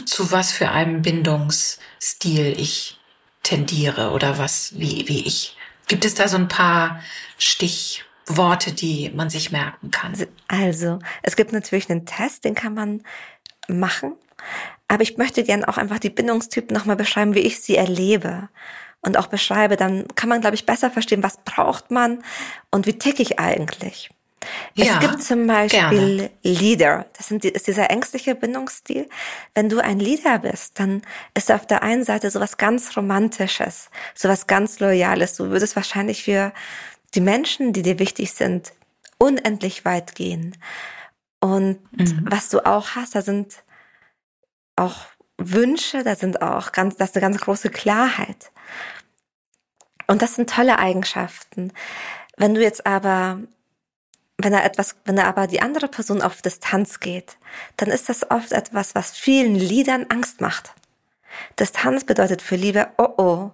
zu 0.05 0.33
was 0.33 0.51
für 0.51 0.73
einem 0.73 1.01
Bindungsstil 1.03 2.59
ich 2.59 2.99
tendiere 3.45 4.11
oder 4.11 4.37
was, 4.39 4.73
wie, 4.81 5.07
wie 5.07 5.25
ich. 5.25 5.57
Gibt 5.87 6.05
es 6.05 6.15
da 6.15 6.27
so 6.27 6.39
ein 6.39 6.49
paar 6.49 7.01
Stich, 7.39 8.05
Worte, 8.27 8.73
die 8.73 9.11
man 9.15 9.31
sich 9.31 9.53
merken 9.53 9.91
kann? 9.91 10.15
Also, 10.49 10.99
es 11.23 11.37
gibt 11.37 11.53
natürlich 11.53 11.91
einen 11.91 12.07
Test, 12.07 12.45
den 12.45 12.55
kann 12.55 12.75
man 12.75 13.03
machen. 13.69 14.15
Aber 14.89 15.03
ich 15.03 15.17
möchte 15.17 15.45
gerne 15.45 15.69
auch 15.69 15.79
einfach 15.79 15.99
die 15.99 16.11
Bindungstypen 16.11 16.75
nochmal 16.77 16.97
beschreiben, 16.97 17.35
wie 17.35 17.41
ich 17.41 17.61
sie 17.61 17.77
erlebe. 17.77 18.49
Und 19.01 19.19
auch 19.19 19.27
beschreibe, 19.27 19.77
dann 19.77 20.07
kann 20.15 20.29
man, 20.29 20.41
glaube 20.41 20.55
ich, 20.55 20.67
besser 20.67 20.91
verstehen, 20.91 21.23
was 21.23 21.39
braucht 21.45 21.91
man 21.91 22.23
und 22.71 22.87
wie 22.87 22.99
tick 22.99 23.21
ich 23.21 23.39
eigentlich. 23.39 24.11
Ja, 24.75 24.95
es 24.95 25.01
gibt 25.01 25.23
zum 25.23 25.47
Beispiel 25.47 25.81
gerne. 25.81 26.31
Leader. 26.43 27.07
Das 27.17 27.29
sind, 27.29 27.45
ist 27.45 27.67
dieser 27.67 27.91
ängstliche 27.91 28.35
Bindungsstil. 28.35 29.09
Wenn 29.55 29.69
du 29.69 29.79
ein 29.79 29.99
Leader 29.99 30.39
bist, 30.39 30.79
dann 30.79 31.03
ist 31.35 31.51
auf 31.51 31.67
der 31.67 31.83
einen 31.83 32.05
Seite 32.05 32.31
sowas 32.31 32.57
ganz 32.57 32.97
Romantisches, 32.97 33.91
sowas 34.15 34.47
ganz 34.47 34.81
Loyales. 34.81 35.37
Du 35.37 35.51
würdest 35.51 35.77
wahrscheinlich 35.77 36.25
für 36.25 36.53
die 37.15 37.21
Menschen, 37.21 37.73
die 37.73 37.83
dir 37.83 37.99
wichtig 37.99 38.33
sind, 38.33 38.73
unendlich 39.19 39.85
weit 39.85 40.15
gehen. 40.15 40.57
Und 41.41 41.79
mhm. 41.93 42.27
was 42.29 42.49
du 42.49 42.65
auch 42.65 42.91
hast, 42.91 43.15
da 43.15 43.23
sind 43.23 43.63
auch 44.77 45.07
Wünsche, 45.37 46.03
da 46.03 46.17
sind 46.17 46.43
auch 46.43 46.73
ganz, 46.73 46.97
das 46.97 47.11
ist 47.11 47.17
eine 47.17 47.23
ganz 47.23 47.41
große 47.41 47.71
Klarheit. 47.71 48.51
Und 50.07 50.23
das 50.23 50.35
sind 50.35 50.51
tolle 50.51 50.79
Eigenschaften. 50.79 51.73
Wenn 52.37 52.55
du 52.55 52.63
jetzt 52.63 52.87
aber, 52.87 53.41
wenn 54.39 54.53
er 54.53 54.65
etwas, 54.65 54.97
wenn 55.05 55.19
er 55.19 55.27
aber 55.27 55.47
die 55.47 55.63
andere 55.63 55.89
Person 55.89 56.23
auf 56.23 56.43
Distanz 56.43 57.01
geht, 57.01 57.37
dann 57.77 57.89
ist 57.89 58.09
das 58.09 58.31
oft 58.31 58.53
etwas, 58.53 58.95
was 58.95 59.13
vielen 59.13 59.55
Liedern 59.55 60.07
Angst 60.09 60.41
macht. 60.41 60.73
Distanz 61.59 62.05
bedeutet 62.05 62.43
für 62.43 62.57
Liebe, 62.57 62.89
oh 62.99 63.15
oh, 63.17 63.51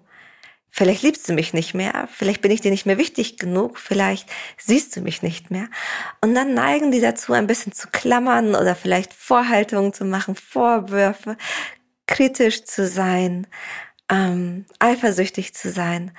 Vielleicht 0.71 1.03
liebst 1.03 1.29
du 1.29 1.33
mich 1.33 1.53
nicht 1.53 1.75
mehr, 1.75 2.09
vielleicht 2.13 2.43
bin 2.43 2.53
ich 2.53 2.61
dir 2.61 2.71
nicht 2.71 2.87
mehr 2.87 2.99
wichtig 2.99 3.39
genug, 3.39 3.79
vielleicht 3.79 4.29
siehst 4.57 4.95
du 4.95 5.01
mich 5.01 5.23
nicht 5.23 5.51
mehr. 5.51 5.69
Und 6.21 6.35
dann 6.35 6.55
neigen 6.55 6.93
die 6.93 7.01
dazu, 7.01 7.33
ein 7.33 7.49
bisschen 7.49 7.73
zu 7.73 7.89
klammern 7.89 8.55
oder 8.55 8.77
vielleicht 8.77 9.13
Vorhaltungen 9.13 9.93
zu 9.93 10.05
machen, 10.05 10.37
Vorwürfe, 10.37 11.37
kritisch 12.07 12.65
zu 12.65 12.87
sein, 12.87 13.49
ähm, 14.11 14.67
eifersüchtig 14.79 15.55
zu 15.55 15.71
sein. 15.71 16.13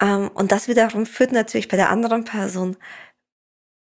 Ähm, 0.00 0.28
und 0.34 0.52
das 0.52 0.68
wiederum 0.68 1.06
führt 1.06 1.32
natürlich 1.32 1.68
bei 1.68 1.76
der 1.76 1.90
anderen 1.90 2.24
Person 2.24 2.76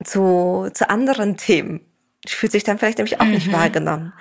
zu, 0.05 0.71
zu 0.75 0.91
anderen 0.91 1.37
Themen, 1.37 1.90
fühlt 2.27 2.53
sich 2.53 2.65
dann 2.65 2.79
vielleicht 2.79 2.99
nämlich 2.99 3.21
auch 3.21 3.25
mhm. 3.25 3.33
nicht 3.33 3.53
wahrgenommen. 3.53 4.13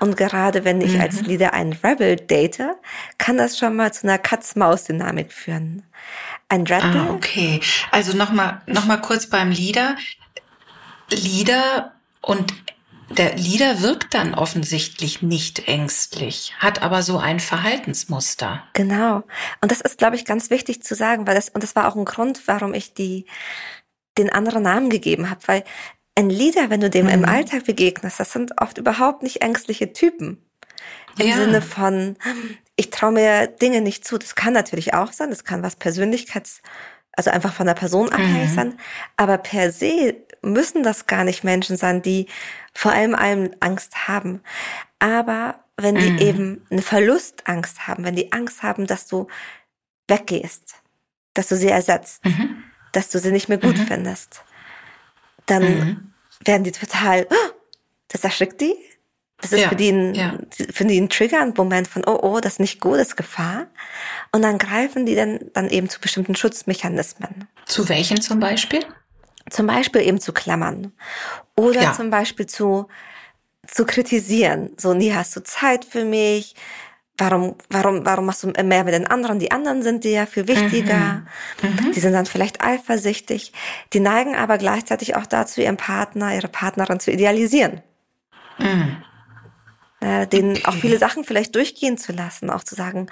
Und 0.00 0.16
gerade 0.16 0.64
wenn 0.64 0.80
ich 0.80 0.94
mhm. 0.94 1.00
als 1.00 1.22
Leader 1.22 1.54
einen 1.54 1.72
Rebel 1.72 2.16
date, 2.16 2.62
kann 3.16 3.38
das 3.38 3.58
schon 3.58 3.74
mal 3.74 3.92
zu 3.92 4.06
einer 4.06 4.18
Katz-Maus-Dynamik 4.18 5.32
führen. 5.32 5.82
Ein 6.48 6.66
Rebel. 6.66 7.00
Ah, 7.00 7.10
okay. 7.10 7.60
Also 7.90 8.16
nochmal, 8.16 8.60
noch 8.66 8.84
mal 8.84 8.98
kurz 8.98 9.26
beim 9.26 9.50
Leader. 9.50 9.96
Leader 11.10 11.92
und 12.20 12.52
der 13.10 13.36
Leader 13.36 13.80
wirkt 13.80 14.12
dann 14.12 14.34
offensichtlich 14.34 15.22
nicht 15.22 15.66
ängstlich, 15.66 16.52
hat 16.58 16.82
aber 16.82 17.02
so 17.02 17.18
ein 17.18 17.40
Verhaltensmuster. 17.40 18.62
Genau. 18.74 19.22
Und 19.62 19.70
das 19.70 19.80
ist, 19.80 19.96
glaube 19.96 20.16
ich, 20.16 20.26
ganz 20.26 20.50
wichtig 20.50 20.82
zu 20.82 20.94
sagen, 20.94 21.26
weil 21.26 21.34
das, 21.34 21.48
und 21.48 21.62
das 21.62 21.74
war 21.74 21.88
auch 21.88 21.96
ein 21.96 22.04
Grund, 22.04 22.42
warum 22.46 22.74
ich 22.74 22.92
die, 22.92 23.24
den 24.18 24.30
anderen 24.30 24.62
Namen 24.62 24.90
gegeben 24.90 25.30
habe, 25.30 25.40
weil 25.46 25.64
ein 26.18 26.30
Leader, 26.30 26.68
wenn 26.68 26.80
du 26.80 26.90
dem 26.90 27.06
mhm. 27.06 27.12
im 27.12 27.24
Alltag 27.24 27.64
begegnest, 27.64 28.18
das 28.18 28.32
sind 28.32 28.60
oft 28.60 28.76
überhaupt 28.76 29.22
nicht 29.22 29.40
ängstliche 29.40 29.92
Typen. 29.92 30.44
Im 31.16 31.28
ja. 31.28 31.36
Sinne 31.36 31.62
von, 31.62 32.16
ich 32.74 32.90
traue 32.90 33.12
mir 33.12 33.46
Dinge 33.46 33.80
nicht 33.80 34.04
zu. 34.04 34.18
Das 34.18 34.34
kann 34.34 34.52
natürlich 34.52 34.94
auch 34.94 35.12
sein, 35.12 35.30
das 35.30 35.44
kann 35.44 35.62
was 35.62 35.76
Persönlichkeits, 35.76 36.60
also 37.12 37.30
einfach 37.30 37.52
von 37.52 37.66
der 37.66 37.74
Person 37.74 38.08
abhängig 38.10 38.50
mhm. 38.50 38.54
sein. 38.54 38.78
Aber 39.16 39.38
per 39.38 39.70
se 39.70 40.16
müssen 40.42 40.82
das 40.82 41.06
gar 41.06 41.22
nicht 41.22 41.44
Menschen 41.44 41.76
sein, 41.76 42.02
die 42.02 42.26
vor 42.74 42.92
allem 42.92 43.14
allem 43.14 43.50
Angst 43.60 44.08
haben. 44.08 44.42
Aber 44.98 45.60
wenn 45.76 45.94
die 45.94 46.10
mhm. 46.10 46.18
eben 46.18 46.66
eine 46.68 46.82
Verlustangst 46.82 47.86
haben, 47.86 48.04
wenn 48.04 48.16
die 48.16 48.32
Angst 48.32 48.64
haben, 48.64 48.88
dass 48.88 49.06
du 49.06 49.28
weggehst, 50.08 50.82
dass 51.34 51.46
du 51.46 51.56
sie 51.56 51.68
ersetzt, 51.68 52.24
mhm. 52.24 52.64
dass 52.90 53.08
du 53.10 53.20
sie 53.20 53.30
nicht 53.30 53.48
mehr 53.48 53.58
gut 53.58 53.78
mhm. 53.78 53.86
findest, 53.86 54.42
dann 55.50 55.62
mhm. 55.62 56.12
werden 56.44 56.64
die 56.64 56.72
total, 56.72 57.26
oh, 57.30 57.50
das 58.08 58.24
erschrickt 58.24 58.60
die. 58.60 58.74
Das 59.40 59.52
ist 59.52 59.60
ja, 59.60 59.68
für, 59.68 59.76
die 59.76 59.90
ein, 59.90 60.14
ja. 60.14 60.36
für 60.72 60.84
die 60.84 61.00
ein 61.00 61.08
Trigger, 61.08 61.40
ein 61.40 61.54
Moment 61.56 61.86
von, 61.86 62.02
oh, 62.06 62.18
oh, 62.22 62.40
das 62.40 62.54
ist 62.54 62.60
nicht 62.60 62.80
gut, 62.80 62.94
das 62.94 63.08
ist 63.08 63.16
Gefahr. 63.16 63.68
Und 64.32 64.42
dann 64.42 64.58
greifen 64.58 65.06
die 65.06 65.14
dann, 65.14 65.38
dann 65.54 65.70
eben 65.70 65.88
zu 65.88 66.00
bestimmten 66.00 66.34
Schutzmechanismen. 66.34 67.46
Zu 67.64 67.88
welchen 67.88 68.20
zum 68.20 68.40
Beispiel? 68.40 68.84
Zum 69.48 69.68
Beispiel 69.68 70.02
eben 70.02 70.20
zu 70.20 70.32
klammern. 70.32 70.92
Oder 71.56 71.82
ja. 71.82 71.92
zum 71.92 72.10
Beispiel 72.10 72.46
zu, 72.46 72.88
zu 73.66 73.86
kritisieren. 73.86 74.72
So, 74.76 74.92
nie 74.92 75.14
hast 75.14 75.36
du 75.36 75.42
Zeit 75.44 75.84
für 75.84 76.04
mich 76.04 76.56
warum, 77.18 77.56
warum, 77.68 78.06
warum 78.06 78.26
machst 78.26 78.44
du 78.44 78.48
mehr 78.48 78.84
mit 78.84 78.94
den 78.94 79.06
anderen? 79.06 79.38
Die 79.38 79.50
anderen 79.50 79.82
sind 79.82 80.04
dir 80.04 80.12
ja 80.12 80.26
viel 80.26 80.48
wichtiger. 80.48 81.26
Mhm. 81.62 81.68
Mhm. 81.68 81.92
Die 81.92 82.00
sind 82.00 82.12
dann 82.12 82.26
vielleicht 82.26 82.62
eifersüchtig. 82.62 83.52
Die 83.92 84.00
neigen 84.00 84.36
aber 84.36 84.56
gleichzeitig 84.56 85.16
auch 85.16 85.26
dazu, 85.26 85.60
ihren 85.60 85.76
Partner, 85.76 86.34
ihre 86.34 86.48
Partnerin 86.48 87.00
zu 87.00 87.10
idealisieren. 87.10 87.82
Mhm. 88.58 89.02
Äh, 90.00 90.26
denen 90.28 90.52
okay. 90.52 90.64
auch 90.64 90.74
viele 90.74 90.98
Sachen 90.98 91.24
vielleicht 91.24 91.56
durchgehen 91.56 91.98
zu 91.98 92.12
lassen, 92.12 92.50
auch 92.50 92.62
zu 92.62 92.76
sagen, 92.76 93.08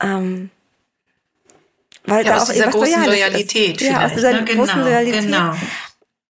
ähm, 0.00 0.50
weil 2.04 2.24
ja, 2.24 2.32
da 2.32 2.36
aus 2.36 2.48
auch 2.48 2.52
dieser 2.52 2.70
großen 2.70 3.04
Loyalität 3.04 3.82
ist. 3.82 3.90
Ja, 3.90 4.04
aus 4.04 4.12
dieser 4.12 4.32
ne? 4.32 4.44
großen 4.44 4.74
genau, 4.74 4.84
Loyalität. 4.84 5.22
Genau. 5.22 5.56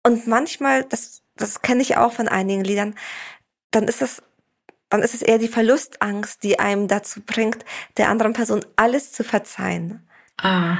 Und 0.05 0.29
manchmal, 0.29 0.85
das, 0.85 1.23
das 1.35 1.63
kenne 1.63 1.83
ich 1.83 1.97
auch 1.97 2.13
von 2.13 2.29
einigen 2.29 2.63
Liedern, 2.63 2.95
dann 3.73 3.89
ist 3.89 4.03
es 4.03 4.23
dann 4.89 5.03
ist 5.03 5.15
es 5.15 5.23
eher 5.23 5.39
die 5.39 5.49
Verlustangst, 5.49 6.43
die 6.43 6.59
einem 6.59 6.89
dazu 6.89 7.21
bringt, 7.21 7.65
der 7.97 8.09
anderen 8.09 8.33
Person 8.33 8.65
alles 8.77 9.13
zu 9.13 9.25
verzeihen. 9.25 10.09
Ah. 10.39 10.79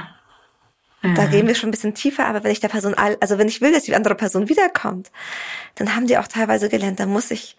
Mhm. 1.01 1.15
Da 1.15 1.25
gehen 1.25 1.47
wir 1.47 1.55
schon 1.55 1.69
ein 1.69 1.71
bisschen 1.71 1.93
tiefer, 1.93 2.25
aber 2.25 2.43
wenn 2.43 2.51
ich 2.51 2.59
der 2.59 2.69
Person 2.69 2.93
all, 2.93 3.17
also 3.19 3.37
wenn 3.37 3.47
ich 3.47 3.61
will, 3.61 3.71
dass 3.71 3.83
die 3.83 3.95
andere 3.95 4.15
Person 4.15 4.49
wiederkommt, 4.49 5.11
dann 5.75 5.95
haben 5.95 6.07
die 6.07 6.17
auch 6.17 6.27
teilweise 6.27 6.69
gelernt, 6.69 6.99
dann 6.99 7.09
muss 7.09 7.31
ich, 7.31 7.57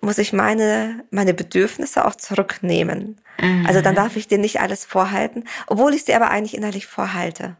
muss 0.00 0.18
ich 0.18 0.32
meine, 0.32 1.04
meine 1.10 1.34
Bedürfnisse 1.34 2.04
auch 2.06 2.14
zurücknehmen. 2.14 3.20
Mhm. 3.40 3.66
Also 3.66 3.80
dann 3.80 3.94
darf 3.94 4.16
ich 4.16 4.28
dir 4.28 4.38
nicht 4.38 4.60
alles 4.60 4.84
vorhalten, 4.84 5.44
obwohl 5.66 5.94
ich 5.94 6.04
sie 6.04 6.14
aber 6.14 6.30
eigentlich 6.30 6.56
innerlich 6.56 6.86
vorhalte. 6.86 7.56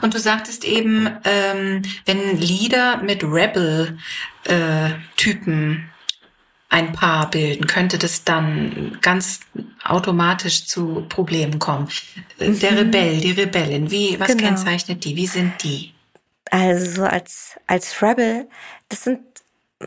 Und 0.00 0.14
du 0.14 0.18
sagtest 0.18 0.64
eben, 0.64 1.06
ähm, 1.24 1.82
wenn 2.06 2.38
Lieder 2.38 3.02
mit 3.02 3.22
Rebel-Typen 3.22 3.98
äh, 4.46 5.93
ein 6.74 6.92
Paar 6.92 7.30
bilden, 7.30 7.68
könnte 7.68 7.98
das 7.98 8.24
dann 8.24 8.98
ganz 9.00 9.40
automatisch 9.84 10.66
zu 10.66 11.06
Problemen 11.08 11.60
kommen. 11.60 11.88
Mhm. 12.40 12.58
Der 12.58 12.78
Rebell, 12.78 13.20
die 13.20 13.30
Rebellin, 13.30 13.92
wie, 13.92 14.18
was 14.18 14.26
genau. 14.26 14.42
kennzeichnet 14.42 15.04
die? 15.04 15.14
Wie 15.14 15.28
sind 15.28 15.62
die? 15.62 15.94
Also 16.50 17.04
als, 17.04 17.56
als 17.68 18.02
Rebel, 18.02 18.48
das 18.88 19.04
sind, 19.04 19.20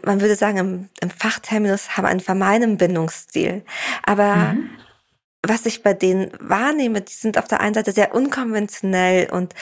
man 0.05 0.21
würde 0.21 0.37
sagen, 0.37 0.57
im, 0.57 0.89
im 1.01 1.09
Fachterminus 1.09 1.97
haben 1.97 2.05
einen 2.05 2.21
vermeinen 2.21 2.77
Bindungsstil. 2.77 3.65
Aber 4.03 4.53
mhm. 4.53 4.69
was 5.43 5.65
ich 5.65 5.83
bei 5.83 5.93
denen 5.93 6.31
wahrnehme, 6.39 7.01
die 7.01 7.13
sind 7.13 7.37
auf 7.37 7.49
der 7.49 7.59
einen 7.59 7.73
Seite 7.73 7.91
sehr 7.91 8.15
unkonventionell 8.15 9.29
und 9.29 9.53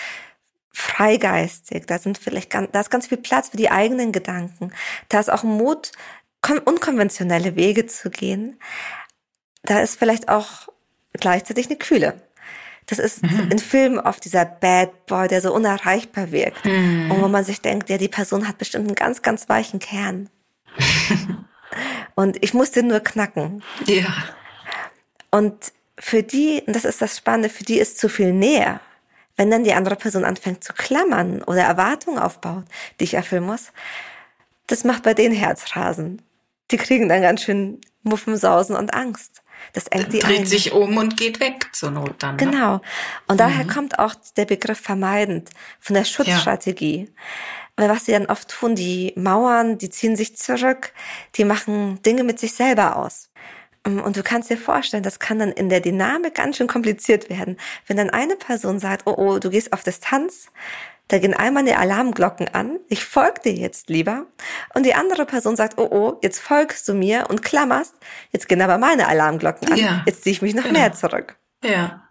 freigeistig. 0.71 1.87
Da 1.87 1.97
sind 1.97 2.19
vielleicht 2.19 2.51
ganz, 2.51 2.69
da 2.71 2.81
ist 2.81 2.91
ganz 2.91 3.07
viel 3.07 3.17
Platz 3.17 3.49
für 3.49 3.57
die 3.57 3.71
eigenen 3.71 4.11
Gedanken. 4.11 4.71
Da 5.09 5.19
ist 5.19 5.31
auch 5.31 5.41
Mut 5.41 5.91
unkonventionelle 6.49 7.55
Wege 7.55 7.85
zu 7.85 8.09
gehen, 8.09 8.59
da 9.63 9.79
ist 9.79 9.97
vielleicht 9.97 10.29
auch 10.29 10.67
gleichzeitig 11.13 11.67
eine 11.67 11.77
Kühle. 11.77 12.21
Das 12.87 12.99
ist 12.99 13.23
mhm. 13.23 13.49
in 13.51 13.59
Filmen 13.59 13.99
oft 13.99 14.23
dieser 14.25 14.45
Bad 14.45 15.07
Boy, 15.07 15.27
der 15.27 15.41
so 15.41 15.53
unerreichbar 15.53 16.31
wirkt. 16.31 16.65
Mhm. 16.65 17.09
Und 17.11 17.21
wo 17.21 17.27
man 17.27 17.43
sich 17.43 17.61
denkt, 17.61 17.89
ja, 17.89 17.97
die 17.97 18.07
Person 18.07 18.47
hat 18.47 18.57
bestimmt 18.57 18.87
einen 18.87 18.95
ganz, 18.95 19.21
ganz 19.21 19.49
weichen 19.49 19.79
Kern. 19.79 20.29
und 22.15 22.43
ich 22.43 22.53
muss 22.53 22.71
den 22.71 22.87
nur 22.87 22.99
knacken. 22.99 23.63
Ja. 23.85 24.13
Und 25.31 25.73
für 25.97 26.21
die, 26.21 26.61
und 26.67 26.75
das 26.75 26.85
ist 26.85 27.01
das 27.01 27.17
Spannende, 27.17 27.49
für 27.49 27.63
die 27.63 27.79
ist 27.79 27.97
zu 27.97 28.07
viel 28.07 28.33
näher. 28.33 28.81
Wenn 29.35 29.51
dann 29.51 29.63
die 29.63 29.73
andere 29.73 29.95
Person 29.95 30.23
anfängt 30.23 30.63
zu 30.63 30.73
klammern 30.73 31.41
oder 31.43 31.63
Erwartungen 31.63 32.19
aufbaut, 32.19 32.65
die 32.99 33.05
ich 33.05 33.15
erfüllen 33.15 33.43
muss, 33.43 33.71
das 34.67 34.83
macht 34.83 35.03
bei 35.03 35.13
denen 35.13 35.35
Herzrasen 35.35 36.21
die 36.71 36.77
kriegen 36.77 37.09
dann 37.09 37.21
ganz 37.21 37.43
schön 37.43 37.79
Muffensausen 38.03 38.75
und 38.75 38.93
Angst. 38.93 39.43
Das 39.73 39.87
engt 39.87 40.13
die 40.13 40.19
Dreht 40.19 40.41
ein. 40.41 40.45
sich 40.45 40.71
um 40.73 40.97
und 40.97 41.17
geht 41.17 41.39
weg 41.39 41.69
zur 41.73 41.91
Not 41.91 42.15
dann. 42.19 42.35
Ne? 42.35 42.45
Genau. 42.45 42.73
Und 43.27 43.35
mhm. 43.35 43.37
daher 43.37 43.65
kommt 43.65 43.99
auch 43.99 44.15
der 44.37 44.45
Begriff 44.45 44.79
vermeidend 44.79 45.49
von 45.79 45.95
der 45.95 46.05
Schutzstrategie. 46.05 47.07
Ja. 47.07 47.07
Weil 47.77 47.89
was 47.89 48.05
sie 48.05 48.13
dann 48.13 48.27
oft 48.27 48.49
tun, 48.49 48.75
die 48.75 49.13
mauern, 49.17 49.77
die 49.77 49.89
ziehen 49.89 50.15
sich 50.15 50.37
zurück, 50.37 50.93
die 51.35 51.43
machen 51.43 52.01
Dinge 52.03 52.23
mit 52.23 52.39
sich 52.39 52.53
selber 52.53 52.95
aus. 52.95 53.29
Und 53.83 54.17
du 54.17 54.23
kannst 54.23 54.49
dir 54.49 54.57
vorstellen, 54.57 55.03
das 55.03 55.19
kann 55.19 55.37
dann 55.37 55.51
in 55.51 55.69
der 55.69 55.79
Dynamik 55.79 56.33
ganz 56.35 56.57
schön 56.57 56.67
kompliziert 56.67 57.29
werden. 57.29 57.57
Wenn 57.85 57.97
dann 57.97 58.09
eine 58.09 58.35
Person 58.35 58.79
sagt, 58.79 59.05
oh, 59.05 59.13
oh, 59.15 59.37
du 59.37 59.51
gehst 59.51 59.73
auf 59.73 59.83
Distanz, 59.83 60.47
da 61.07 61.19
gehen 61.19 61.33
einmal 61.33 61.63
die 61.63 61.73
Alarmglocken 61.73 62.47
an, 62.53 62.79
ich 62.89 63.05
folge 63.05 63.41
dir 63.45 63.53
jetzt 63.53 63.89
lieber. 63.89 64.25
Und 64.73 64.85
die 64.85 64.95
andere 64.95 65.25
Person 65.25 65.55
sagt, 65.55 65.77
oh 65.77 65.87
oh, 65.91 66.19
jetzt 66.23 66.39
folgst 66.39 66.87
du 66.87 66.93
mir 66.93 67.25
und 67.29 67.43
klammerst, 67.43 67.93
jetzt 68.31 68.47
gehen 68.49 68.61
aber 68.61 68.77
meine 68.77 69.07
Alarmglocken 69.07 69.71
an, 69.71 69.77
ja. 69.77 70.03
jetzt 70.05 70.23
ziehe 70.23 70.33
ich 70.33 70.41
mich 70.41 70.55
noch 70.55 70.63
genau. 70.63 70.79
mehr 70.79 70.93
zurück. 70.93 71.37
Ja. 71.63 72.01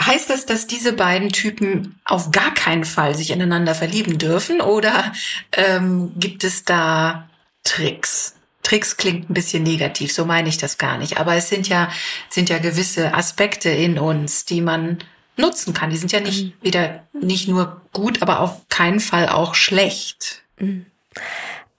Heißt 0.00 0.30
das, 0.30 0.46
dass 0.46 0.66
diese 0.66 0.94
beiden 0.94 1.28
Typen 1.28 2.00
auf 2.06 2.30
gar 2.30 2.54
keinen 2.54 2.84
Fall 2.84 3.14
sich 3.14 3.30
ineinander 3.30 3.74
verlieben 3.74 4.16
dürfen 4.18 4.62
oder 4.62 5.12
ähm, 5.52 6.12
gibt 6.16 6.44
es 6.44 6.64
da 6.64 7.28
Tricks? 7.62 8.36
Tricks 8.62 8.96
klingt 8.96 9.28
ein 9.28 9.34
bisschen 9.34 9.62
negativ, 9.62 10.12
so 10.12 10.24
meine 10.24 10.48
ich 10.48 10.56
das 10.56 10.78
gar 10.78 10.96
nicht. 10.96 11.18
Aber 11.18 11.34
es 11.34 11.50
sind 11.50 11.68
ja, 11.68 11.90
sind 12.30 12.48
ja 12.48 12.56
gewisse 12.58 13.12
Aspekte 13.12 13.68
in 13.68 13.98
uns, 13.98 14.46
die 14.46 14.62
man 14.62 14.98
nutzen 15.36 15.74
kann. 15.74 15.90
Die 15.90 15.96
sind 15.96 16.12
ja 16.12 16.20
nicht 16.20 16.44
mhm. 16.44 16.52
wieder 16.62 17.06
nicht 17.12 17.48
nur 17.48 17.80
gut, 17.92 18.22
aber 18.22 18.40
auf 18.40 18.68
keinen 18.68 19.00
Fall 19.00 19.28
auch 19.28 19.54
schlecht. 19.54 20.42
Mhm. 20.58 20.86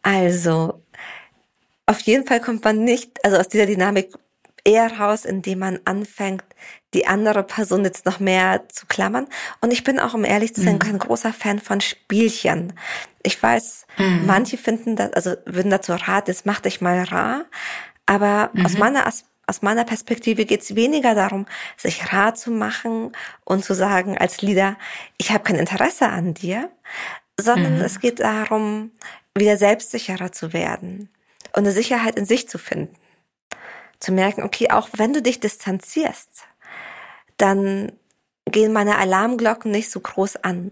Also 0.01 0.81
auf 1.85 1.99
jeden 2.01 2.25
Fall 2.25 2.41
kommt 2.41 2.63
man 2.63 2.83
nicht, 2.83 3.23
also 3.23 3.37
aus 3.37 3.47
dieser 3.47 3.65
Dynamik 3.65 4.13
eher 4.63 4.99
raus, 4.99 5.25
indem 5.25 5.59
man 5.59 5.79
anfängt, 5.85 6.43
die 6.93 7.05
andere 7.05 7.43
Person 7.43 7.83
jetzt 7.83 8.05
noch 8.05 8.19
mehr 8.19 8.63
zu 8.69 8.87
klammern. 8.87 9.27
Und 9.61 9.71
ich 9.71 9.83
bin 9.83 9.99
auch, 9.99 10.13
um 10.13 10.25
ehrlich 10.25 10.55
zu 10.55 10.61
sein, 10.61 10.75
mhm. 10.75 10.79
kein 10.79 10.97
großer 10.97 11.33
Fan 11.33 11.59
von 11.59 11.81
Spielchen. 11.81 12.73
Ich 13.21 13.41
weiß, 13.41 13.85
mhm. 13.97 14.25
manche 14.25 14.57
finden 14.57 14.95
das, 14.95 15.13
also 15.13 15.35
würden 15.45 15.69
dazu 15.69 15.93
raten, 15.93 16.31
jetzt 16.31 16.45
mach 16.45 16.59
dich 16.59 16.81
mal 16.81 17.03
rar. 17.03 17.45
Aber 18.07 18.49
mhm. 18.53 18.65
aus 18.65 18.77
meiner 18.77 19.05
aus 19.47 19.61
meiner 19.61 19.83
Perspektive 19.83 20.45
geht 20.45 20.61
es 20.61 20.75
weniger 20.75 21.15
darum, 21.15 21.45
sich 21.77 22.11
rar 22.11 22.35
zu 22.35 22.51
machen 22.51 23.11
und 23.43 23.63
zu 23.63 23.73
sagen 23.73 24.17
als 24.17 24.41
Leader, 24.41 24.77
ich 25.17 25.31
habe 25.31 25.43
kein 25.43 25.57
Interesse 25.57 26.09
an 26.09 26.33
dir, 26.33 26.69
sondern 27.39 27.77
mhm. 27.77 27.81
es 27.81 27.99
geht 27.99 28.19
darum, 28.19 28.91
wieder 29.35 29.57
selbstsicherer 29.57 30.31
zu 30.31 30.53
werden 30.53 31.09
und 31.53 31.59
eine 31.59 31.71
Sicherheit 31.71 32.17
in 32.17 32.25
sich 32.25 32.47
zu 32.49 32.57
finden. 32.57 32.95
Zu 33.99 34.11
merken, 34.11 34.43
okay, 34.43 34.71
auch 34.71 34.89
wenn 34.93 35.13
du 35.13 35.21
dich 35.21 35.39
distanzierst, 35.39 36.43
dann 37.37 37.91
gehen 38.45 38.73
meine 38.73 38.97
Alarmglocken 38.97 39.71
nicht 39.71 39.89
so 39.89 39.99
groß 39.99 40.37
an. 40.37 40.71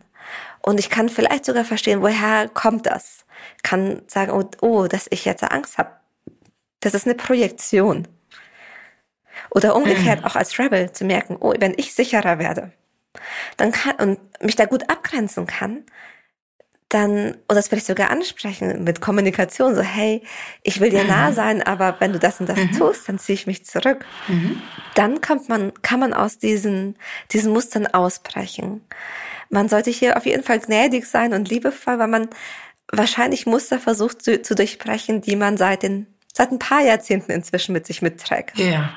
Und 0.62 0.80
ich 0.80 0.90
kann 0.90 1.10
vielleicht 1.10 1.46
sogar 1.46 1.66
verstehen, 1.66 2.02
woher 2.02 2.48
kommt 2.50 2.86
das. 2.86 3.26
Kann 3.64 4.02
sagen, 4.08 4.32
oh, 4.32 4.50
oh 4.62 4.88
dass 4.88 5.08
ich 5.10 5.26
jetzt 5.26 5.44
Angst 5.44 5.78
habe. 5.78 5.92
Das 6.80 6.94
ist 6.94 7.06
eine 7.06 7.16
Projektion. 7.16 8.08
Oder 9.50 9.76
umgekehrt 9.76 10.22
mhm. 10.22 10.26
auch 10.26 10.36
als 10.36 10.58
Rebel 10.60 10.92
zu 10.92 11.06
merken, 11.06 11.38
oh, 11.40 11.54
wenn 11.58 11.74
ich 11.78 11.94
sicherer 11.94 12.40
werde, 12.40 12.72
dann 13.58 13.72
kann 13.72 13.96
und 13.96 14.20
mich 14.42 14.56
da 14.56 14.66
gut 14.66 14.90
abgrenzen 14.90 15.46
kann, 15.46 15.84
dann, 16.94 17.32
oder 17.50 17.56
das 17.56 17.70
vielleicht 17.70 17.88
sogar 17.88 18.12
ansprechen 18.12 18.84
mit 18.84 19.02
Kommunikation, 19.02 19.76
so, 19.76 19.82
hey, 19.82 20.22
ich 20.62 20.80
will 20.80 20.92
dir 20.92 21.04
mhm. 21.04 21.10
nah 21.10 21.32
sein, 21.32 21.64
aber 21.64 21.96
wenn 22.00 22.14
du 22.14 22.20
das 22.20 22.40
und 22.40 22.48
das 22.48 22.60
mhm. 22.60 22.72
tust, 22.74 23.10
dann 23.10 23.18
ziehe 23.18 23.34
ich 23.34 23.48
mich 23.48 23.66
zurück. 23.66 24.06
Mhm. 24.28 24.62
Dann 24.94 25.20
kommt 25.20 25.50
man, 25.50 25.74
kann 25.82 26.00
man 26.00 26.14
aus 26.14 26.38
diesen, 26.38 26.96
diesen 27.32 27.52
Mustern 27.52 27.88
ausbrechen. 27.88 28.86
Man 29.50 29.70
sollte 29.70 29.90
hier 29.90 30.18
auf 30.18 30.26
jeden 30.26 30.44
Fall 30.44 30.60
gnädig 30.60 31.08
sein 31.08 31.34
und 31.34 31.50
liebevoll, 31.50 31.98
weil 31.98 32.08
man 32.08 32.30
wahrscheinlich 32.92 33.46
Muster 33.48 33.80
versucht 33.80 34.24
zu, 34.24 34.42
zu 34.42 34.54
durchbrechen, 34.54 35.22
die 35.22 35.36
man 35.36 35.58
seit 35.58 35.84
den, 35.84 36.08
seit 36.32 36.52
ein 36.52 36.60
paar 36.60 36.82
Jahrzehnten 36.82 37.32
inzwischen 37.32 37.74
mit 37.74 37.88
sich 37.88 38.04
mitträgt. 38.04 38.58
Ja. 38.58 38.94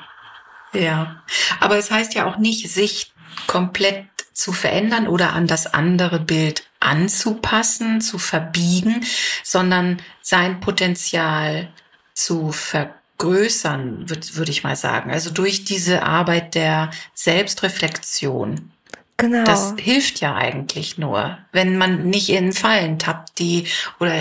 Ja, 0.73 1.23
aber 1.59 1.77
es 1.77 1.91
heißt 1.91 2.13
ja 2.13 2.25
auch 2.25 2.37
nicht, 2.37 2.69
sich 2.69 3.13
komplett 3.47 4.05
zu 4.33 4.51
verändern 4.51 5.07
oder 5.07 5.33
an 5.33 5.47
das 5.47 5.73
andere 5.73 6.19
Bild 6.19 6.63
anzupassen, 6.79 8.01
zu 8.01 8.19
verbiegen, 8.19 9.03
sondern 9.43 9.99
sein 10.21 10.59
Potenzial 10.59 11.69
zu 12.13 12.51
vergrößern, 12.51 14.09
würde 14.09 14.35
würd 14.35 14.49
ich 14.49 14.63
mal 14.63 14.75
sagen. 14.75 15.11
Also 15.11 15.31
durch 15.31 15.65
diese 15.65 16.03
Arbeit 16.03 16.53
der 16.53 16.91
Selbstreflexion. 17.15 18.71
Genau. 19.17 19.43
Das 19.45 19.73
hilft 19.79 20.19
ja 20.19 20.35
eigentlich 20.35 20.99
nur, 20.99 21.39
wenn 21.51 21.77
man 21.79 22.07
nicht 22.07 22.29
in 22.29 22.53
Fallen 22.53 22.99
tappt, 22.99 23.39
die 23.39 23.65
oder 23.99 24.13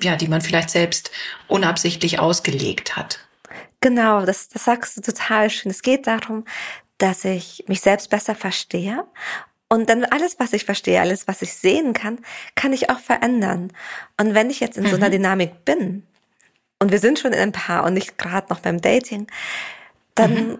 ja, 0.00 0.14
die 0.14 0.28
man 0.28 0.40
vielleicht 0.40 0.70
selbst 0.70 1.10
unabsichtlich 1.48 2.20
ausgelegt 2.20 2.94
hat. 2.94 3.18
Genau, 3.84 4.24
das, 4.24 4.48
das 4.48 4.64
sagst 4.64 4.96
du 4.96 5.02
total 5.02 5.50
schön. 5.50 5.70
Es 5.70 5.82
geht 5.82 6.06
darum, 6.06 6.46
dass 6.96 7.22
ich 7.26 7.66
mich 7.68 7.82
selbst 7.82 8.08
besser 8.08 8.34
verstehe. 8.34 9.04
Und 9.68 9.90
dann 9.90 10.06
alles, 10.06 10.38
was 10.38 10.54
ich 10.54 10.64
verstehe, 10.64 11.02
alles, 11.02 11.28
was 11.28 11.42
ich 11.42 11.52
sehen 11.52 11.92
kann, 11.92 12.18
kann 12.54 12.72
ich 12.72 12.88
auch 12.88 12.98
verändern. 12.98 13.74
Und 14.18 14.32
wenn 14.32 14.48
ich 14.48 14.60
jetzt 14.60 14.78
in 14.78 14.84
mhm. 14.84 14.88
so 14.88 14.96
einer 14.96 15.08
mhm. 15.08 15.12
Dynamik 15.12 15.66
bin, 15.66 16.06
und 16.78 16.92
wir 16.92 16.98
sind 16.98 17.18
schon 17.18 17.34
in 17.34 17.38
einem 17.38 17.52
Paar 17.52 17.84
und 17.84 17.92
nicht 17.92 18.16
gerade 18.16 18.46
noch 18.48 18.60
beim 18.60 18.80
Dating, 18.80 19.26
dann 20.14 20.32
mhm. 20.32 20.58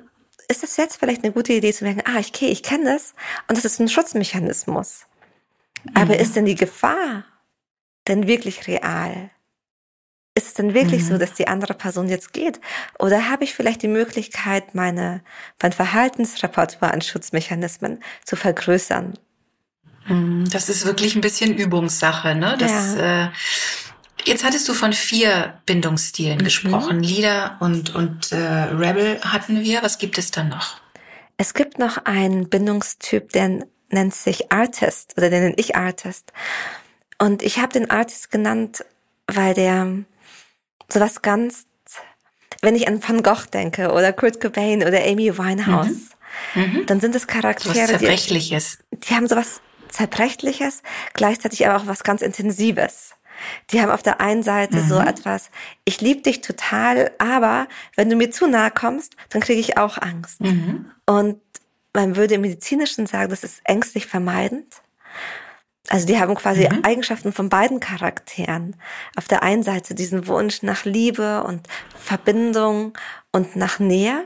ist 0.49 0.63
es 0.63 0.77
jetzt 0.77 0.99
vielleicht 0.99 1.25
eine 1.25 1.33
gute 1.33 1.55
Idee 1.55 1.73
zu 1.73 1.85
merken, 1.85 2.03
ah, 2.05 2.19
okay, 2.19 2.49
ich 2.49 2.63
kenne 2.63 2.93
das 2.93 3.15
und 3.49 3.57
das 3.57 3.65
ist 3.65 3.81
ein 3.81 3.89
ist 9.09 9.35
es 10.35 10.55
denn 10.55 10.75
wirklich 10.75 11.03
mhm. 11.03 11.07
so, 11.07 11.19
dass 11.19 11.35
die 11.35 11.49
andere 11.49 11.75
Person 11.75 12.09
jetzt 12.09 12.33
geht? 12.33 12.61
Oder 12.99 13.31
habe 13.31 13.45
ich 13.45 13.55
vielleicht 13.55 13.83
die 13.83 13.89
Möglichkeit, 13.89 14.75
meine, 14.75 15.23
mein 15.63 15.73
Verhaltensrepertoire 15.73 16.93
an 16.93 17.03
Schutzmechanismen 17.03 18.03
zu 18.25 18.37
vergrößern? 18.37 19.15
Mhm. 20.07 20.49
Das 20.51 20.69
ist 20.69 20.85
wirklich 20.85 21.15
ein 21.15 21.21
bisschen 21.21 21.55
Übungssache, 21.57 22.35
ne? 22.35 22.57
Das, 22.59 22.97
ja. 22.97 23.27
äh, 23.27 23.31
jetzt 24.25 24.45
hattest 24.45 24.69
du 24.69 24.75
von 24.75 24.93
vier 24.93 25.61
Bindungsstilen 25.67 26.39
mhm. 26.39 26.45
gesprochen. 26.45 27.01
Leader 27.01 27.57
und, 27.61 27.95
und 27.95 28.33
äh, 28.33 28.37
Rebel 28.37 29.21
hatten 29.23 29.63
wir. 29.63 29.83
Was 29.83 29.99
gibt 29.99 30.19
es 30.19 30.33
dann 30.33 30.49
noch? 30.49 30.79
Es 31.37 31.55
gibt 31.55 31.79
noch 31.79 32.05
einen 32.05 32.49
Bindungstyp, 32.49 33.31
der 33.33 33.67
nennt 33.91 34.15
sich 34.15 34.53
Artist 34.53 35.15
oder 35.17 35.31
den 35.31 35.43
nenne 35.43 35.55
ich 35.57 35.77
Artist. 35.77 36.33
Und 37.19 37.43
ich 37.43 37.59
habe 37.59 37.73
den 37.73 37.91
Artist 37.91 38.31
genannt, 38.31 38.85
weil 39.27 39.55
der 39.55 40.05
sowas 40.95 41.23
ganz, 41.23 41.67
wenn 42.63 42.75
ich 42.75 42.89
an 42.89 43.07
Van 43.07 43.23
Gogh 43.23 43.47
denke 43.53 43.93
oder 43.93 44.13
Kurt 44.13 44.41
Cobain 44.41 44.83
oder 44.83 45.05
Amy 45.05 45.37
Winehouse, 45.37 46.15
mhm. 46.55 46.63
Mhm. 46.63 46.87
dann 46.87 47.01
sind 47.01 47.15
es 47.15 47.27
Charaktere, 47.27 47.75
was 47.75 47.89
Zerbrechliches. 47.89 48.79
Die, 48.93 49.01
die 49.01 49.15
haben 49.15 49.29
sowas 49.29 49.61
Zerbrechliches, 49.91 50.83
gleichzeitig 51.13 51.67
aber 51.67 51.83
auch 51.83 51.87
was 51.87 52.03
ganz 52.03 52.23
Intensives. 52.23 53.11
Die 53.71 53.81
haben 53.81 53.91
auf 53.91 54.03
der 54.03 54.21
einen 54.21 54.43
Seite 54.43 54.79
mhm. 54.79 54.89
so 54.89 54.99
etwas, 54.99 55.51
ich 55.85 56.01
liebe 56.01 56.23
dich 56.23 56.41
total, 56.41 57.11
aber 57.19 57.69
wenn 57.97 58.09
du 58.09 58.17
mir 58.17 58.31
zu 58.31 58.47
nahe 58.47 58.71
kommst, 58.71 59.17
dann 59.31 59.43
kriege 59.43 59.61
ich 59.61 59.77
auch 59.77 59.99
Angst. 59.99 60.41
Mhm. 60.41 60.91
Und 61.07 61.41
man 61.93 62.17
würde 62.17 62.35
im 62.35 62.41
Medizinischen 62.41 63.07
sagen, 63.07 63.31
das 63.31 63.45
ist 63.45 63.61
ängstlich 63.65 64.07
vermeidend. 64.07 64.83
Also 65.89 66.07
die 66.07 66.19
haben 66.19 66.35
quasi 66.35 66.69
mhm. 66.69 66.83
Eigenschaften 66.83 67.33
von 67.33 67.49
beiden 67.49 67.81
Charakteren. 67.81 68.77
Auf 69.17 69.29
der 69.29 69.43
einen 69.43 69.63
Seite 69.63 69.95
diesen 69.95 70.27
Wunsch 70.27 70.63
nach 70.63 70.85
Liebe 70.85 71.45
und 71.45 71.67
Verbindung 71.99 72.97
und 73.33 73.57
nach 73.57 73.79
Nähe. 73.79 74.25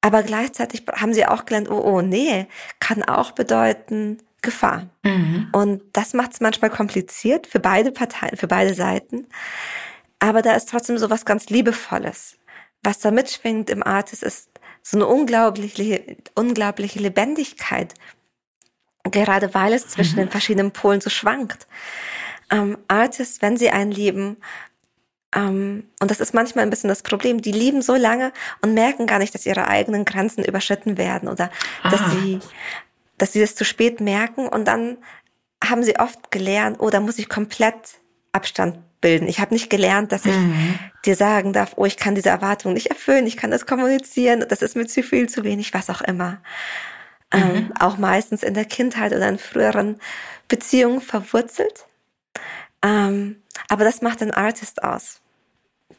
Aber 0.00 0.22
gleichzeitig 0.22 0.84
haben 0.92 1.12
sie 1.12 1.26
auch 1.26 1.44
gelernt, 1.44 1.68
oh, 1.68 1.80
oh, 1.80 2.00
Nähe 2.00 2.46
kann 2.78 3.02
auch 3.02 3.32
bedeuten 3.32 4.18
Gefahr. 4.40 4.86
Mhm. 5.02 5.48
Und 5.52 5.82
das 5.92 6.14
macht 6.14 6.34
es 6.34 6.40
manchmal 6.40 6.70
kompliziert 6.70 7.48
für 7.48 7.58
beide 7.58 7.90
Parteien, 7.90 8.36
für 8.36 8.46
beide 8.46 8.74
Seiten. 8.74 9.26
Aber 10.20 10.42
da 10.42 10.54
ist 10.54 10.68
trotzdem 10.68 10.98
so 10.98 11.10
was 11.10 11.24
ganz 11.24 11.48
Liebevolles. 11.48 12.36
Was 12.84 13.00
da 13.00 13.10
mitschwingt 13.10 13.70
im 13.70 13.82
Artist 13.82 14.22
ist 14.22 14.50
so 14.82 14.96
eine 14.96 15.06
unglaubliche, 15.06 16.16
unglaubliche 16.34 17.00
Lebendigkeit, 17.00 17.94
gerade 19.10 19.54
weil 19.54 19.72
es 19.72 19.88
zwischen 19.88 20.14
mhm. 20.14 20.22
den 20.22 20.30
verschiedenen 20.30 20.70
Polen 20.70 21.00
so 21.00 21.10
schwankt. 21.10 21.66
Ähm, 22.50 22.78
Artists, 22.88 23.42
wenn 23.42 23.56
sie 23.56 23.70
einen 23.70 23.92
lieben, 23.92 24.38
ähm, 25.34 25.84
und 26.00 26.10
das 26.10 26.20
ist 26.20 26.32
manchmal 26.32 26.64
ein 26.64 26.70
bisschen 26.70 26.88
das 26.88 27.02
Problem, 27.02 27.42
die 27.42 27.52
lieben 27.52 27.82
so 27.82 27.94
lange 27.94 28.32
und 28.62 28.74
merken 28.74 29.06
gar 29.06 29.18
nicht, 29.18 29.34
dass 29.34 29.46
ihre 29.46 29.68
eigenen 29.68 30.04
Grenzen 30.04 30.44
überschritten 30.44 30.96
werden 30.96 31.28
oder 31.28 31.50
ah. 31.82 31.90
dass 31.90 32.12
sie, 32.12 32.40
dass 33.18 33.32
sie 33.32 33.40
das 33.40 33.54
zu 33.54 33.64
spät 33.64 34.00
merken 34.00 34.48
und 34.48 34.66
dann 34.66 34.96
haben 35.62 35.82
sie 35.82 35.98
oft 35.98 36.30
gelernt, 36.30 36.78
oh, 36.80 36.88
da 36.88 37.00
muss 37.00 37.18
ich 37.18 37.28
komplett 37.28 37.74
Abstand 38.32 38.78
bilden. 39.00 39.28
Ich 39.28 39.40
habe 39.40 39.54
nicht 39.54 39.70
gelernt, 39.70 40.12
dass 40.12 40.24
ich 40.24 40.34
mhm. 40.34 40.78
dir 41.04 41.16
sagen 41.16 41.52
darf, 41.52 41.74
oh, 41.76 41.84
ich 41.84 41.96
kann 41.96 42.14
diese 42.14 42.30
Erwartung 42.30 42.72
nicht 42.72 42.86
erfüllen, 42.86 43.26
ich 43.26 43.36
kann 43.36 43.50
das 43.50 43.66
kommunizieren, 43.66 44.44
das 44.48 44.62
ist 44.62 44.76
mir 44.76 44.86
zu 44.86 45.02
viel, 45.02 45.28
zu 45.28 45.44
wenig, 45.44 45.74
was 45.74 45.90
auch 45.90 46.00
immer. 46.00 46.40
Ähm, 47.30 47.40
mhm. 47.40 47.56
Ähm, 47.56 47.72
auch 47.78 47.98
meistens 47.98 48.42
in 48.42 48.54
der 48.54 48.64
Kindheit 48.64 49.12
oder 49.12 49.28
in 49.28 49.38
früheren 49.38 50.00
Beziehungen 50.48 51.00
verwurzelt. 51.00 51.86
Ähm, 52.82 53.42
aber 53.68 53.84
das 53.84 54.02
macht 54.02 54.20
den 54.20 54.32
Artist 54.32 54.82
aus. 54.82 55.20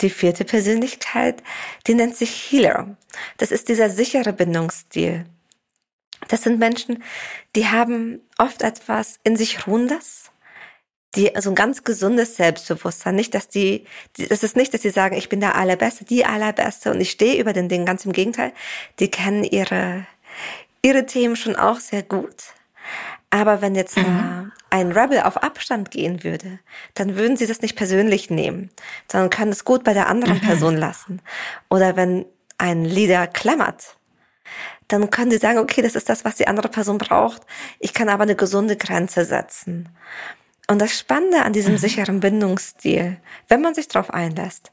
Die 0.01 0.09
vierte 0.09 0.45
Persönlichkeit, 0.45 1.43
die 1.87 1.93
nennt 1.93 2.15
sich 2.15 2.51
Healer. 2.51 2.95
Das 3.37 3.51
ist 3.51 3.69
dieser 3.69 3.89
sichere 3.89 4.33
Bindungsstil. 4.33 5.25
Das 6.27 6.43
sind 6.43 6.59
Menschen, 6.59 7.03
die 7.55 7.67
haben 7.67 8.21
oft 8.37 8.61
etwas 8.61 9.19
in 9.23 9.35
sich 9.35 9.67
Ruhendes, 9.67 10.31
die 11.15 11.35
also 11.35 11.49
ein 11.49 11.55
ganz 11.55 11.83
gesundes 11.83 12.35
Selbstbewusstsein. 12.35 13.15
Nicht, 13.15 13.33
dass 13.33 13.47
die, 13.47 13.85
das 14.17 14.43
ist 14.43 14.55
nicht, 14.55 14.73
dass 14.73 14.83
sie 14.83 14.91
sagen, 14.91 15.15
ich 15.15 15.29
bin 15.29 15.39
der 15.39 15.55
Allerbeste, 15.55 16.05
die 16.05 16.25
Allerbeste 16.25 16.91
und 16.91 17.01
ich 17.01 17.09
stehe 17.11 17.39
über 17.41 17.53
den 17.53 17.67
Dingen. 17.67 17.85
Ganz 17.85 18.05
im 18.05 18.13
Gegenteil, 18.13 18.53
die 18.99 19.09
kennen 19.09 19.43
ihre 19.43 20.05
ihre 20.81 21.05
Themen 21.05 21.35
schon 21.35 21.55
auch 21.55 21.79
sehr 21.79 22.03
gut. 22.03 22.53
Aber 23.29 23.61
wenn 23.61 23.75
jetzt 23.75 23.97
mhm. 23.97 24.51
ein 24.69 24.91
Rebel 24.91 25.21
auf 25.21 25.37
Abstand 25.43 25.91
gehen 25.91 26.23
würde, 26.23 26.59
dann 26.95 27.15
würden 27.15 27.37
sie 27.37 27.45
das 27.45 27.61
nicht 27.61 27.75
persönlich 27.75 28.29
nehmen, 28.29 28.71
sondern 29.11 29.29
können 29.29 29.51
es 29.51 29.65
gut 29.65 29.83
bei 29.83 29.93
der 29.93 30.07
anderen 30.07 30.37
mhm. 30.37 30.41
Person 30.41 30.77
lassen. 30.77 31.21
Oder 31.69 31.95
wenn 31.95 32.25
ein 32.57 32.85
Leader 32.85 33.27
klammert, 33.27 33.97
dann 34.87 35.11
können 35.11 35.29
sie 35.29 35.37
sagen, 35.37 35.59
okay, 35.59 35.81
das 35.83 35.95
ist 35.95 36.09
das, 36.09 36.25
was 36.25 36.35
die 36.35 36.47
andere 36.47 36.69
Person 36.69 36.97
braucht. 36.97 37.43
Ich 37.79 37.93
kann 37.93 38.09
aber 38.09 38.23
eine 38.23 38.35
gesunde 38.35 38.75
Grenze 38.75 39.23
setzen. 39.25 39.89
Und 40.67 40.79
das 40.79 40.97
Spannende 40.97 41.43
an 41.43 41.53
diesem 41.53 41.73
mhm. 41.73 41.77
sicheren 41.77 42.19
Bindungsstil, 42.19 43.17
wenn 43.47 43.61
man 43.61 43.75
sich 43.75 43.87
darauf 43.87 44.11
einlässt, 44.11 44.71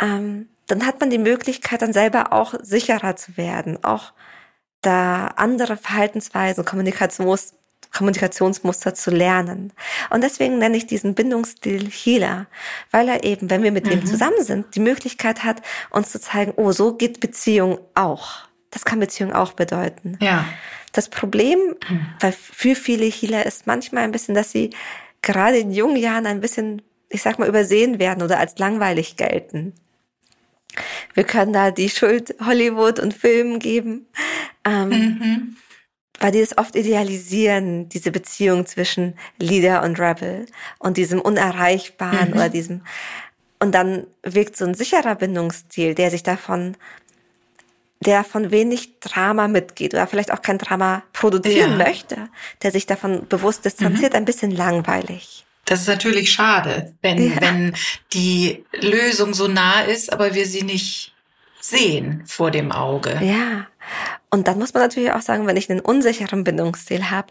ähm, 0.00 0.48
dann 0.66 0.86
hat 0.86 1.00
man 1.00 1.10
die 1.10 1.18
Möglichkeit, 1.18 1.82
dann 1.82 1.92
selber 1.92 2.32
auch 2.32 2.54
sicherer 2.60 3.14
zu 3.16 3.36
werden, 3.36 3.82
auch 3.84 4.12
da 4.82 5.28
andere 5.36 5.76
Verhaltensweisen, 5.76 6.64
Kommunikations 6.64 7.54
Kommunikationsmuster 7.92 8.94
zu 8.94 9.10
lernen. 9.10 9.72
Und 10.10 10.22
deswegen 10.22 10.58
nenne 10.58 10.76
ich 10.76 10.86
diesen 10.86 11.14
Bindungsstil 11.14 11.90
Healer, 11.90 12.46
weil 12.90 13.08
er 13.08 13.24
eben, 13.24 13.50
wenn 13.50 13.62
wir 13.62 13.72
mit 13.72 13.84
mhm. 13.86 13.92
ihm 13.92 14.06
zusammen 14.06 14.42
sind, 14.42 14.74
die 14.74 14.80
Möglichkeit 14.80 15.44
hat, 15.44 15.60
uns 15.90 16.10
zu 16.10 16.20
zeigen, 16.20 16.54
oh, 16.56 16.72
so 16.72 16.94
geht 16.94 17.20
Beziehung 17.20 17.78
auch. 17.94 18.46
Das 18.70 18.84
kann 18.84 18.98
Beziehung 18.98 19.32
auch 19.32 19.52
bedeuten. 19.52 20.16
Ja. 20.20 20.46
Das 20.92 21.10
Problem, 21.10 21.58
mhm. 21.88 22.06
weil 22.20 22.32
für 22.32 22.74
viele 22.74 23.04
Healer 23.04 23.44
ist 23.44 23.66
manchmal 23.66 24.04
ein 24.04 24.12
bisschen, 24.12 24.34
dass 24.34 24.50
sie 24.50 24.70
gerade 25.20 25.58
in 25.58 25.70
jungen 25.70 25.96
Jahren 25.96 26.26
ein 26.26 26.40
bisschen, 26.40 26.82
ich 27.10 27.22
sag 27.22 27.38
mal, 27.38 27.48
übersehen 27.48 27.98
werden 27.98 28.22
oder 28.22 28.38
als 28.38 28.58
langweilig 28.58 29.16
gelten. 29.16 29.74
Wir 31.14 31.24
können 31.24 31.52
da 31.52 31.70
die 31.70 31.88
Schuld 31.88 32.34
Hollywood 32.44 32.98
und 32.98 33.14
Filmen 33.14 33.58
geben, 33.58 34.06
ähm, 34.64 34.88
mhm. 34.88 35.56
weil 36.20 36.32
die 36.32 36.40
es 36.40 36.56
oft 36.56 36.76
idealisieren, 36.76 37.88
diese 37.88 38.10
Beziehung 38.10 38.66
zwischen 38.66 39.14
Leader 39.38 39.82
und 39.82 39.98
Rebel 40.00 40.46
und 40.78 40.96
diesem 40.96 41.20
Unerreichbaren 41.20 42.30
mhm. 42.30 42.34
oder 42.34 42.48
diesem. 42.48 42.82
Und 43.58 43.74
dann 43.74 44.06
wirkt 44.22 44.56
so 44.56 44.64
ein 44.64 44.74
sicherer 44.74 45.14
Bindungsstil, 45.14 45.94
der 45.94 46.10
sich 46.10 46.22
davon 46.22 46.76
der 48.00 48.24
von 48.24 48.50
wenig 48.50 48.98
Drama 49.00 49.48
mitgeht 49.48 49.94
oder 49.94 50.06
vielleicht 50.06 50.32
auch 50.32 50.42
kein 50.42 50.58
Drama 50.58 51.02
produzieren 51.12 51.78
ja. 51.78 51.86
möchte, 51.86 52.28
der 52.62 52.72
sich 52.72 52.86
davon 52.86 53.28
bewusst 53.28 53.64
distanziert, 53.64 54.12
mhm. 54.12 54.18
ein 54.18 54.24
bisschen 54.24 54.50
langweilig. 54.50 55.44
Das 55.64 55.82
ist 55.82 55.88
natürlich 55.88 56.32
schade, 56.32 56.94
wenn, 57.02 57.30
ja. 57.30 57.40
wenn 57.40 57.74
die 58.12 58.64
Lösung 58.72 59.32
so 59.32 59.48
nah 59.48 59.82
ist, 59.82 60.12
aber 60.12 60.34
wir 60.34 60.46
sie 60.46 60.62
nicht 60.62 61.14
sehen 61.60 62.24
vor 62.26 62.50
dem 62.50 62.72
Auge. 62.72 63.20
Ja. 63.22 63.68
Und 64.30 64.48
dann 64.48 64.58
muss 64.58 64.74
man 64.74 64.82
natürlich 64.82 65.12
auch 65.12 65.20
sagen, 65.20 65.46
wenn 65.46 65.56
ich 65.56 65.70
einen 65.70 65.80
unsicheren 65.80 66.42
Bindungsstil 66.42 67.10
habe, 67.10 67.28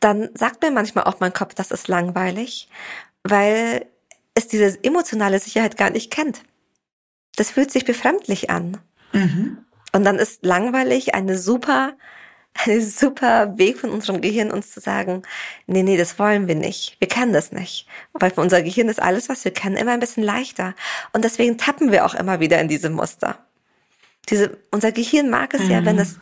dann 0.00 0.30
sagt 0.34 0.62
mir 0.62 0.70
manchmal 0.70 1.04
auch 1.04 1.20
mein 1.20 1.32
Kopf, 1.32 1.54
das 1.54 1.70
ist 1.70 1.88
langweilig, 1.88 2.68
weil 3.22 3.86
es 4.34 4.48
diese 4.48 4.82
emotionale 4.82 5.38
Sicherheit 5.38 5.76
gar 5.76 5.90
nicht 5.90 6.10
kennt. 6.10 6.42
Das 7.36 7.50
fühlt 7.50 7.70
sich 7.70 7.84
befremdlich 7.84 8.50
an. 8.50 8.78
Mhm. 9.12 9.58
Und 9.92 10.04
dann 10.04 10.16
ist 10.16 10.44
langweilig 10.44 11.14
eine 11.14 11.38
super 11.38 11.92
ein 12.54 12.82
super 12.82 13.56
Weg 13.56 13.78
von 13.78 13.90
unserem 13.90 14.20
Gehirn, 14.20 14.50
uns 14.50 14.72
zu 14.72 14.80
sagen, 14.80 15.22
nee, 15.66 15.82
nee, 15.82 15.96
das 15.96 16.18
wollen 16.18 16.48
wir 16.48 16.56
nicht. 16.56 16.96
Wir 16.98 17.08
kennen 17.08 17.32
das 17.32 17.52
nicht. 17.52 17.86
Weil 18.12 18.30
für 18.30 18.40
unser 18.40 18.62
Gehirn 18.62 18.88
ist 18.88 19.00
alles, 19.00 19.28
was 19.28 19.44
wir 19.44 19.52
kennen, 19.52 19.76
immer 19.76 19.92
ein 19.92 20.00
bisschen 20.00 20.24
leichter. 20.24 20.74
Und 21.12 21.24
deswegen 21.24 21.56
tappen 21.56 21.92
wir 21.92 22.04
auch 22.04 22.14
immer 22.14 22.40
wieder 22.40 22.60
in 22.60 22.68
diese 22.68 22.90
Muster. 22.90 23.38
Diese, 24.28 24.58
unser 24.70 24.92
Gehirn 24.92 25.30
mag 25.30 25.54
es 25.54 25.62
mhm. 25.62 25.70
ja, 25.70 25.84
wenn 25.84 25.96
mhm. 25.96 26.02
es 26.02 26.18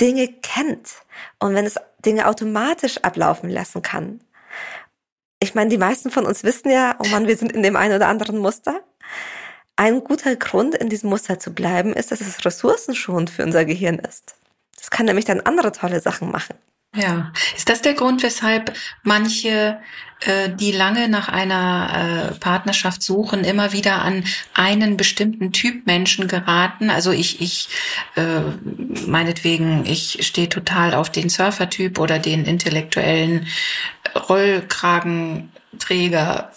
Dinge 0.00 0.28
kennt 0.28 0.90
und 1.38 1.54
wenn 1.54 1.66
es 1.66 1.76
Dinge 2.04 2.26
automatisch 2.26 2.98
ablaufen 2.98 3.50
lassen 3.50 3.82
kann. 3.82 4.20
Ich 5.40 5.54
meine, 5.54 5.70
die 5.70 5.78
meisten 5.78 6.10
von 6.10 6.26
uns 6.26 6.44
wissen 6.44 6.70
ja, 6.70 6.96
oh 6.98 7.08
Mann, 7.08 7.26
wir 7.26 7.36
sind 7.36 7.52
in 7.52 7.62
dem 7.62 7.76
einen 7.76 7.94
oder 7.94 8.08
anderen 8.08 8.38
Muster. 8.38 8.82
Ein 9.76 10.04
guter 10.04 10.36
Grund, 10.36 10.74
in 10.74 10.90
diesem 10.90 11.08
Muster 11.08 11.38
zu 11.38 11.54
bleiben, 11.54 11.94
ist, 11.94 12.12
dass 12.12 12.20
es 12.20 12.44
ressourcenschonend 12.44 13.30
für 13.30 13.44
unser 13.44 13.64
Gehirn 13.64 13.98
ist. 13.98 14.34
Das 14.80 14.90
kann 14.90 15.06
nämlich 15.06 15.26
dann 15.26 15.40
andere 15.40 15.72
tolle 15.72 16.00
Sachen 16.00 16.30
machen. 16.30 16.54
Ja, 16.96 17.32
ist 17.56 17.68
das 17.68 17.82
der 17.82 17.94
Grund, 17.94 18.24
weshalb 18.24 18.76
manche, 19.04 19.78
äh, 20.22 20.50
die 20.50 20.72
lange 20.72 21.08
nach 21.08 21.28
einer 21.28 22.32
äh, 22.32 22.34
Partnerschaft 22.40 23.00
suchen, 23.00 23.44
immer 23.44 23.72
wieder 23.72 24.02
an 24.02 24.24
einen 24.54 24.96
bestimmten 24.96 25.52
Typ 25.52 25.86
Menschen 25.86 26.26
geraten? 26.26 26.90
Also 26.90 27.12
ich, 27.12 27.40
ich, 27.40 27.68
äh, 28.16 28.40
meinetwegen, 29.06 29.86
ich 29.86 30.26
stehe 30.26 30.48
total 30.48 30.94
auf 30.94 31.10
den 31.10 31.28
Surfer-Typ 31.28 32.00
oder 32.00 32.18
den 32.18 32.44
intellektuellen 32.44 33.46
Rollkragenträger 34.28 36.50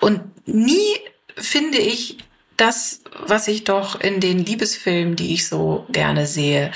und 0.00 0.22
nie 0.46 0.96
finde 1.36 1.76
ich, 1.76 2.16
das, 2.60 3.02
was 3.26 3.48
ich 3.48 3.64
doch 3.64 4.00
in 4.00 4.20
den 4.20 4.44
Liebesfilmen, 4.44 5.16
die 5.16 5.32
ich 5.32 5.48
so 5.48 5.86
gerne 5.90 6.26
sehe, 6.26 6.72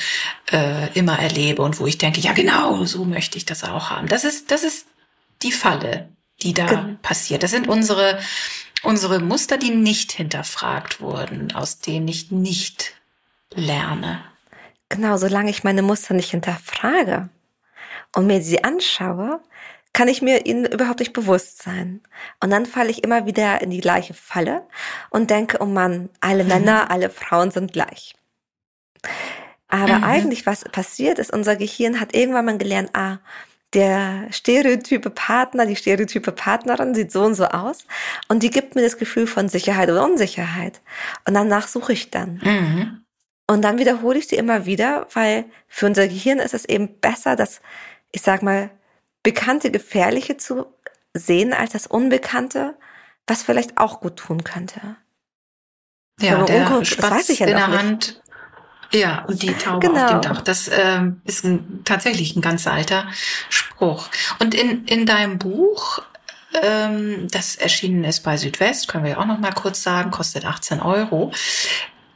äh, 0.50 0.88
immer 0.94 1.18
erlebe 1.18 1.62
und 1.62 1.78
wo 1.80 1.86
ich 1.86 1.98
denke, 1.98 2.20
ja 2.20 2.32
genau, 2.32 2.84
so 2.84 3.04
möchte 3.04 3.36
ich 3.36 3.44
das 3.44 3.64
auch 3.64 3.90
haben. 3.90 4.08
Das 4.08 4.24
ist, 4.24 4.50
das 4.50 4.62
ist 4.62 4.86
die 5.42 5.52
Falle, 5.52 6.08
die 6.42 6.54
da 6.54 6.66
Ge 6.66 6.78
passiert. 7.02 7.42
Das 7.42 7.50
sind 7.50 7.68
unsere, 7.68 8.18
unsere 8.82 9.20
Muster, 9.20 9.58
die 9.58 9.70
nicht 9.70 10.12
hinterfragt 10.12 11.00
wurden, 11.00 11.52
aus 11.52 11.80
denen 11.80 12.08
ich 12.08 12.30
nicht 12.30 12.94
lerne. 13.54 14.22
Genau, 14.88 15.16
solange 15.16 15.50
ich 15.50 15.64
meine 15.64 15.82
Muster 15.82 16.14
nicht 16.14 16.30
hinterfrage 16.30 17.28
und 18.14 18.26
mir 18.26 18.42
sie 18.42 18.62
anschaue, 18.62 19.40
kann 19.92 20.08
ich 20.08 20.22
mir 20.22 20.46
ihnen 20.46 20.64
überhaupt 20.64 21.00
nicht 21.00 21.12
bewusst 21.12 21.62
sein. 21.62 22.00
Und 22.40 22.50
dann 22.50 22.66
falle 22.66 22.90
ich 22.90 23.04
immer 23.04 23.26
wieder 23.26 23.60
in 23.60 23.70
die 23.70 23.80
gleiche 23.80 24.14
Falle 24.14 24.66
und 25.10 25.30
denke, 25.30 25.58
oh 25.60 25.66
Mann, 25.66 26.08
alle 26.20 26.44
mhm. 26.44 26.48
Männer, 26.48 26.90
alle 26.90 27.10
Frauen 27.10 27.50
sind 27.50 27.72
gleich. 27.72 28.14
Aber 29.68 29.98
mhm. 29.98 30.04
eigentlich, 30.04 30.46
was 30.46 30.64
passiert 30.64 31.18
ist, 31.18 31.32
unser 31.32 31.56
Gehirn 31.56 32.00
hat 32.00 32.14
irgendwann 32.14 32.44
mal 32.44 32.58
gelernt, 32.58 32.90
ah, 32.94 33.18
der 33.74 34.26
stereotype 34.30 35.10
Partner, 35.10 35.64
die 35.64 35.76
stereotype 35.76 36.32
Partnerin 36.32 36.94
sieht 36.94 37.10
so 37.10 37.22
und 37.22 37.34
so 37.34 37.46
aus 37.46 37.86
und 38.28 38.42
die 38.42 38.50
gibt 38.50 38.74
mir 38.74 38.82
das 38.82 38.98
Gefühl 38.98 39.26
von 39.26 39.48
Sicherheit 39.48 39.88
oder 39.88 40.04
Unsicherheit. 40.04 40.80
Und 41.26 41.34
danach 41.34 41.68
suche 41.68 41.94
ich 41.94 42.10
dann. 42.10 42.40
Mhm. 42.42 43.04
Und 43.46 43.62
dann 43.62 43.78
wiederhole 43.78 44.18
ich 44.18 44.28
sie 44.28 44.36
immer 44.36 44.66
wieder, 44.66 45.06
weil 45.14 45.46
für 45.68 45.86
unser 45.86 46.06
Gehirn 46.06 46.38
ist 46.38 46.54
es 46.54 46.64
eben 46.66 47.00
besser, 47.00 47.34
dass, 47.34 47.60
ich 48.10 48.22
sag 48.22 48.42
mal, 48.42 48.70
bekannte 49.22 49.70
Gefährliche 49.70 50.36
zu 50.36 50.66
sehen 51.14 51.52
als 51.52 51.72
das 51.72 51.86
Unbekannte, 51.86 52.74
was 53.26 53.42
vielleicht 53.42 53.78
auch 53.78 54.00
gut 54.00 54.16
tun 54.16 54.44
könnte. 54.44 54.96
Ja, 56.20 56.42
der 56.44 56.66
Ungut, 56.66 56.86
Spatz 56.86 57.10
weiß 57.10 57.28
ich 57.30 57.40
ja 57.40 57.46
in 57.46 57.56
der 57.56 57.68
nicht. 57.68 57.78
Hand. 57.78 58.22
Ja, 58.92 59.24
und 59.26 59.42
die 59.42 59.54
Taube 59.54 59.86
genau. 59.86 60.04
auf 60.04 60.10
dem 60.10 60.20
Dach. 60.20 60.42
Das 60.42 60.70
ähm, 60.72 61.22
ist 61.24 61.44
ein, 61.44 61.82
tatsächlich 61.84 62.36
ein 62.36 62.42
ganz 62.42 62.66
alter 62.66 63.06
Spruch. 63.48 64.08
Und 64.38 64.54
in, 64.54 64.84
in 64.84 65.06
deinem 65.06 65.38
Buch, 65.38 66.02
ähm, 66.62 67.26
das 67.30 67.56
erschienen 67.56 68.04
ist 68.04 68.20
bei 68.20 68.36
Südwest, 68.36 68.88
können 68.88 69.04
wir 69.04 69.12
ja 69.12 69.18
auch 69.18 69.26
noch 69.26 69.38
mal 69.38 69.52
kurz 69.52 69.82
sagen, 69.82 70.10
kostet 70.10 70.44
18 70.44 70.80
Euro 70.80 71.32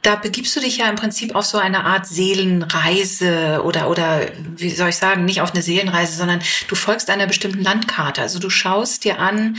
da 0.01 0.15
begibst 0.15 0.55
du 0.55 0.59
dich 0.59 0.77
ja 0.77 0.89
im 0.89 0.95
Prinzip 0.95 1.35
auf 1.35 1.45
so 1.45 1.57
eine 1.57 1.83
Art 1.83 2.07
Seelenreise 2.07 3.61
oder, 3.63 3.89
oder 3.89 4.27
wie 4.55 4.69
soll 4.69 4.89
ich 4.89 4.95
sagen, 4.95 5.25
nicht 5.25 5.41
auf 5.41 5.51
eine 5.51 5.61
Seelenreise, 5.61 6.15
sondern 6.15 6.41
du 6.67 6.75
folgst 6.75 7.09
einer 7.09 7.27
bestimmten 7.27 7.63
Landkarte. 7.63 8.21
Also 8.21 8.39
du 8.39 8.49
schaust 8.49 9.03
dir 9.03 9.19
an, 9.19 9.57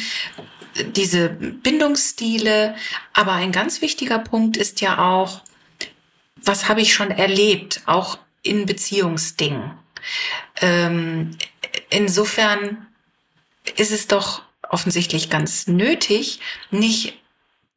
diese 0.84 1.28
Bindungsstile, 1.28 2.74
aber 3.12 3.32
ein 3.32 3.52
ganz 3.52 3.82
wichtiger 3.82 4.18
Punkt 4.18 4.56
ist 4.56 4.80
ja 4.80 4.98
auch, 4.98 5.42
was 6.36 6.68
habe 6.68 6.80
ich 6.80 6.94
schon 6.94 7.10
erlebt, 7.10 7.82
auch 7.86 8.18
in 8.42 8.66
Beziehungsdingen. 8.66 9.72
Ähm, 10.60 11.36
insofern 11.90 12.86
ist 13.76 13.90
es 13.90 14.06
doch 14.06 14.42
offensichtlich 14.70 15.30
ganz 15.30 15.66
nötig, 15.66 16.40
nicht 16.70 17.18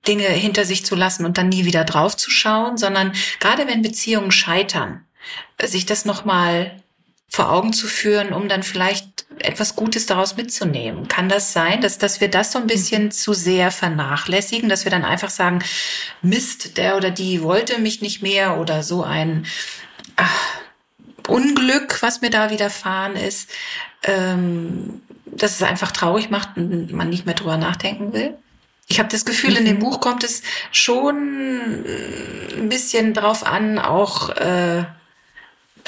Dinge 0.07 0.27
hinter 0.27 0.65
sich 0.65 0.85
zu 0.85 0.95
lassen 0.95 1.25
und 1.25 1.37
dann 1.37 1.49
nie 1.49 1.65
wieder 1.65 1.83
drauf 1.83 2.17
zu 2.17 2.31
schauen, 2.31 2.77
sondern 2.77 3.13
gerade 3.39 3.67
wenn 3.67 3.81
Beziehungen 3.81 4.31
scheitern, 4.31 5.05
sich 5.61 5.85
das 5.85 6.05
nochmal 6.05 6.81
vor 7.31 7.49
Augen 7.49 7.71
zu 7.71 7.87
führen, 7.87 8.33
um 8.33 8.49
dann 8.49 8.61
vielleicht 8.61 9.25
etwas 9.39 9.77
Gutes 9.77 10.05
daraus 10.05 10.35
mitzunehmen. 10.35 11.07
Kann 11.07 11.29
das 11.29 11.53
sein, 11.53 11.79
dass, 11.79 11.97
dass 11.97 12.19
wir 12.19 12.29
das 12.29 12.51
so 12.51 12.59
ein 12.59 12.67
bisschen 12.67 13.05
mhm. 13.05 13.11
zu 13.11 13.33
sehr 13.33 13.71
vernachlässigen, 13.71 14.67
dass 14.67 14.83
wir 14.83 14.91
dann 14.91 15.05
einfach 15.05 15.29
sagen, 15.29 15.59
Mist, 16.21 16.77
der 16.77 16.97
oder 16.97 17.09
die 17.09 17.41
wollte 17.41 17.79
mich 17.79 18.01
nicht 18.01 18.21
mehr 18.21 18.57
oder 18.57 18.83
so 18.83 19.03
ein 19.03 19.45
ach, 20.17 20.35
Unglück, 21.27 22.01
was 22.01 22.19
mir 22.19 22.31
da 22.31 22.51
widerfahren 22.51 23.15
ist, 23.15 23.49
ähm, 24.03 25.01
dass 25.25 25.55
es 25.55 25.63
einfach 25.63 25.91
traurig 25.91 26.29
macht 26.29 26.57
und 26.57 26.91
man 26.91 27.09
nicht 27.09 27.25
mehr 27.25 27.35
drüber 27.35 27.55
nachdenken 27.55 28.11
will? 28.11 28.35
Ich 28.91 28.99
habe 28.99 29.07
das 29.07 29.23
Gefühl, 29.23 29.55
in 29.55 29.63
dem 29.63 29.77
mhm. 29.77 29.83
Buch 29.83 30.01
kommt 30.01 30.25
es 30.25 30.43
schon 30.73 31.85
ein 32.57 32.67
bisschen 32.67 33.13
drauf 33.13 33.45
an, 33.45 33.79
auch 33.79 34.29
äh, 34.31 34.83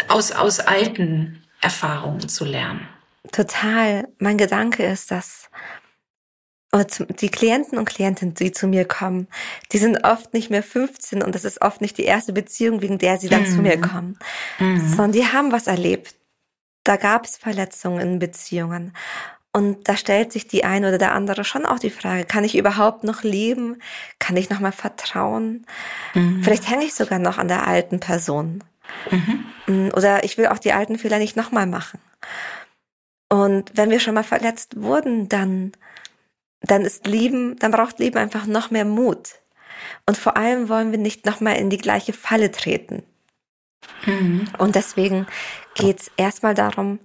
aus, 0.08 0.32
aus 0.32 0.62
alten 0.62 1.44
Erfahrungen 1.60 2.30
zu 2.30 2.46
lernen. 2.46 2.88
Total. 3.34 4.08
Mein 4.20 4.38
Gedanke 4.38 4.86
ist, 4.86 5.12
dass 5.12 5.50
die 7.20 7.30
Klienten 7.30 7.78
und 7.78 7.86
Klientinnen, 7.86 8.36
die 8.36 8.54
zu 8.54 8.68
mir 8.68 8.86
kommen, 8.86 9.28
die 9.74 9.80
sind 9.80 10.06
oft 10.06 10.34
nicht 10.34 10.50
mehr 10.50 10.64
15 10.64 11.22
und 11.22 11.36
das 11.36 11.44
ist 11.44 11.62
oft 11.62 11.82
nicht 11.82 11.98
die 11.98 12.06
erste 12.06 12.32
Beziehung, 12.32 12.82
wegen 12.82 13.00
der 13.00 13.18
sie 13.18 13.28
dann 13.28 13.42
mhm. 13.42 13.48
zu 13.48 13.58
mir 13.58 13.78
mhm. 13.78 13.82
kommen, 13.82 14.20
mhm. 14.60 14.88
sondern 14.88 15.12
die 15.12 15.26
haben 15.26 15.52
was 15.52 15.68
erlebt. 15.68 16.16
Da 16.86 16.96
gab 16.96 17.26
es 17.26 17.36
Verletzungen 17.36 18.00
in 18.00 18.20
Beziehungen. 18.20 18.94
Und 19.56 19.88
da 19.88 19.96
stellt 19.96 20.32
sich 20.32 20.48
die 20.48 20.64
eine 20.64 20.88
oder 20.88 20.98
der 20.98 21.14
andere 21.14 21.44
schon 21.44 21.66
auch 21.66 21.78
die 21.78 21.92
Frage, 21.92 22.26
kann 22.26 22.44
ich 22.44 22.58
überhaupt 22.58 23.04
noch 23.04 23.22
leben? 23.22 23.80
Kann 24.18 24.36
ich 24.36 24.50
noch 24.50 24.60
mal 24.60 24.72
vertrauen? 24.72 25.68
Mhm. 26.16 26.44
Vielleicht 26.44 26.68
hänge 26.68 26.86
ich 26.86 26.96
sogar 26.96 27.20
noch 27.20 27.38
an 27.38 27.48
der 27.48 27.68
alten 27.68 28.00
Person. 28.00 28.64
Mhm. 29.12 29.46
Mm, 29.68 29.90
oder 29.96 30.24
ich 30.24 30.40
will 30.40 30.48
auch 30.48 30.58
die 30.58 30.74
alten 30.74 30.98
Fehler 30.98 31.20
nicht 31.20 31.38
noch 31.38 31.52
mal 31.52 31.68
machen. 31.68 32.00
Und 33.30 33.72
wenn 33.76 33.92
wir 33.92 34.00
schon 34.00 34.16
mal 34.16 34.24
verletzt 34.24 34.82
wurden, 34.82 35.30
dann, 35.30 35.74
dann 36.62 36.82
ist 36.82 37.06
Lieben, 37.06 37.58
dann 37.60 37.72
braucht 37.72 38.00
Lieben 38.00 38.18
einfach 38.18 38.48
noch 38.48 38.72
mehr 38.72 38.86
Mut. 38.86 39.36
Und 40.08 40.18
vor 40.18 40.36
allem 40.36 40.68
wollen 40.68 40.92
wir 40.92 41.00
nicht 41.00 41.28
noch 41.28 41.42
mal 41.42 41.54
in 41.54 41.70
die 41.70 41.78
gleiche 41.78 42.14
Falle 42.14 42.52
treten. 42.52 43.04
Mhm. 44.06 44.46
Und 44.58 44.76
deswegen 44.76 45.28
geht's 45.76 46.10
erstmal 46.18 46.56
darum, 46.56 47.00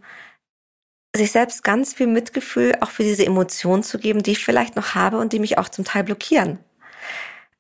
sich 1.16 1.32
selbst 1.32 1.64
ganz 1.64 1.94
viel 1.94 2.06
Mitgefühl 2.06 2.76
auch 2.80 2.90
für 2.90 3.02
diese 3.02 3.24
Emotionen 3.24 3.82
zu 3.82 3.98
geben, 3.98 4.22
die 4.22 4.32
ich 4.32 4.44
vielleicht 4.44 4.76
noch 4.76 4.94
habe 4.94 5.18
und 5.18 5.32
die 5.32 5.38
mich 5.38 5.58
auch 5.58 5.68
zum 5.68 5.84
Teil 5.84 6.04
blockieren. 6.04 6.58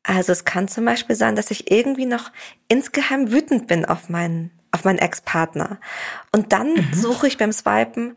Also 0.02 0.32
es 0.32 0.44
kann 0.44 0.68
zum 0.68 0.84
Beispiel 0.84 1.16
sein, 1.16 1.36
dass 1.36 1.50
ich 1.50 1.70
irgendwie 1.70 2.06
noch 2.06 2.30
insgeheim 2.68 3.30
wütend 3.30 3.66
bin 3.66 3.84
auf 3.84 4.08
meinen, 4.08 4.50
auf 4.70 4.84
meinen 4.84 4.98
Ex-Partner. 4.98 5.78
Und 6.32 6.52
dann 6.52 6.74
mhm. 6.74 6.94
suche 6.94 7.26
ich 7.26 7.36
beim 7.36 7.52
Swipen, 7.52 8.16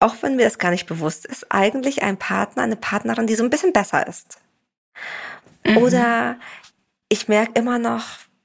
auch 0.00 0.16
wenn 0.20 0.36
mir 0.36 0.44
das 0.44 0.58
gar 0.58 0.70
nicht 0.70 0.86
bewusst 0.86 1.24
ist, 1.26 1.46
eigentlich 1.50 2.02
einen 2.02 2.18
Partner, 2.18 2.62
eine 2.62 2.76
Partnerin, 2.76 3.26
die 3.26 3.36
so 3.36 3.44
ein 3.44 3.50
bisschen 3.50 3.72
besser 3.72 4.06
ist. 4.06 4.38
Mhm. 5.64 5.76
Oder 5.78 6.36
ich 7.08 7.28
merke 7.28 7.58
immer 7.58 7.78
noch, 7.78 8.04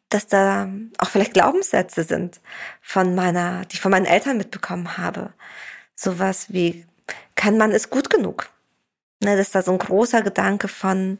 dass 0.09 0.27
da 0.27 0.69
auch 0.99 1.09
vielleicht 1.09 1.33
Glaubenssätze 1.33 2.03
sind 2.03 2.39
von 2.81 3.15
meiner, 3.15 3.65
die 3.65 3.75
ich 3.75 3.81
von 3.81 3.91
meinen 3.91 4.05
Eltern 4.05 4.37
mitbekommen 4.37 4.97
habe 4.97 5.33
sowas 5.97 6.53
wie, 6.53 6.85
kann 7.35 7.57
man 7.57 7.71
es 7.71 7.89
gut 7.89 8.09
genug? 8.09 8.49
Ne, 9.21 9.35
das 9.35 9.47
ist 9.47 9.55
da 9.55 9.61
so 9.61 9.71
ein 9.71 9.79
großer 9.79 10.21
Gedanke 10.21 10.67
von, 10.67 11.17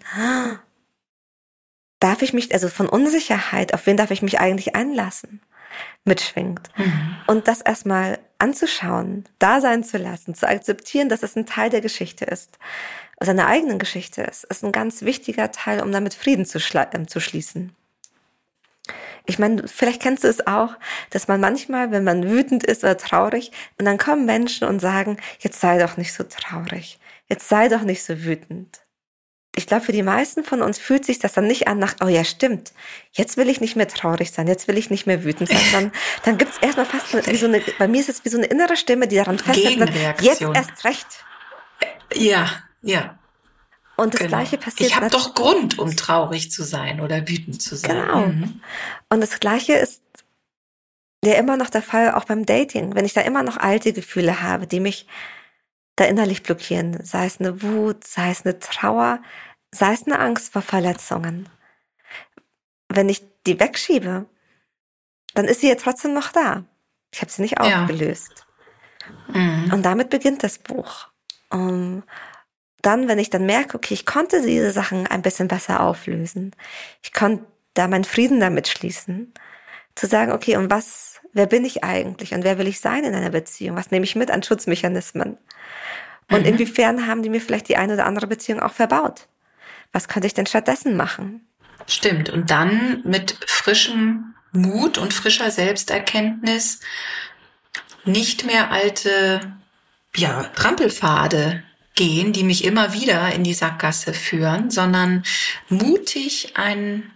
darf 2.00 2.22
ich 2.22 2.32
mich, 2.34 2.54
also 2.54 2.70
von 2.70 2.88
Unsicherheit, 2.88 3.74
auf 3.74 3.86
wen 3.88 3.98
darf 3.98 4.12
ich 4.12 4.22
mich 4.22 4.40
eigentlich 4.40 4.76
einlassen, 4.76 5.42
mitschwingt. 6.06 6.70
Mhm. 6.78 7.18
Und 7.26 7.48
das 7.48 7.62
erstmal 7.62 8.20
anzuschauen, 8.38 9.26
da 9.40 9.62
sein 9.62 9.84
zu 9.84 9.98
lassen, 9.98 10.36
zu 10.36 10.48
akzeptieren, 10.48 11.10
dass 11.10 11.24
es 11.24 11.36
ein 11.36 11.48
Teil 11.48 11.72
der 11.72 11.82
Geschichte 11.82 12.26
ist, 12.26 12.60
seiner 13.20 13.48
eigenen 13.48 13.80
Geschichte 13.80 14.22
ist, 14.22 14.44
ist 14.44 14.64
ein 14.64 14.72
ganz 14.72 15.02
wichtiger 15.02 15.52
Teil, 15.52 15.82
um 15.82 15.92
damit 15.92 16.14
Frieden 16.14 16.46
zu, 16.46 16.60
äh, 16.60 17.06
zu 17.08 17.20
schließen. 17.20 17.76
Ich 19.26 19.40
meine, 19.40 19.68
vielleicht 19.68 20.02
kennst 20.02 20.24
du 20.24 20.28
es 20.28 20.46
auch, 20.48 20.74
dass 21.10 21.28
man 21.28 21.40
manchmal, 21.40 21.92
wenn 21.92 22.04
man 22.04 22.30
wütend 22.30 22.64
ist 22.64 22.84
oder 22.84 22.98
traurig, 22.98 23.52
und 23.78 23.86
dann 23.86 23.98
kommen 23.98 24.26
Menschen 24.26 24.68
und 24.68 24.80
sagen, 24.80 25.18
jetzt 25.40 25.60
sei 25.60 25.78
doch 25.78 25.98
nicht 25.98 26.14
so 26.14 26.24
traurig, 26.24 27.00
jetzt 27.28 27.50
sei 27.50 27.68
doch 27.68 27.82
nicht 27.82 28.04
so 28.04 28.24
wütend. 28.24 28.80
Ich 29.56 29.66
glaube, 29.66 29.84
für 29.84 29.92
die 29.92 30.04
meisten 30.04 30.44
von 30.44 30.62
uns 30.62 30.78
fühlt 30.78 31.04
sich 31.04 31.18
das 31.18 31.34
dann 31.34 31.48
nicht 31.48 31.68
an 31.68 31.80
nach, 31.80 31.96
oh 32.04 32.08
ja, 32.08 32.24
stimmt, 32.24 32.74
jetzt 33.12 33.38
will 33.38 33.50
ich 33.50 33.60
nicht 33.60 33.76
mehr 33.76 33.88
traurig 33.88 34.32
sein, 34.32 34.48
jetzt 34.48 34.68
will 34.68 34.78
ich 34.78 34.92
nicht 34.92 35.08
mehr 35.08 35.24
wütend 35.24 35.50
sein. 35.50 35.60
Dann, 35.72 35.92
dann 36.24 36.38
gibt 36.38 36.54
es 36.54 36.58
erstmal 36.60 36.86
fast 36.86 37.14
wie 37.28 37.36
so 37.36 37.48
eine, 37.48 37.62
bei 37.80 37.88
mir 37.88 38.00
ist 38.00 38.10
es 38.10 38.24
wie 38.24 38.30
so 38.30 38.38
eine 38.38 38.46
innere 38.46 38.78
Stimme, 38.78 39.08
die 39.08 39.16
daran 39.16 39.40
festhält, 39.40 39.92
jetzt 40.22 40.42
erst 40.42 40.86
recht. 40.86 41.08
Ja, 42.14 42.52
ja. 42.84 43.18
Und 43.98 44.14
das 44.14 44.20
genau. 44.20 44.30
Gleiche 44.38 44.58
passiert. 44.58 44.90
Ich 44.90 44.96
habe 44.96 45.10
doch 45.10 45.34
Grund, 45.34 45.80
um 45.80 45.96
traurig 45.96 46.52
zu 46.52 46.64
sein 46.64 47.02
oder 47.02 47.28
wütend 47.28 47.62
zu 47.62 47.76
sein. 47.76 47.92
Genau. 47.92 48.28
Mhm. 48.28 48.62
Und 49.10 49.22
das 49.22 49.40
Gleiche 49.40 49.74
ist 49.74 50.04
ja 51.26 51.34
immer 51.34 51.58
noch 51.58 51.72
der 51.72 51.82
Fall 51.82 52.12
auch 52.12 52.26
beim 52.26 52.46
Dating. 52.46 52.94
Wenn 52.94 53.06
ich 53.06 53.14
da 53.14 53.22
immer 53.22 53.42
noch 53.42 53.58
alte 53.58 53.94
Gefühle 53.94 54.44
habe, 54.44 54.68
die 54.68 54.80
mich 54.80 55.08
da 55.96 56.06
innerlich 56.06 56.44
blockieren, 56.44 57.04
sei 57.04 57.26
es 57.26 57.40
eine 57.40 57.64
Wut, 57.64 58.06
sei 58.06 58.30
es 58.30 58.46
eine 58.46 58.60
Trauer, 58.60 59.20
sei 59.72 59.94
es 59.94 60.06
eine 60.06 60.20
Angst 60.20 60.54
vor 60.54 60.62
Verletzungen. 60.62 61.50
Wenn 62.90 63.10
ich 63.10 63.24
die 63.48 63.60
wegschiebe, 63.60 64.28
dann 65.34 65.46
ist 65.46 65.62
sie 65.62 65.70
ja 65.70 65.76
trotzdem 65.76 66.14
noch 66.14 66.32
da. 66.32 66.64
Ich 67.12 67.22
habe 67.22 67.32
sie 67.32 67.42
nicht 67.42 67.60
aufgelöst. 67.60 68.46
Ja. 69.34 69.40
Mhm. 69.40 69.74
Und 69.74 69.84
damit 69.84 70.12
beginnt 70.12 70.44
das 70.44 70.60
Buch. 70.60 71.08
Um, 71.50 72.04
dann, 72.88 73.10
wenn 73.10 73.20
ich 73.20 73.30
dann 73.30 73.46
merke, 73.46 73.76
okay, 73.76 73.94
ich 73.94 74.06
konnte 74.06 74.42
diese 74.42 74.72
Sachen 74.72 75.08
ein 75.08 75.22
bisschen 75.22 75.50
besser 75.50 75.82
auflösen, 75.82 76.56
ich 77.04 77.14
konnte 77.14 77.46
da 77.74 77.88
meinen 77.88 78.06
Frieden 78.06 78.40
damit 78.40 78.70
schließen, 78.70 79.34
zu 79.94 80.08
sagen, 80.08 80.32
okay, 80.32 80.56
und 80.56 80.72
was, 80.72 81.20
wer 81.34 81.48
bin 81.48 81.66
ich 81.66 81.84
eigentlich 81.84 82.34
und 82.34 82.44
wer 82.46 82.58
will 82.58 82.68
ich 82.68 82.80
sein 82.80 83.04
in 83.04 83.14
einer 83.14 83.30
Beziehung? 83.30 83.76
Was 83.76 83.92
nehme 83.92 84.06
ich 84.06 84.16
mit 84.16 84.32
an 84.32 84.42
Schutzmechanismen? 84.42 85.38
Und 86.32 86.42
mhm. 86.42 86.46
inwiefern 86.46 87.08
haben 87.08 87.24
die 87.24 87.30
mir 87.30 87.42
vielleicht 87.42 87.68
die 87.68 87.78
eine 87.78 87.94
oder 87.94 88.06
andere 88.06 88.28
Beziehung 88.28 88.62
auch 88.62 88.74
verbaut? 88.74 89.28
Was 89.92 90.08
könnte 90.08 90.28
ich 90.28 90.34
denn 90.34 90.46
stattdessen 90.46 90.96
machen? 90.96 91.46
Stimmt. 91.88 92.30
Und 92.30 92.52
dann 92.52 93.02
mit 93.04 93.38
frischem 93.48 94.34
Mut 94.54 94.98
und 94.98 95.14
frischer 95.14 95.52
Selbsterkenntnis 95.52 96.80
nicht 98.06 98.46
mehr 98.46 98.72
alte, 98.72 99.42
ja, 100.16 100.44
Trampelpfade 100.56 101.64
gehen, 101.98 102.32
die 102.32 102.44
mich 102.44 102.64
immer 102.64 102.94
wieder 102.94 103.34
in 103.34 103.44
die 103.44 103.54
Sackgasse 103.54 104.14
führen, 104.14 104.72
sondern 104.72 105.24
mutig 105.68 106.54
einen 106.56 107.12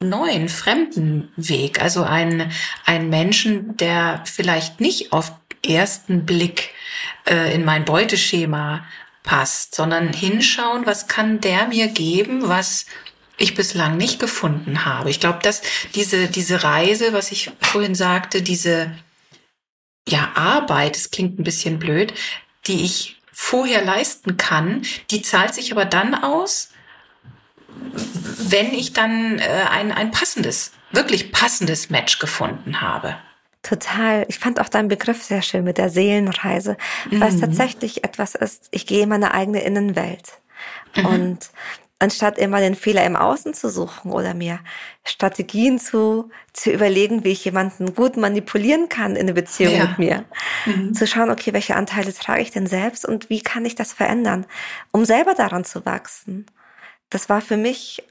neuen, 0.00 0.48
fremden 0.48 1.30
Weg, 1.36 1.82
also 1.82 2.02
einen, 2.02 2.50
einen 2.86 3.10
Menschen, 3.10 3.76
der 3.76 4.22
vielleicht 4.24 4.80
nicht 4.80 5.12
auf 5.12 5.32
ersten 5.64 6.24
Blick 6.24 6.70
äh, 7.28 7.54
in 7.54 7.64
mein 7.64 7.84
Beuteschema 7.84 8.84
passt, 9.22 9.74
sondern 9.74 10.12
hinschauen, 10.12 10.86
was 10.86 11.06
kann 11.06 11.40
der 11.40 11.68
mir 11.68 11.88
geben, 11.88 12.48
was 12.48 12.86
ich 13.38 13.54
bislang 13.54 13.96
nicht 13.96 14.18
gefunden 14.18 14.84
habe. 14.84 15.10
Ich 15.10 15.20
glaube, 15.20 15.38
dass 15.42 15.62
diese, 15.94 16.28
diese 16.28 16.64
Reise, 16.64 17.12
was 17.12 17.32
ich 17.32 17.50
vorhin 17.60 17.94
sagte, 17.94 18.42
diese 18.42 18.92
ja, 20.08 20.32
Arbeit, 20.34 20.96
es 20.96 21.10
klingt 21.10 21.38
ein 21.38 21.44
bisschen 21.44 21.78
blöd, 21.78 22.12
die 22.66 22.84
ich 22.84 23.21
vorher 23.32 23.84
leisten 23.84 24.36
kann, 24.36 24.82
die 25.10 25.22
zahlt 25.22 25.54
sich 25.54 25.72
aber 25.72 25.84
dann 25.84 26.14
aus, 26.14 26.70
wenn 28.38 28.72
ich 28.74 28.92
dann 28.92 29.38
äh, 29.38 29.64
ein, 29.70 29.90
ein 29.92 30.10
passendes, 30.10 30.72
wirklich 30.92 31.32
passendes 31.32 31.90
Match 31.90 32.18
gefunden 32.18 32.80
habe. 32.80 33.16
Total. 33.62 34.24
Ich 34.28 34.38
fand 34.38 34.60
auch 34.60 34.68
deinen 34.68 34.88
Begriff 34.88 35.22
sehr 35.22 35.40
schön 35.40 35.64
mit 35.64 35.78
der 35.78 35.88
Seelenreise, 35.88 36.76
weil 37.10 37.28
es 37.28 37.36
mhm. 37.36 37.42
tatsächlich 37.42 38.04
etwas 38.04 38.34
ist, 38.34 38.68
ich 38.72 38.86
gehe 38.86 39.04
in 39.04 39.08
meine 39.08 39.32
eigene 39.34 39.62
Innenwelt. 39.62 40.40
Mhm. 40.96 41.06
Und 41.06 41.38
anstatt 42.02 42.36
immer 42.36 42.58
den 42.58 42.74
Fehler 42.74 43.06
im 43.06 43.14
Außen 43.14 43.54
zu 43.54 43.70
suchen 43.70 44.10
oder 44.10 44.34
mir 44.34 44.58
Strategien 45.04 45.78
zu, 45.78 46.30
zu 46.52 46.72
überlegen, 46.72 47.22
wie 47.22 47.30
ich 47.30 47.44
jemanden 47.44 47.94
gut 47.94 48.16
manipulieren 48.16 48.88
kann 48.88 49.12
in 49.12 49.22
eine 49.22 49.34
Beziehung 49.34 49.76
ja. 49.76 49.86
mit 49.86 49.98
mir, 49.98 50.24
mhm. 50.66 50.94
zu 50.94 51.06
schauen, 51.06 51.30
okay, 51.30 51.52
welche 51.52 51.76
Anteile 51.76 52.12
trage 52.12 52.42
ich 52.42 52.50
denn 52.50 52.66
selbst 52.66 53.06
und 53.06 53.30
wie 53.30 53.40
kann 53.40 53.64
ich 53.64 53.76
das 53.76 53.92
verändern, 53.92 54.46
um 54.90 55.04
selber 55.04 55.34
daran 55.34 55.64
zu 55.64 55.86
wachsen. 55.86 56.46
Das 57.08 57.28
war 57.28 57.40
für 57.40 57.56
mich, 57.56 58.02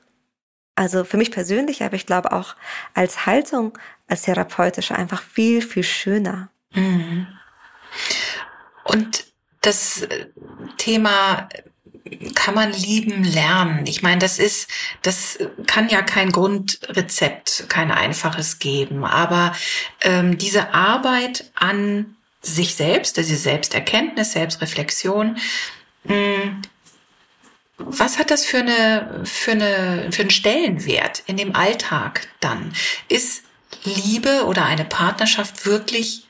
also 0.75 1.03
für 1.03 1.17
mich 1.17 1.31
persönlich, 1.31 1.83
aber 1.83 1.95
ich 1.95 2.05
glaube 2.05 2.31
auch 2.31 2.55
als 2.93 3.25
Haltung, 3.25 3.77
als 4.07 4.21
therapeutische 4.21 4.95
einfach 4.95 5.21
viel, 5.21 5.61
viel 5.61 5.83
schöner. 5.83 6.49
Mhm. 6.73 7.27
Und 8.85 9.25
das 9.59 10.07
Thema 10.77 11.49
kann 12.35 12.55
man 12.55 12.71
lieben 12.71 13.23
lernen. 13.23 13.85
Ich 13.85 14.01
meine, 14.01 14.19
das 14.19 14.39
ist, 14.39 14.69
das 15.01 15.39
kann 15.67 15.89
ja 15.89 16.01
kein 16.01 16.31
Grundrezept, 16.31 17.65
kein 17.69 17.91
einfaches 17.91 18.59
geben. 18.59 19.05
Aber 19.05 19.55
ähm, 20.01 20.37
diese 20.37 20.73
Arbeit 20.73 21.51
an 21.55 22.15
sich 22.41 22.75
selbst, 22.75 23.17
diese 23.17 23.35
Selbsterkenntnis, 23.35 24.33
Selbstreflexion, 24.33 25.37
mh, 26.05 26.13
hm, 26.15 26.61
was 27.77 28.19
hat 28.19 28.29
das 28.29 28.45
für 28.45 28.59
eine, 28.59 29.21
für 29.23 29.51
eine, 29.51 30.11
für 30.11 30.21
einen 30.21 30.29
Stellenwert 30.29 31.23
in 31.25 31.37
dem 31.37 31.55
Alltag 31.55 32.27
dann? 32.39 32.73
Ist 33.09 33.43
Liebe 33.83 34.45
oder 34.45 34.65
eine 34.65 34.85
Partnerschaft 34.85 35.65
wirklich 35.65 36.27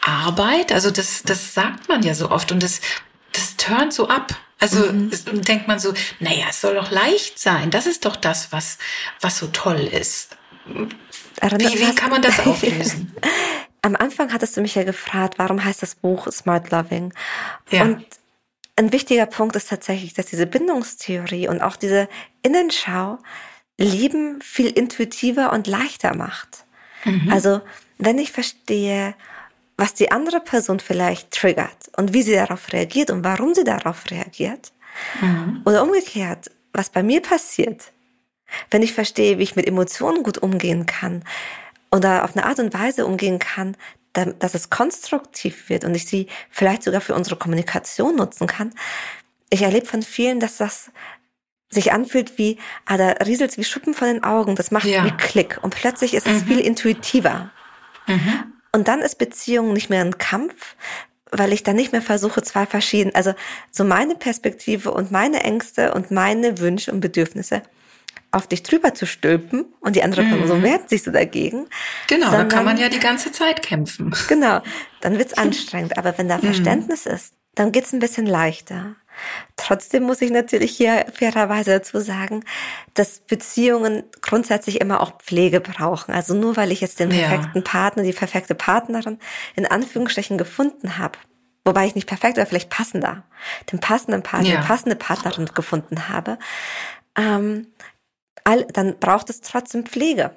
Arbeit? 0.00 0.72
Also 0.72 0.90
das, 0.90 1.22
das 1.22 1.54
sagt 1.54 1.88
man 1.88 2.02
ja 2.02 2.14
so 2.14 2.30
oft 2.30 2.50
und 2.50 2.62
das, 2.62 2.80
das 3.32 3.56
turnt 3.56 3.92
so 3.92 4.08
ab. 4.08 4.34
Also 4.62 4.92
mhm. 4.92 5.10
denkt 5.42 5.66
man 5.66 5.80
so, 5.80 5.92
naja, 6.20 6.46
es 6.48 6.60
soll 6.60 6.76
doch 6.76 6.92
leicht 6.92 7.40
sein. 7.40 7.72
Das 7.72 7.86
ist 7.86 8.04
doch 8.04 8.14
das, 8.14 8.52
was, 8.52 8.78
was 9.20 9.36
so 9.38 9.48
toll 9.48 9.80
ist. 9.80 10.36
Wie, 10.66 10.88
wie 11.40 11.94
kann 11.96 12.10
man 12.10 12.22
das 12.22 12.38
auflösen? 12.46 13.12
Am 13.82 13.96
Anfang 13.96 14.32
hattest 14.32 14.56
du 14.56 14.60
mich 14.60 14.76
ja 14.76 14.84
gefragt, 14.84 15.34
warum 15.38 15.64
heißt 15.64 15.82
das 15.82 15.96
Buch 15.96 16.30
Smart 16.30 16.70
Loving? 16.70 17.12
Ja. 17.70 17.82
Und 17.82 18.06
ein 18.76 18.92
wichtiger 18.92 19.26
Punkt 19.26 19.56
ist 19.56 19.68
tatsächlich, 19.68 20.14
dass 20.14 20.26
diese 20.26 20.46
Bindungstheorie 20.46 21.48
und 21.48 21.60
auch 21.60 21.74
diese 21.74 22.08
Innenschau 22.42 23.18
Leben 23.78 24.40
viel 24.42 24.68
intuitiver 24.68 25.52
und 25.52 25.66
leichter 25.66 26.14
macht. 26.14 26.64
Mhm. 27.04 27.32
Also, 27.32 27.62
wenn 27.98 28.18
ich 28.18 28.30
verstehe, 28.30 29.14
was 29.76 29.94
die 29.94 30.10
andere 30.10 30.40
Person 30.40 30.80
vielleicht 30.80 31.30
triggert 31.30 31.90
und 31.96 32.12
wie 32.12 32.22
sie 32.22 32.34
darauf 32.34 32.72
reagiert 32.72 33.10
und 33.10 33.24
warum 33.24 33.54
sie 33.54 33.64
darauf 33.64 34.10
reagiert. 34.10 34.72
Mhm. 35.20 35.62
Oder 35.64 35.82
umgekehrt, 35.82 36.50
was 36.72 36.90
bei 36.90 37.02
mir 37.02 37.22
passiert, 37.22 37.92
wenn 38.70 38.82
ich 38.82 38.92
verstehe, 38.92 39.38
wie 39.38 39.42
ich 39.42 39.56
mit 39.56 39.66
Emotionen 39.66 40.22
gut 40.22 40.38
umgehen 40.38 40.86
kann 40.86 41.24
oder 41.90 42.24
auf 42.24 42.36
eine 42.36 42.44
Art 42.46 42.58
und 42.58 42.74
Weise 42.74 43.06
umgehen 43.06 43.38
kann, 43.38 43.76
dass 44.12 44.54
es 44.54 44.68
konstruktiv 44.68 45.70
wird 45.70 45.84
und 45.84 45.94
ich 45.94 46.06
sie 46.06 46.26
vielleicht 46.50 46.82
sogar 46.82 47.00
für 47.00 47.14
unsere 47.14 47.36
Kommunikation 47.36 48.16
nutzen 48.16 48.46
kann. 48.46 48.74
Ich 49.48 49.62
erlebe 49.62 49.86
von 49.86 50.02
vielen, 50.02 50.38
dass 50.38 50.58
das 50.58 50.90
sich 51.70 51.92
anfühlt 51.92 52.36
wie, 52.36 52.58
ah, 52.84 52.98
da 52.98 53.08
rieselt 53.24 53.56
wie 53.56 53.64
Schuppen 53.64 53.94
von 53.94 54.08
den 54.08 54.22
Augen, 54.22 54.54
das 54.54 54.70
macht 54.70 54.84
ja. 54.84 55.04
wie 55.06 55.10
Klick 55.12 55.58
und 55.62 55.74
plötzlich 55.74 56.12
ist 56.12 56.26
es 56.26 56.42
mhm. 56.42 56.46
viel 56.46 56.60
intuitiver. 56.60 57.50
Mhm. 58.06 58.51
Und 58.74 58.88
dann 58.88 59.00
ist 59.00 59.18
Beziehung 59.18 59.72
nicht 59.72 59.90
mehr 59.90 60.02
ein 60.02 60.18
Kampf, 60.18 60.76
weil 61.30 61.52
ich 61.52 61.62
dann 61.62 61.76
nicht 61.76 61.92
mehr 61.92 62.02
versuche, 62.02 62.42
zwei 62.42 62.66
verschiedene, 62.66 63.14
also 63.14 63.34
so 63.70 63.84
meine 63.84 64.14
Perspektive 64.14 64.90
und 64.90 65.10
meine 65.10 65.42
Ängste 65.42 65.94
und 65.94 66.10
meine 66.10 66.58
Wünsche 66.58 66.92
und 66.92 67.00
Bedürfnisse 67.00 67.62
auf 68.32 68.46
dich 68.46 68.62
drüber 68.62 68.94
zu 68.94 69.06
stülpen 69.06 69.66
und 69.80 69.94
die 69.94 70.02
andere 70.02 70.24
Person 70.24 70.60
mhm. 70.60 70.64
wehrt 70.64 70.88
sich 70.88 71.02
so 71.02 71.10
dagegen. 71.10 71.66
Genau, 72.08 72.30
da 72.30 72.44
kann 72.44 72.64
man 72.64 72.78
ja 72.78 72.88
die 72.88 72.98
ganze 72.98 73.30
Zeit 73.30 73.62
kämpfen. 73.62 74.14
Genau, 74.26 74.62
dann 75.02 75.18
wird's 75.18 75.34
anstrengend. 75.34 75.98
Aber 75.98 76.16
wenn 76.16 76.28
da 76.28 76.36
mhm. 76.38 76.42
Verständnis 76.42 77.04
mhm. 77.04 77.12
ist, 77.12 77.34
dann 77.54 77.72
geht's 77.72 77.92
ein 77.92 77.98
bisschen 77.98 78.26
leichter. 78.26 78.96
Trotzdem 79.56 80.04
muss 80.04 80.22
ich 80.22 80.30
natürlich 80.30 80.76
hier 80.76 81.06
fairerweise 81.12 81.70
dazu 81.70 82.00
sagen, 82.00 82.44
dass 82.94 83.20
Beziehungen 83.20 84.04
grundsätzlich 84.20 84.80
immer 84.80 85.00
auch 85.00 85.18
Pflege 85.18 85.60
brauchen. 85.60 86.12
Also 86.12 86.34
nur 86.34 86.56
weil 86.56 86.72
ich 86.72 86.80
jetzt 86.80 87.00
den 87.00 87.10
perfekten 87.10 87.58
ja. 87.58 87.64
Partner, 87.64 88.02
die 88.02 88.12
perfekte 88.12 88.54
Partnerin 88.54 89.18
in 89.54 89.66
Anführungsstrichen 89.66 90.38
gefunden 90.38 90.98
habe, 90.98 91.18
wobei 91.64 91.86
ich 91.86 91.94
nicht 91.94 92.08
perfekt 92.08 92.38
oder 92.38 92.46
vielleicht 92.46 92.70
passender, 92.70 93.24
den 93.70 93.80
passenden 93.80 94.22
Partner, 94.22 94.48
ja. 94.48 94.60
die 94.60 94.66
passende 94.66 94.96
Partnerin 94.96 95.46
gefunden 95.46 96.08
habe, 96.08 96.38
ähm, 97.16 97.68
all, 98.44 98.64
dann 98.64 98.98
braucht 98.98 99.30
es 99.30 99.40
trotzdem 99.40 99.86
Pflege 99.86 100.36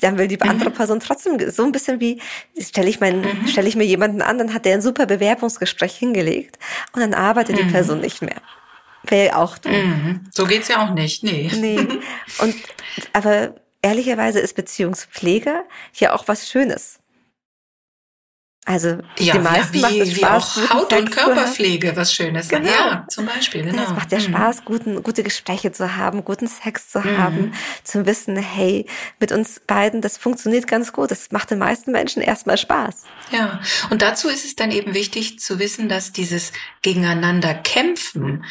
dann 0.00 0.18
will 0.18 0.28
die 0.28 0.36
mhm. 0.36 0.50
andere 0.50 0.70
Person 0.70 1.00
trotzdem 1.00 1.38
so 1.50 1.64
ein 1.64 1.72
bisschen 1.72 2.00
wie 2.00 2.20
stelle 2.58 2.88
ich 2.88 3.00
meinen 3.00 3.22
mhm. 3.22 3.48
stelle 3.48 3.68
ich 3.68 3.76
mir 3.76 3.84
jemanden 3.84 4.22
an, 4.22 4.38
dann 4.38 4.52
hat 4.52 4.64
der 4.64 4.74
ein 4.74 4.82
super 4.82 5.06
Bewerbungsgespräch 5.06 5.96
hingelegt 5.96 6.58
und 6.92 7.00
dann 7.00 7.14
arbeitet 7.14 7.56
mhm. 7.56 7.66
die 7.66 7.72
Person 7.72 8.00
nicht 8.00 8.22
mehr. 8.22 8.40
Wäre 9.04 9.36
auch 9.36 9.56
du. 9.58 9.68
Mhm. 9.68 10.24
So 10.32 10.46
geht's 10.46 10.68
ja 10.68 10.84
auch 10.84 10.92
nicht, 10.92 11.22
nee. 11.22 11.50
Nee. 11.56 11.78
Und 12.38 12.54
aber 13.12 13.54
ehrlicherweise 13.82 14.40
ist 14.40 14.54
Beziehungspflege 14.54 15.62
ja 15.94 16.12
auch 16.12 16.26
was 16.28 16.48
Schönes. 16.48 16.98
Also 18.68 18.98
ja, 19.20 19.34
die 19.34 19.38
meisten 19.38 19.78
ja, 19.78 19.90
wie, 19.90 19.98
macht 19.98 20.08
es 20.08 20.16
Spaß, 20.16 20.56
wie 20.56 20.62
auch 20.64 20.70
Haut- 20.70 20.92
und 20.92 21.12
Körperpflege, 21.12 21.94
was 21.94 22.12
Schönes. 22.12 22.48
Genau. 22.48 22.68
Ja, 22.68 23.06
zum 23.08 23.24
Beispiel. 23.24 23.62
Genau. 23.62 23.80
Es 23.84 23.90
macht 23.90 24.10
ja 24.10 24.18
mhm. 24.18 24.24
Spaß, 24.24 24.64
guten, 24.64 25.04
gute 25.04 25.22
Gespräche 25.22 25.70
zu 25.70 25.96
haben, 25.96 26.24
guten 26.24 26.48
Sex 26.48 26.90
zu 26.90 26.98
mhm. 26.98 27.16
haben, 27.16 27.52
zu 27.84 28.06
wissen, 28.06 28.36
hey, 28.36 28.86
mit 29.20 29.30
uns 29.30 29.60
beiden, 29.64 30.00
das 30.00 30.18
funktioniert 30.18 30.66
ganz 30.66 30.92
gut. 30.92 31.12
Das 31.12 31.30
macht 31.30 31.52
den 31.52 31.60
meisten 31.60 31.92
Menschen 31.92 32.22
erstmal 32.22 32.58
Spaß. 32.58 33.04
Ja, 33.30 33.60
und 33.90 34.02
dazu 34.02 34.28
ist 34.28 34.44
es 34.44 34.56
dann 34.56 34.72
eben 34.72 34.94
wichtig 34.94 35.38
zu 35.38 35.60
wissen, 35.60 35.88
dass 35.88 36.10
dieses 36.10 36.50
Gegeneinander 36.82 37.54
kämpfen, 37.54 38.44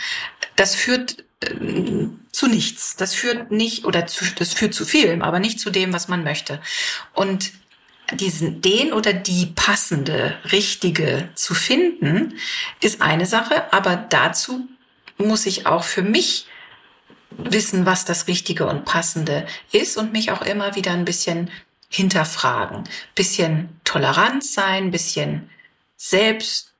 das 0.55 0.75
führt 0.75 1.25
äh, 1.41 2.07
zu 2.31 2.47
nichts. 2.47 2.95
Das 2.95 3.13
führt 3.13 3.51
nicht 3.51 3.83
oder 3.83 4.07
zu, 4.07 4.23
das 4.37 4.53
führt 4.53 4.73
zu 4.73 4.85
viel, 4.85 5.21
aber 5.21 5.39
nicht 5.39 5.59
zu 5.59 5.71
dem, 5.71 5.91
was 5.91 6.07
man 6.07 6.23
möchte. 6.23 6.61
Und 7.13 7.51
diesen, 8.13 8.61
den 8.61 8.93
oder 8.93 9.13
die 9.13 9.47
passende, 9.47 10.37
richtige 10.51 11.29
zu 11.35 11.53
finden, 11.53 12.37
ist 12.81 13.01
eine 13.01 13.25
Sache, 13.25 13.71
aber 13.73 13.95
dazu 13.95 14.67
muss 15.17 15.45
ich 15.45 15.65
auch 15.65 15.83
für 15.83 16.03
mich 16.03 16.47
wissen, 17.31 17.85
was 17.85 18.05
das 18.05 18.27
Richtige 18.27 18.67
und 18.67 18.85
Passende 18.85 19.45
ist 19.71 19.97
und 19.97 20.13
mich 20.13 20.31
auch 20.31 20.41
immer 20.41 20.75
wieder 20.75 20.91
ein 20.91 21.05
bisschen 21.05 21.49
hinterfragen, 21.89 22.83
bisschen 23.13 23.79
tolerant 23.83 24.43
sein, 24.43 24.91
bisschen 24.91 25.49
selbst 25.97 26.73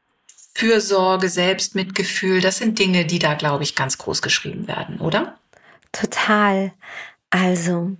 Fürsorge, 0.53 1.28
Selbstmitgefühl, 1.28 2.39
das 2.39 2.59
sind 2.59 2.80
Dinge, 2.80 3.05
die 3.05 3.19
da, 3.19 3.34
glaube 3.34 3.63
ich, 3.63 3.76
ganz 3.76 3.97
groß 3.97 4.21
geschrieben 4.21 4.67
werden, 4.67 4.99
oder? 4.99 5.38
Total. 5.91 6.73
Also, 7.30 7.97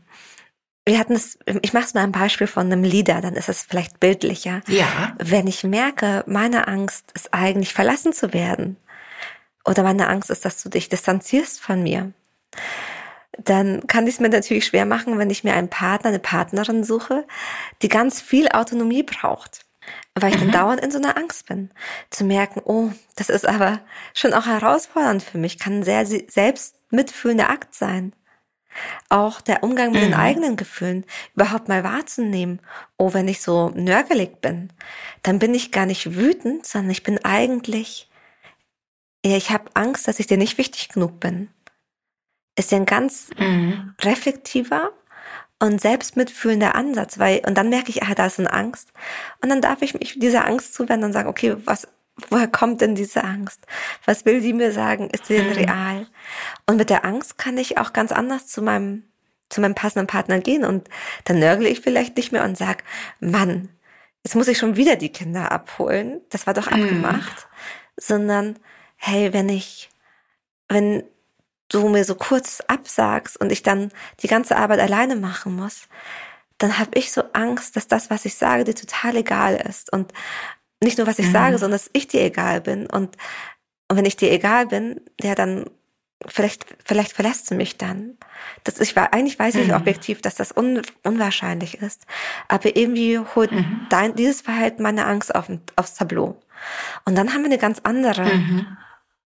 wir 0.86 1.00
hatten 1.00 1.14
es, 1.14 1.40
ich 1.62 1.74
mache 1.74 1.86
es 1.86 1.94
mal 1.96 2.04
ein 2.04 2.12
Beispiel 2.12 2.48
von 2.48 2.72
einem 2.72 2.84
Lieder, 2.84 3.20
dann 3.20 3.34
ist 3.34 3.50
es 3.50 3.64
vielleicht 3.64 4.00
bildlicher. 4.00 4.62
Ja. 4.68 5.16
Wenn 5.18 5.48
ich 5.48 5.64
merke, 5.64 6.24
meine 6.28 6.68
Angst 6.68 7.12
ist 7.16 7.34
eigentlich 7.34 7.74
verlassen 7.74 8.14
zu 8.14 8.34
werden 8.34 8.78
oder 9.66 9.82
meine 9.82 10.08
Angst 10.08 10.30
ist, 10.30 10.46
dass 10.46 10.62
du 10.62 10.70
dich 10.70 10.88
distanzierst 10.88 11.60
von 11.60 11.82
mir, 11.82 12.14
dann 13.44 13.88
kann 13.88 14.06
ich 14.08 14.16
es 14.16 14.20
mir 14.20 14.30
natürlich 14.30 14.68
schwer 14.68 14.86
machen, 14.86 15.18
wenn 15.18 15.30
ich 15.30 15.44
mir 15.44 15.56
einen 15.56 15.70
Partner, 15.70 16.10
eine 16.10 16.20
Partnerin 16.20 16.84
suche, 16.84 17.26
die 17.82 17.90
ganz 17.90 18.22
viel 18.22 18.50
Autonomie 18.50 19.04
braucht. 19.04 19.66
Weil 20.14 20.34
ich 20.34 20.42
mhm. 20.42 20.52
dann 20.52 20.62
dauernd 20.62 20.82
in 20.82 20.92
so 20.92 20.98
einer 20.98 21.18
Angst 21.18 21.48
bin. 21.48 21.72
Zu 22.10 22.24
merken, 22.24 22.62
oh, 22.64 22.92
das 23.16 23.30
ist 23.30 23.46
aber 23.46 23.82
schon 24.14 24.34
auch 24.34 24.46
herausfordernd 24.46 25.22
für 25.22 25.38
mich, 25.38 25.60
kann 25.60 25.80
ein 25.80 25.84
sehr 25.84 26.06
selbst 26.06 26.76
mitfühlender 26.90 27.50
Akt 27.50 27.76
sein. 27.76 28.14
Auch 29.09 29.41
der 29.41 29.63
Umgang 29.63 29.91
mit 29.91 30.01
mhm. 30.01 30.05
den 30.07 30.13
eigenen 30.13 30.55
Gefühlen 30.55 31.05
überhaupt 31.36 31.67
mal 31.67 31.84
wahrzunehmen. 31.84 32.59
Oh, 32.97 33.13
wenn 33.13 33.28
ich 33.28 33.41
so 33.41 33.69
nörgelig 33.69 34.41
bin, 34.41 34.71
dann 35.23 35.39
bin 35.39 35.53
ich 35.53 35.71
gar 35.71 35.86
nicht 35.86 36.15
wütend, 36.15 36.65
sondern 36.65 36.91
ich 36.91 37.03
bin 37.03 37.23
eigentlich, 37.23 38.09
ja, 39.26 39.38
ich 39.38 39.51
habe 39.51 39.69
Angst, 39.73 40.07
dass 40.07 40.19
ich 40.19 40.28
dir 40.28 40.38
nicht 40.38 40.57
wichtig 40.57 40.89
genug 40.89 41.19
bin 41.19 41.49
ist 42.55 42.71
ja 42.71 42.78
ein 42.78 42.86
ganz 42.86 43.30
mhm. 43.38 43.93
reflektiver 44.01 44.91
und 45.59 45.80
selbstmitfühlender 45.80 46.76
Ansatz, 46.76 47.19
weil, 47.19 47.41
und 47.45 47.57
dann 47.57 47.69
merke 47.69 47.89
ich, 47.89 48.03
ah, 48.03 48.15
da 48.15 48.26
ist 48.26 48.39
eine 48.39 48.51
Angst. 48.51 48.91
Und 49.41 49.49
dann 49.49 49.61
darf 49.61 49.82
ich 49.82 49.93
mich 49.93 50.19
dieser 50.19 50.45
Angst 50.45 50.73
zuwenden 50.73 51.05
und 51.05 51.13
sagen, 51.13 51.30
okay, 51.30 51.55
was, 51.65 51.88
woher 52.30 52.47
kommt 52.47 52.82
denn 52.82 52.95
diese 52.95 53.24
Angst? 53.24 53.66
Was 54.05 54.26
will 54.26 54.41
die 54.41 54.53
mir 54.53 54.72
sagen? 54.72 55.09
Ist 55.09 55.26
sie 55.26 55.36
denn 55.36 55.47
mhm. 55.47 55.53
real? 55.53 56.07
Und 56.66 56.78
mit 56.78 56.89
der 56.89 57.05
Angst 57.05 57.38
kann 57.38 57.57
ich 57.57 57.78
auch 57.78 57.93
ganz 57.93 58.11
anders 58.11 58.47
zu 58.47 58.61
meinem, 58.61 59.03
zu 59.49 59.61
meinem 59.61 59.76
passenden 59.76 60.07
Partner 60.07 60.39
gehen 60.39 60.63
und 60.63 60.89
dann 61.26 61.39
nörgle 61.39 61.68
ich 61.68 61.82
vielleicht 61.82 62.18
nicht 62.18 62.32
mehr 62.32 62.43
und 62.43 62.57
sag, 62.57 62.84
Mann, 63.20 63.70
jetzt 64.24 64.36
muss 64.36 64.47
ich 64.47 64.57
schon 64.57 64.76
wieder 64.76 64.95
die 64.95 65.11
Kinder 65.11 65.51
abholen. 65.51 66.22
Das 66.30 66.47
war 66.47 66.53
doch 66.53 66.72
mhm. 66.72 66.84
abgemacht. 66.84 67.47
Sondern, 67.97 68.57
hey, 68.97 69.34
wenn 69.34 69.49
ich, 69.49 69.89
wenn 70.68 71.03
du 71.70 71.89
mir 71.89 72.05
so 72.05 72.16
kurz 72.16 72.61
absagst 72.61 73.38
und 73.38 73.51
ich 73.51 73.63
dann 73.63 73.91
die 74.22 74.28
ganze 74.28 74.57
Arbeit 74.57 74.80
alleine 74.80 75.16
machen 75.16 75.55
muss, 75.55 75.88
dann 76.57 76.80
habe 76.80 76.91
ich 76.97 77.11
so 77.11 77.24
Angst, 77.34 77.76
dass 77.76 77.88
das, 77.88 78.09
was 78.09 78.26
ich 78.26 78.36
sage, 78.36 78.63
dir 78.63 78.76
total 78.76 79.18
egal 79.18 79.55
ist. 79.55 79.91
Und 79.91 80.13
nicht 80.84 80.97
nur, 80.97 81.07
was 81.07 81.19
ich 81.19 81.28
mhm. 81.28 81.34
sage, 81.34 81.57
sondern 81.57 81.80
dass 81.80 81.89
ich 81.93 82.07
dir 82.07 82.21
egal 82.21 82.61
bin. 82.61 82.88
Und, 82.88 83.15
und 83.89 83.97
wenn 83.97 84.05
ich 84.05 84.17
dir 84.17 84.32
egal 84.32 84.67
bin, 84.67 85.01
ja, 85.21 85.36
dann 85.36 85.65
vielleicht, 86.28 86.65
vielleicht 86.84 87.13
verlässt 87.13 87.49
du 87.51 87.55
mich 87.55 87.78
dann. 87.78 88.17
Das, 88.63 88.80
ich 88.80 88.95
war, 88.95 89.13
eigentlich 89.13 89.38
weiß 89.38 89.55
ich 89.55 89.67
mhm. 89.67 89.73
objektiv, 89.73 90.21
dass 90.21 90.36
das 90.36 90.55
un, 90.55 90.82
unwahrscheinlich 91.03 91.82
ist. 91.82 92.05
Aber 92.47 92.76
irgendwie 92.76 93.19
holt 93.19 93.51
mhm. 93.51 93.88
dein, 93.89 94.15
dieses 94.15 94.41
Verhalten 94.41 94.84
meine 94.84 95.05
Angst 95.05 95.34
auf, 95.34 95.49
aufs 95.76 95.95
Tableau. 95.95 96.39
Und 97.05 97.15
dann 97.15 97.34
haben 97.34 97.41
wir 97.41 97.45
eine 97.45 97.57
ganz 97.57 97.80
andere 97.84 98.26
mhm 98.26 98.78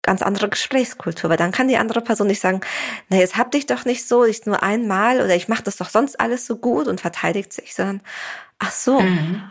ganz 0.04 0.22
andere 0.22 0.50
Gesprächskultur, 0.50 1.30
weil 1.30 1.38
dann 1.38 1.52
kann 1.52 1.70
die 1.70 1.78
andere 1.78 2.02
Person 2.02 2.28
nicht 2.28 2.42
sagen, 2.42 2.62
na 3.10 3.18
jetzt 3.18 3.38
hab 3.38 3.52
dich 3.52 3.66
doch 3.66 3.86
nicht 3.86 4.08
so, 4.08 4.26
ich 4.26 4.46
nur 4.46 4.62
einmal 4.62 5.22
oder 5.22 5.34
ich 5.36 5.48
mache 5.48 5.64
das 5.64 5.78
doch 5.78 5.90
sonst 5.90 6.20
alles 6.20 6.46
so 6.46 6.58
gut 6.58 6.88
und 6.88 7.02
verteidigt 7.02 7.54
sich, 7.54 7.74
sondern 7.74 8.02
ach 8.60 8.72
so, 8.72 9.00
mhm. 9.00 9.50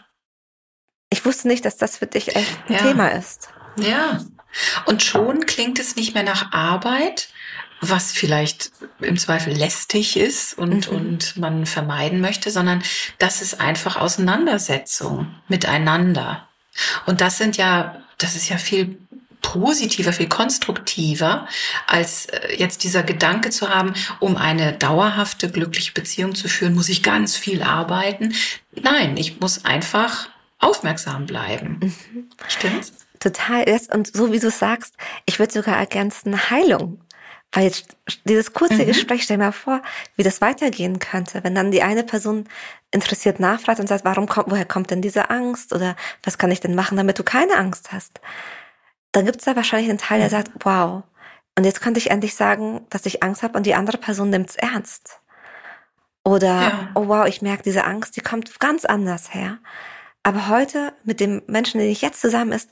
Ich 1.13 1.25
wusste 1.25 1.47
nicht, 1.49 1.65
dass 1.65 1.77
das 1.77 1.99
für 1.99 2.07
dich 2.07 2.35
echt 2.35 2.59
ein 2.69 2.75
ja. 2.75 2.79
Thema 2.79 3.09
ist. 3.09 3.49
Ja, 3.77 4.21
und 4.87 5.03
schon 5.03 5.47
klingt 5.47 5.79
es 5.79 5.97
nicht 5.97 6.15
mehr 6.15 6.23
nach 6.23 6.53
Arbeit, 6.53 7.29
was 7.81 8.13
vielleicht 8.13 8.71
im 9.01 9.17
Zweifel 9.19 9.53
lästig 9.53 10.17
ist 10.17 10.57
und, 10.57 10.91
mhm. 10.91 10.97
und 10.97 11.37
man 11.37 11.67
vermeiden 11.67 12.21
möchte, 12.21 12.51
sondern 12.51 12.83
das 13.19 13.43
ist 13.43 13.61
einfach 13.61 13.97
Auseinandersetzung 13.97 15.35
miteinander. 15.49 16.49
Und 17.07 17.21
das 17.21 17.39
sind 17.39 17.57
ja, 17.57 18.03
das 18.19 18.37
ist 18.37 18.49
ja 18.49 18.57
viel 18.57 18.99
positiver, 19.43 20.13
viel 20.13 20.29
konstruktiver, 20.29 21.49
als 21.89 22.27
äh, 22.27 22.55
jetzt 22.57 22.85
dieser 22.85 23.03
Gedanke 23.03 23.51
zu 23.51 23.69
haben, 23.69 23.95
um 24.21 24.37
eine 24.37 24.73
dauerhafte, 24.73 25.51
glückliche 25.51 25.93
Beziehung 25.93 26.37
zu 26.37 26.49
führen, 26.49 26.75
muss 26.75 26.89
ich 26.89 27.03
ganz 27.03 27.37
viel 27.37 27.63
arbeiten. 27.63 28.35
Nein, 28.75 29.17
ich 29.17 29.41
muss 29.41 29.65
einfach 29.65 30.29
aufmerksam 30.63 31.27
bleiben. 31.27 31.81
Mhm. 31.83 32.31
Stimmt's? 32.49 32.93
Total. 33.21 33.65
Und 33.93 34.15
so 34.15 34.33
wie 34.33 34.41
du 34.41 34.51
sagst, 34.51 34.95
ich 35.27 35.39
würde 35.39 35.53
sogar 35.53 35.77
ergänzen 35.77 36.51
Heilung. 36.51 37.01
Weil 37.55 37.65
jetzt 37.65 37.97
dieses 38.25 38.55
kurze 38.55 38.83
mhm. 38.83 38.87
Gespräch, 38.87 39.25
stell 39.25 39.37
mal 39.37 39.53
vor, 39.53 39.83
wie 40.17 40.23
das 40.23 40.41
weitergehen 40.41 40.99
könnte, 40.99 41.45
wenn 41.45 41.55
dann 41.55 41.71
die 41.71 41.83
eine 41.83 42.03
Person 42.03 42.49
interessiert 42.91 43.41
nachfragt 43.41 43.79
und 43.79 43.89
sagt, 43.89 44.07
warum 44.07 44.27
kommt, 44.27 44.51
woher 44.51 44.65
kommt 44.65 44.91
denn 44.91 45.03
diese 45.03 45.29
Angst? 45.29 45.75
Oder 45.75 45.95
was 46.23 46.39
kann 46.39 46.51
ich 46.51 46.61
denn 46.61 46.75
machen, 46.75 46.97
damit 46.97 47.19
du 47.19 47.25
keine 47.25 47.57
Angst 47.57 47.93
hast? 47.93 48.21
dann 49.13 49.27
gibt 49.27 49.39
es 49.39 49.45
da 49.45 49.55
wahrscheinlich 49.55 49.91
einen 49.91 49.99
Teil, 49.99 50.21
der 50.21 50.31
sagt, 50.31 50.51
wow, 50.61 51.05
und 51.57 51.65
jetzt 51.65 51.83
könnte 51.83 51.99
ich 51.99 52.11
endlich 52.11 52.35
sagen, 52.35 52.87
dass 52.89 53.07
ich 53.07 53.23
Angst 53.23 53.43
habe 53.43 53.57
und 53.57 53.67
die 53.67 53.75
andere 53.75 53.99
Person 53.99 54.31
nimmt 54.31 54.51
es 54.51 54.57
ernst. 54.57 55.21
Oder, 56.25 56.47
ja. 56.49 56.89
oh 56.95 57.09
wow, 57.09 57.27
ich 57.27 57.43
merke 57.43 57.63
diese 57.63 57.85
Angst, 57.85 58.17
die 58.17 58.23
kommt 58.23 58.59
ganz 58.59 58.85
anders 58.87 59.35
her. 59.35 59.59
Aber 60.23 60.49
heute 60.49 60.93
mit 61.05 61.21
dem 61.21 61.43
Menschen, 61.47 61.81
den 61.81 61.91
ich 61.91 62.03
jetzt 62.03 62.21
zusammen 62.21 62.53
ist, 62.53 62.71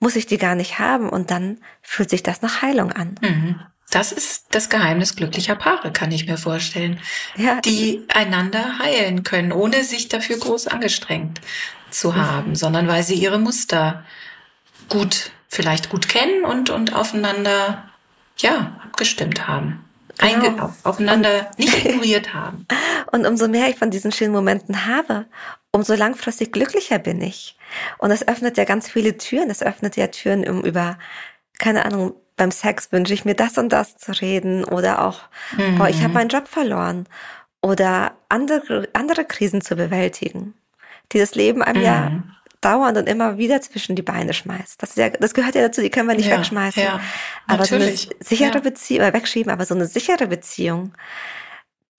muss 0.00 0.16
ich 0.16 0.26
die 0.26 0.38
gar 0.38 0.54
nicht 0.54 0.78
haben 0.78 1.08
und 1.08 1.30
dann 1.30 1.58
fühlt 1.82 2.10
sich 2.10 2.22
das 2.22 2.42
nach 2.42 2.62
Heilung 2.62 2.92
an. 2.92 3.14
Mhm. 3.20 3.60
Das 3.90 4.12
ist 4.12 4.46
das 4.50 4.68
Geheimnis 4.68 5.16
glücklicher 5.16 5.56
Paare, 5.56 5.92
kann 5.92 6.12
ich 6.12 6.26
mir 6.26 6.36
vorstellen, 6.36 7.00
ja. 7.36 7.60
die 7.62 8.04
einander 8.08 8.78
heilen 8.78 9.22
können, 9.22 9.50
ohne 9.50 9.82
sich 9.82 10.08
dafür 10.08 10.36
groß 10.36 10.66
angestrengt 10.66 11.40
zu 11.90 12.14
haben, 12.14 12.50
mhm. 12.50 12.54
sondern 12.54 12.86
weil 12.86 13.02
sie 13.02 13.14
ihre 13.14 13.38
Muster 13.38 14.04
gut 14.90 15.30
vielleicht 15.48 15.88
gut 15.88 16.08
kennen 16.08 16.44
und, 16.44 16.68
und 16.68 16.94
aufeinander, 16.94 17.88
ja, 18.36 18.78
abgestimmt 18.84 19.48
haben. 19.48 19.84
Genau. 20.18 20.72
aufeinander 20.82 21.48
und, 21.50 21.58
nicht 21.58 21.84
ignoriert 21.84 22.34
haben. 22.34 22.66
Und 23.12 23.26
umso 23.26 23.48
mehr 23.48 23.68
ich 23.68 23.76
von 23.76 23.90
diesen 23.90 24.12
schönen 24.12 24.32
Momenten 24.32 24.84
habe, 24.84 25.26
umso 25.70 25.94
langfristig 25.94 26.52
glücklicher 26.52 26.98
bin 26.98 27.22
ich. 27.22 27.56
Und 27.98 28.10
das 28.10 28.26
öffnet 28.26 28.58
ja 28.58 28.64
ganz 28.64 28.90
viele 28.90 29.16
Türen. 29.16 29.48
Das 29.48 29.62
öffnet 29.62 29.96
ja 29.96 30.08
Türen, 30.08 30.46
um 30.46 30.62
über, 30.62 30.98
keine 31.58 31.84
Ahnung, 31.84 32.14
beim 32.36 32.50
Sex 32.50 32.92
wünsche 32.92 33.14
ich 33.14 33.24
mir 33.24 33.34
das 33.34 33.58
und 33.58 33.70
das 33.70 33.96
zu 33.96 34.12
reden 34.12 34.64
oder 34.64 35.04
auch, 35.04 35.22
mhm. 35.56 35.80
oh, 35.80 35.86
ich 35.86 36.02
habe 36.02 36.14
meinen 36.14 36.28
Job 36.28 36.48
verloren 36.48 37.06
oder 37.60 38.12
andere, 38.28 38.88
andere 38.92 39.24
Krisen 39.24 39.60
zu 39.60 39.76
bewältigen, 39.76 40.54
die 41.12 41.18
das 41.18 41.34
Leben 41.34 41.62
einem 41.62 41.80
mhm. 41.80 41.84
ja 41.84 42.22
dauernd 42.60 42.98
und 42.98 43.08
immer 43.08 43.38
wieder 43.38 43.60
zwischen 43.60 43.96
die 43.96 44.02
Beine 44.02 44.34
schmeißt. 44.34 44.82
Das, 44.82 44.96
ja, 44.96 45.10
das 45.10 45.34
gehört 45.34 45.54
ja 45.54 45.62
dazu, 45.62 45.80
die 45.80 45.90
können 45.90 46.08
wir 46.08 46.16
nicht 46.16 46.28
ja, 46.28 46.38
wegschmeißen. 46.38 46.82
Ja, 46.82 47.00
aber 47.46 47.58
natürlich. 47.58 48.02
so 48.02 48.10
eine 48.10 48.24
sichere 48.24 48.54
ja. 48.54 48.60
Beziehung, 48.60 49.02
oder 49.02 49.14
wegschieben, 49.14 49.52
aber 49.52 49.64
so 49.64 49.74
eine 49.74 49.86
sichere 49.86 50.26
Beziehung, 50.26 50.92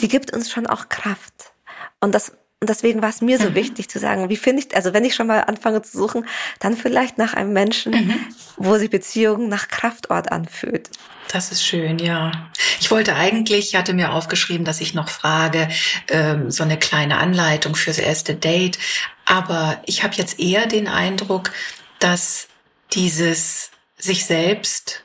die 0.01 0.07
gibt 0.07 0.33
uns 0.33 0.51
schon 0.51 0.67
auch 0.67 0.89
Kraft. 0.89 1.53
Und 1.99 2.13
das 2.13 2.33
und 2.61 2.69
deswegen 2.69 3.01
war 3.01 3.09
es 3.09 3.21
mir 3.21 3.37
so 3.37 3.51
mhm. 3.51 3.55
wichtig 3.55 3.89
zu 3.89 3.99
sagen, 3.99 4.29
wie 4.29 4.35
finde 4.35 4.63
ich, 4.63 4.75
also 4.75 4.93
wenn 4.93 5.05
ich 5.05 5.15
schon 5.15 5.27
mal 5.27 5.41
anfange 5.41 5.81
zu 5.81 5.97
suchen, 5.97 6.25
dann 6.59 6.75
vielleicht 6.75 7.17
nach 7.17 7.33
einem 7.33 7.53
Menschen, 7.53 7.93
mhm. 7.93 8.15
wo 8.57 8.77
sich 8.77 8.89
Beziehung 8.89 9.47
nach 9.47 9.69
Kraftort 9.69 10.31
anfühlt. 10.33 10.89
Das 11.31 11.53
ist 11.53 11.63
schön, 11.63 11.99
ja. 11.99 12.31
Ich 12.81 12.91
wollte 12.91 13.15
eigentlich, 13.15 13.69
ich 13.69 13.75
hatte 13.75 13.93
mir 13.93 14.11
aufgeschrieben, 14.11 14.65
dass 14.65 14.81
ich 14.81 14.93
noch 14.93 15.07
frage, 15.07 15.69
ähm, 16.09 16.51
so 16.51 16.63
eine 16.63 16.77
kleine 16.77 17.17
Anleitung 17.17 17.75
fürs 17.75 17.99
erste 17.99 18.35
Date. 18.35 18.77
Aber 19.25 19.81
ich 19.85 20.03
habe 20.03 20.15
jetzt 20.15 20.39
eher 20.39 20.65
den 20.65 20.87
Eindruck, 20.87 21.51
dass 21.99 22.47
dieses 22.91 23.71
sich 23.97 24.25
selbst 24.25 25.03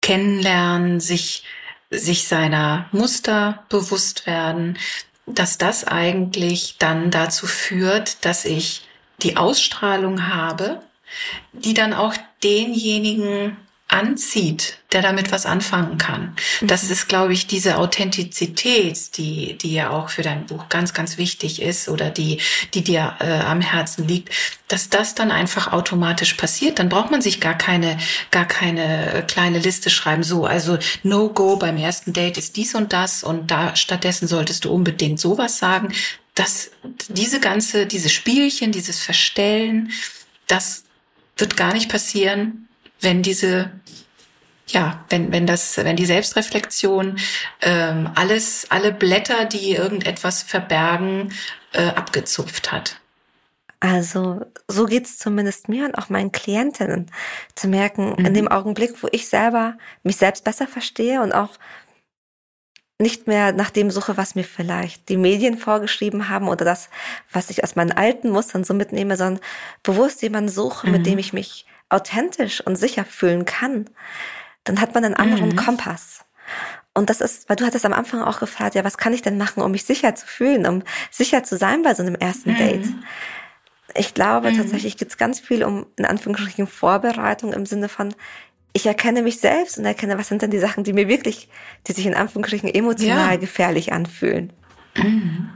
kennenlernen, 0.00 1.00
sich, 1.00 1.44
sich 1.90 2.26
seiner 2.26 2.88
Muster 2.92 3.66
bewusst 3.68 4.26
werden, 4.26 4.78
dass 5.34 5.58
das 5.58 5.84
eigentlich 5.84 6.76
dann 6.78 7.10
dazu 7.10 7.46
führt, 7.46 8.24
dass 8.24 8.44
ich 8.44 8.86
die 9.22 9.36
Ausstrahlung 9.36 10.28
habe, 10.28 10.80
die 11.52 11.74
dann 11.74 11.92
auch 11.92 12.14
denjenigen 12.42 13.56
anzieht, 13.88 14.76
der 14.92 15.00
damit 15.00 15.32
was 15.32 15.46
anfangen 15.46 15.96
kann. 15.96 16.36
Das 16.60 16.84
mhm. 16.84 16.92
ist, 16.92 17.08
glaube 17.08 17.32
ich, 17.32 17.46
diese 17.46 17.78
Authentizität, 17.78 19.16
die, 19.16 19.56
die 19.56 19.72
ja 19.72 19.90
auch 19.90 20.10
für 20.10 20.22
dein 20.22 20.44
Buch 20.44 20.68
ganz, 20.68 20.92
ganz 20.92 21.16
wichtig 21.16 21.62
ist 21.62 21.88
oder 21.88 22.10
die, 22.10 22.40
die 22.74 22.84
dir 22.84 23.16
äh, 23.20 23.40
am 23.40 23.62
Herzen 23.62 24.06
liegt, 24.06 24.30
dass 24.68 24.90
das 24.90 25.14
dann 25.14 25.30
einfach 25.30 25.72
automatisch 25.72 26.34
passiert. 26.34 26.78
Dann 26.78 26.90
braucht 26.90 27.10
man 27.10 27.22
sich 27.22 27.40
gar 27.40 27.56
keine, 27.56 27.96
gar 28.30 28.46
keine 28.46 29.24
kleine 29.26 29.58
Liste 29.58 29.88
schreiben. 29.88 30.22
So, 30.22 30.44
also 30.44 30.78
No-Go 31.02 31.56
beim 31.56 31.78
ersten 31.78 32.12
Date 32.12 32.36
ist 32.36 32.56
dies 32.56 32.74
und 32.74 32.92
das 32.92 33.24
und 33.24 33.50
da 33.50 33.74
stattdessen 33.74 34.28
solltest 34.28 34.66
du 34.66 34.72
unbedingt 34.72 35.18
sowas 35.18 35.58
sagen. 35.58 35.92
dass 36.34 36.70
diese 37.08 37.40
ganze, 37.40 37.86
diese 37.86 38.08
Spielchen, 38.08 38.70
dieses 38.70 39.00
Verstellen, 39.00 39.90
das 40.46 40.84
wird 41.36 41.56
gar 41.56 41.72
nicht 41.72 41.88
passieren, 41.88 42.67
wenn 43.00 43.22
diese 43.22 43.70
ja, 44.70 45.04
wenn, 45.08 45.32
wenn 45.32 45.46
das, 45.46 45.78
wenn 45.78 45.96
die 45.96 46.06
Selbstreflexion 46.06 47.18
ähm, 47.62 48.10
alles, 48.14 48.66
alle 48.70 48.92
Blätter, 48.92 49.46
die 49.46 49.72
irgendetwas 49.72 50.42
verbergen, 50.42 51.32
äh, 51.72 51.86
abgezupft 51.88 52.70
hat. 52.70 53.00
Also 53.80 54.40
so 54.66 54.86
geht's 54.86 55.18
zumindest 55.18 55.68
mir 55.68 55.84
und 55.84 55.94
auch 55.94 56.08
meinen 56.08 56.32
Klientinnen 56.32 57.10
zu 57.54 57.68
merken, 57.68 58.14
mhm. 58.18 58.26
in 58.26 58.34
dem 58.34 58.48
Augenblick, 58.48 59.02
wo 59.02 59.08
ich 59.12 59.28
selber 59.28 59.78
mich 60.02 60.16
selbst 60.16 60.44
besser 60.44 60.66
verstehe 60.66 61.22
und 61.22 61.32
auch 61.32 61.50
nicht 63.00 63.28
mehr 63.28 63.52
nach 63.52 63.70
dem 63.70 63.92
suche, 63.92 64.16
was 64.16 64.34
mir 64.34 64.42
vielleicht 64.42 65.08
die 65.08 65.16
Medien 65.16 65.56
vorgeschrieben 65.56 66.28
haben 66.28 66.48
oder 66.48 66.64
das, 66.64 66.90
was 67.30 67.48
ich 67.50 67.62
aus 67.62 67.76
meinen 67.76 67.92
alten 67.92 68.30
Mustern 68.30 68.64
so 68.64 68.74
mitnehme, 68.74 69.16
sondern 69.16 69.40
bewusst 69.84 70.20
jemanden 70.22 70.50
suche, 70.50 70.88
mhm. 70.88 70.92
mit 70.92 71.06
dem 71.06 71.12
mhm. 71.12 71.18
ich 71.20 71.32
mich 71.32 71.66
authentisch 71.88 72.60
und 72.60 72.76
sicher 72.76 73.04
fühlen 73.04 73.44
kann, 73.44 73.88
dann 74.64 74.80
hat 74.80 74.94
man 74.94 75.04
einen 75.04 75.14
anderen 75.14 75.50
mhm. 75.50 75.56
Kompass. 75.56 76.24
Und 76.94 77.10
das 77.10 77.20
ist, 77.20 77.48
weil 77.48 77.56
du 77.56 77.64
hattest 77.64 77.86
am 77.86 77.92
Anfang 77.92 78.22
auch 78.22 78.40
gefragt, 78.40 78.74
ja, 78.74 78.84
was 78.84 78.98
kann 78.98 79.12
ich 79.12 79.22
denn 79.22 79.38
machen, 79.38 79.62
um 79.62 79.70
mich 79.70 79.84
sicher 79.84 80.14
zu 80.14 80.26
fühlen, 80.26 80.66
um 80.66 80.82
sicher 81.10 81.44
zu 81.44 81.56
sein 81.56 81.82
bei 81.82 81.94
so 81.94 82.02
einem 82.02 82.16
ersten 82.16 82.52
mhm. 82.52 82.56
Date? 82.56 82.88
Ich 83.94 84.14
glaube 84.14 84.50
mhm. 84.50 84.56
tatsächlich 84.56 84.96
geht 84.96 85.08
es 85.08 85.16
ganz 85.16 85.40
viel 85.40 85.64
um 85.64 85.86
in 85.96 86.04
Anführungsstrichen 86.04 86.66
Vorbereitung 86.66 87.52
im 87.52 87.66
Sinne 87.66 87.88
von, 87.88 88.14
ich 88.72 88.86
erkenne 88.86 89.22
mich 89.22 89.40
selbst 89.40 89.78
und 89.78 89.84
erkenne, 89.84 90.18
was 90.18 90.28
sind 90.28 90.42
denn 90.42 90.50
die 90.50 90.58
Sachen, 90.58 90.84
die 90.84 90.92
mir 90.92 91.08
wirklich, 91.08 91.48
die 91.86 91.92
sich 91.92 92.06
in 92.06 92.14
Anführungsstrichen 92.14 92.72
emotional 92.72 93.32
ja. 93.32 93.36
gefährlich 93.36 93.92
anfühlen. 93.92 94.52
Mhm. 94.96 95.50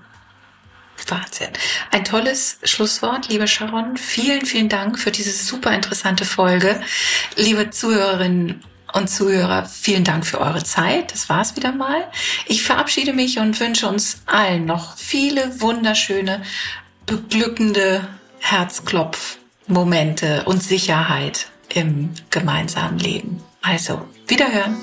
Wahnsinn. 1.11 1.49
Ein 1.91 2.05
tolles 2.05 2.59
Schlusswort, 2.65 3.29
liebe 3.29 3.49
Sharon. 3.49 3.97
Vielen, 3.97 4.47
vielen 4.47 4.69
Dank 4.69 4.99
für 4.99 5.11
diese 5.11 5.33
super 5.33 5.73
interessante 5.73 6.25
Folge. 6.25 6.81
Liebe 7.37 7.71
Zuhörerinnen 7.71 8.63
und 8.93 9.09
Zuhörer, 9.09 9.65
vielen 9.65 10.05
Dank 10.05 10.27
für 10.27 10.41
eure 10.41 10.63
Zeit. 10.63 11.13
Das 11.13 11.29
war's 11.29 11.57
wieder 11.57 11.73
mal. 11.73 12.05
Ich 12.47 12.63
verabschiede 12.63 13.13
mich 13.13 13.39
und 13.39 13.59
wünsche 13.61 13.89
uns 13.89 14.23
allen 14.27 14.67
noch 14.67 14.97
viele 14.97 15.61
wunderschöne, 15.61 16.43
beglückende 17.07 18.07
Herzklopfmomente 18.39 20.45
und 20.45 20.63
Sicherheit 20.63 21.49
im 21.69 22.11
gemeinsamen 22.31 22.99
Leben. 22.99 23.43
Also, 23.63 24.07
wiederhören. 24.27 24.77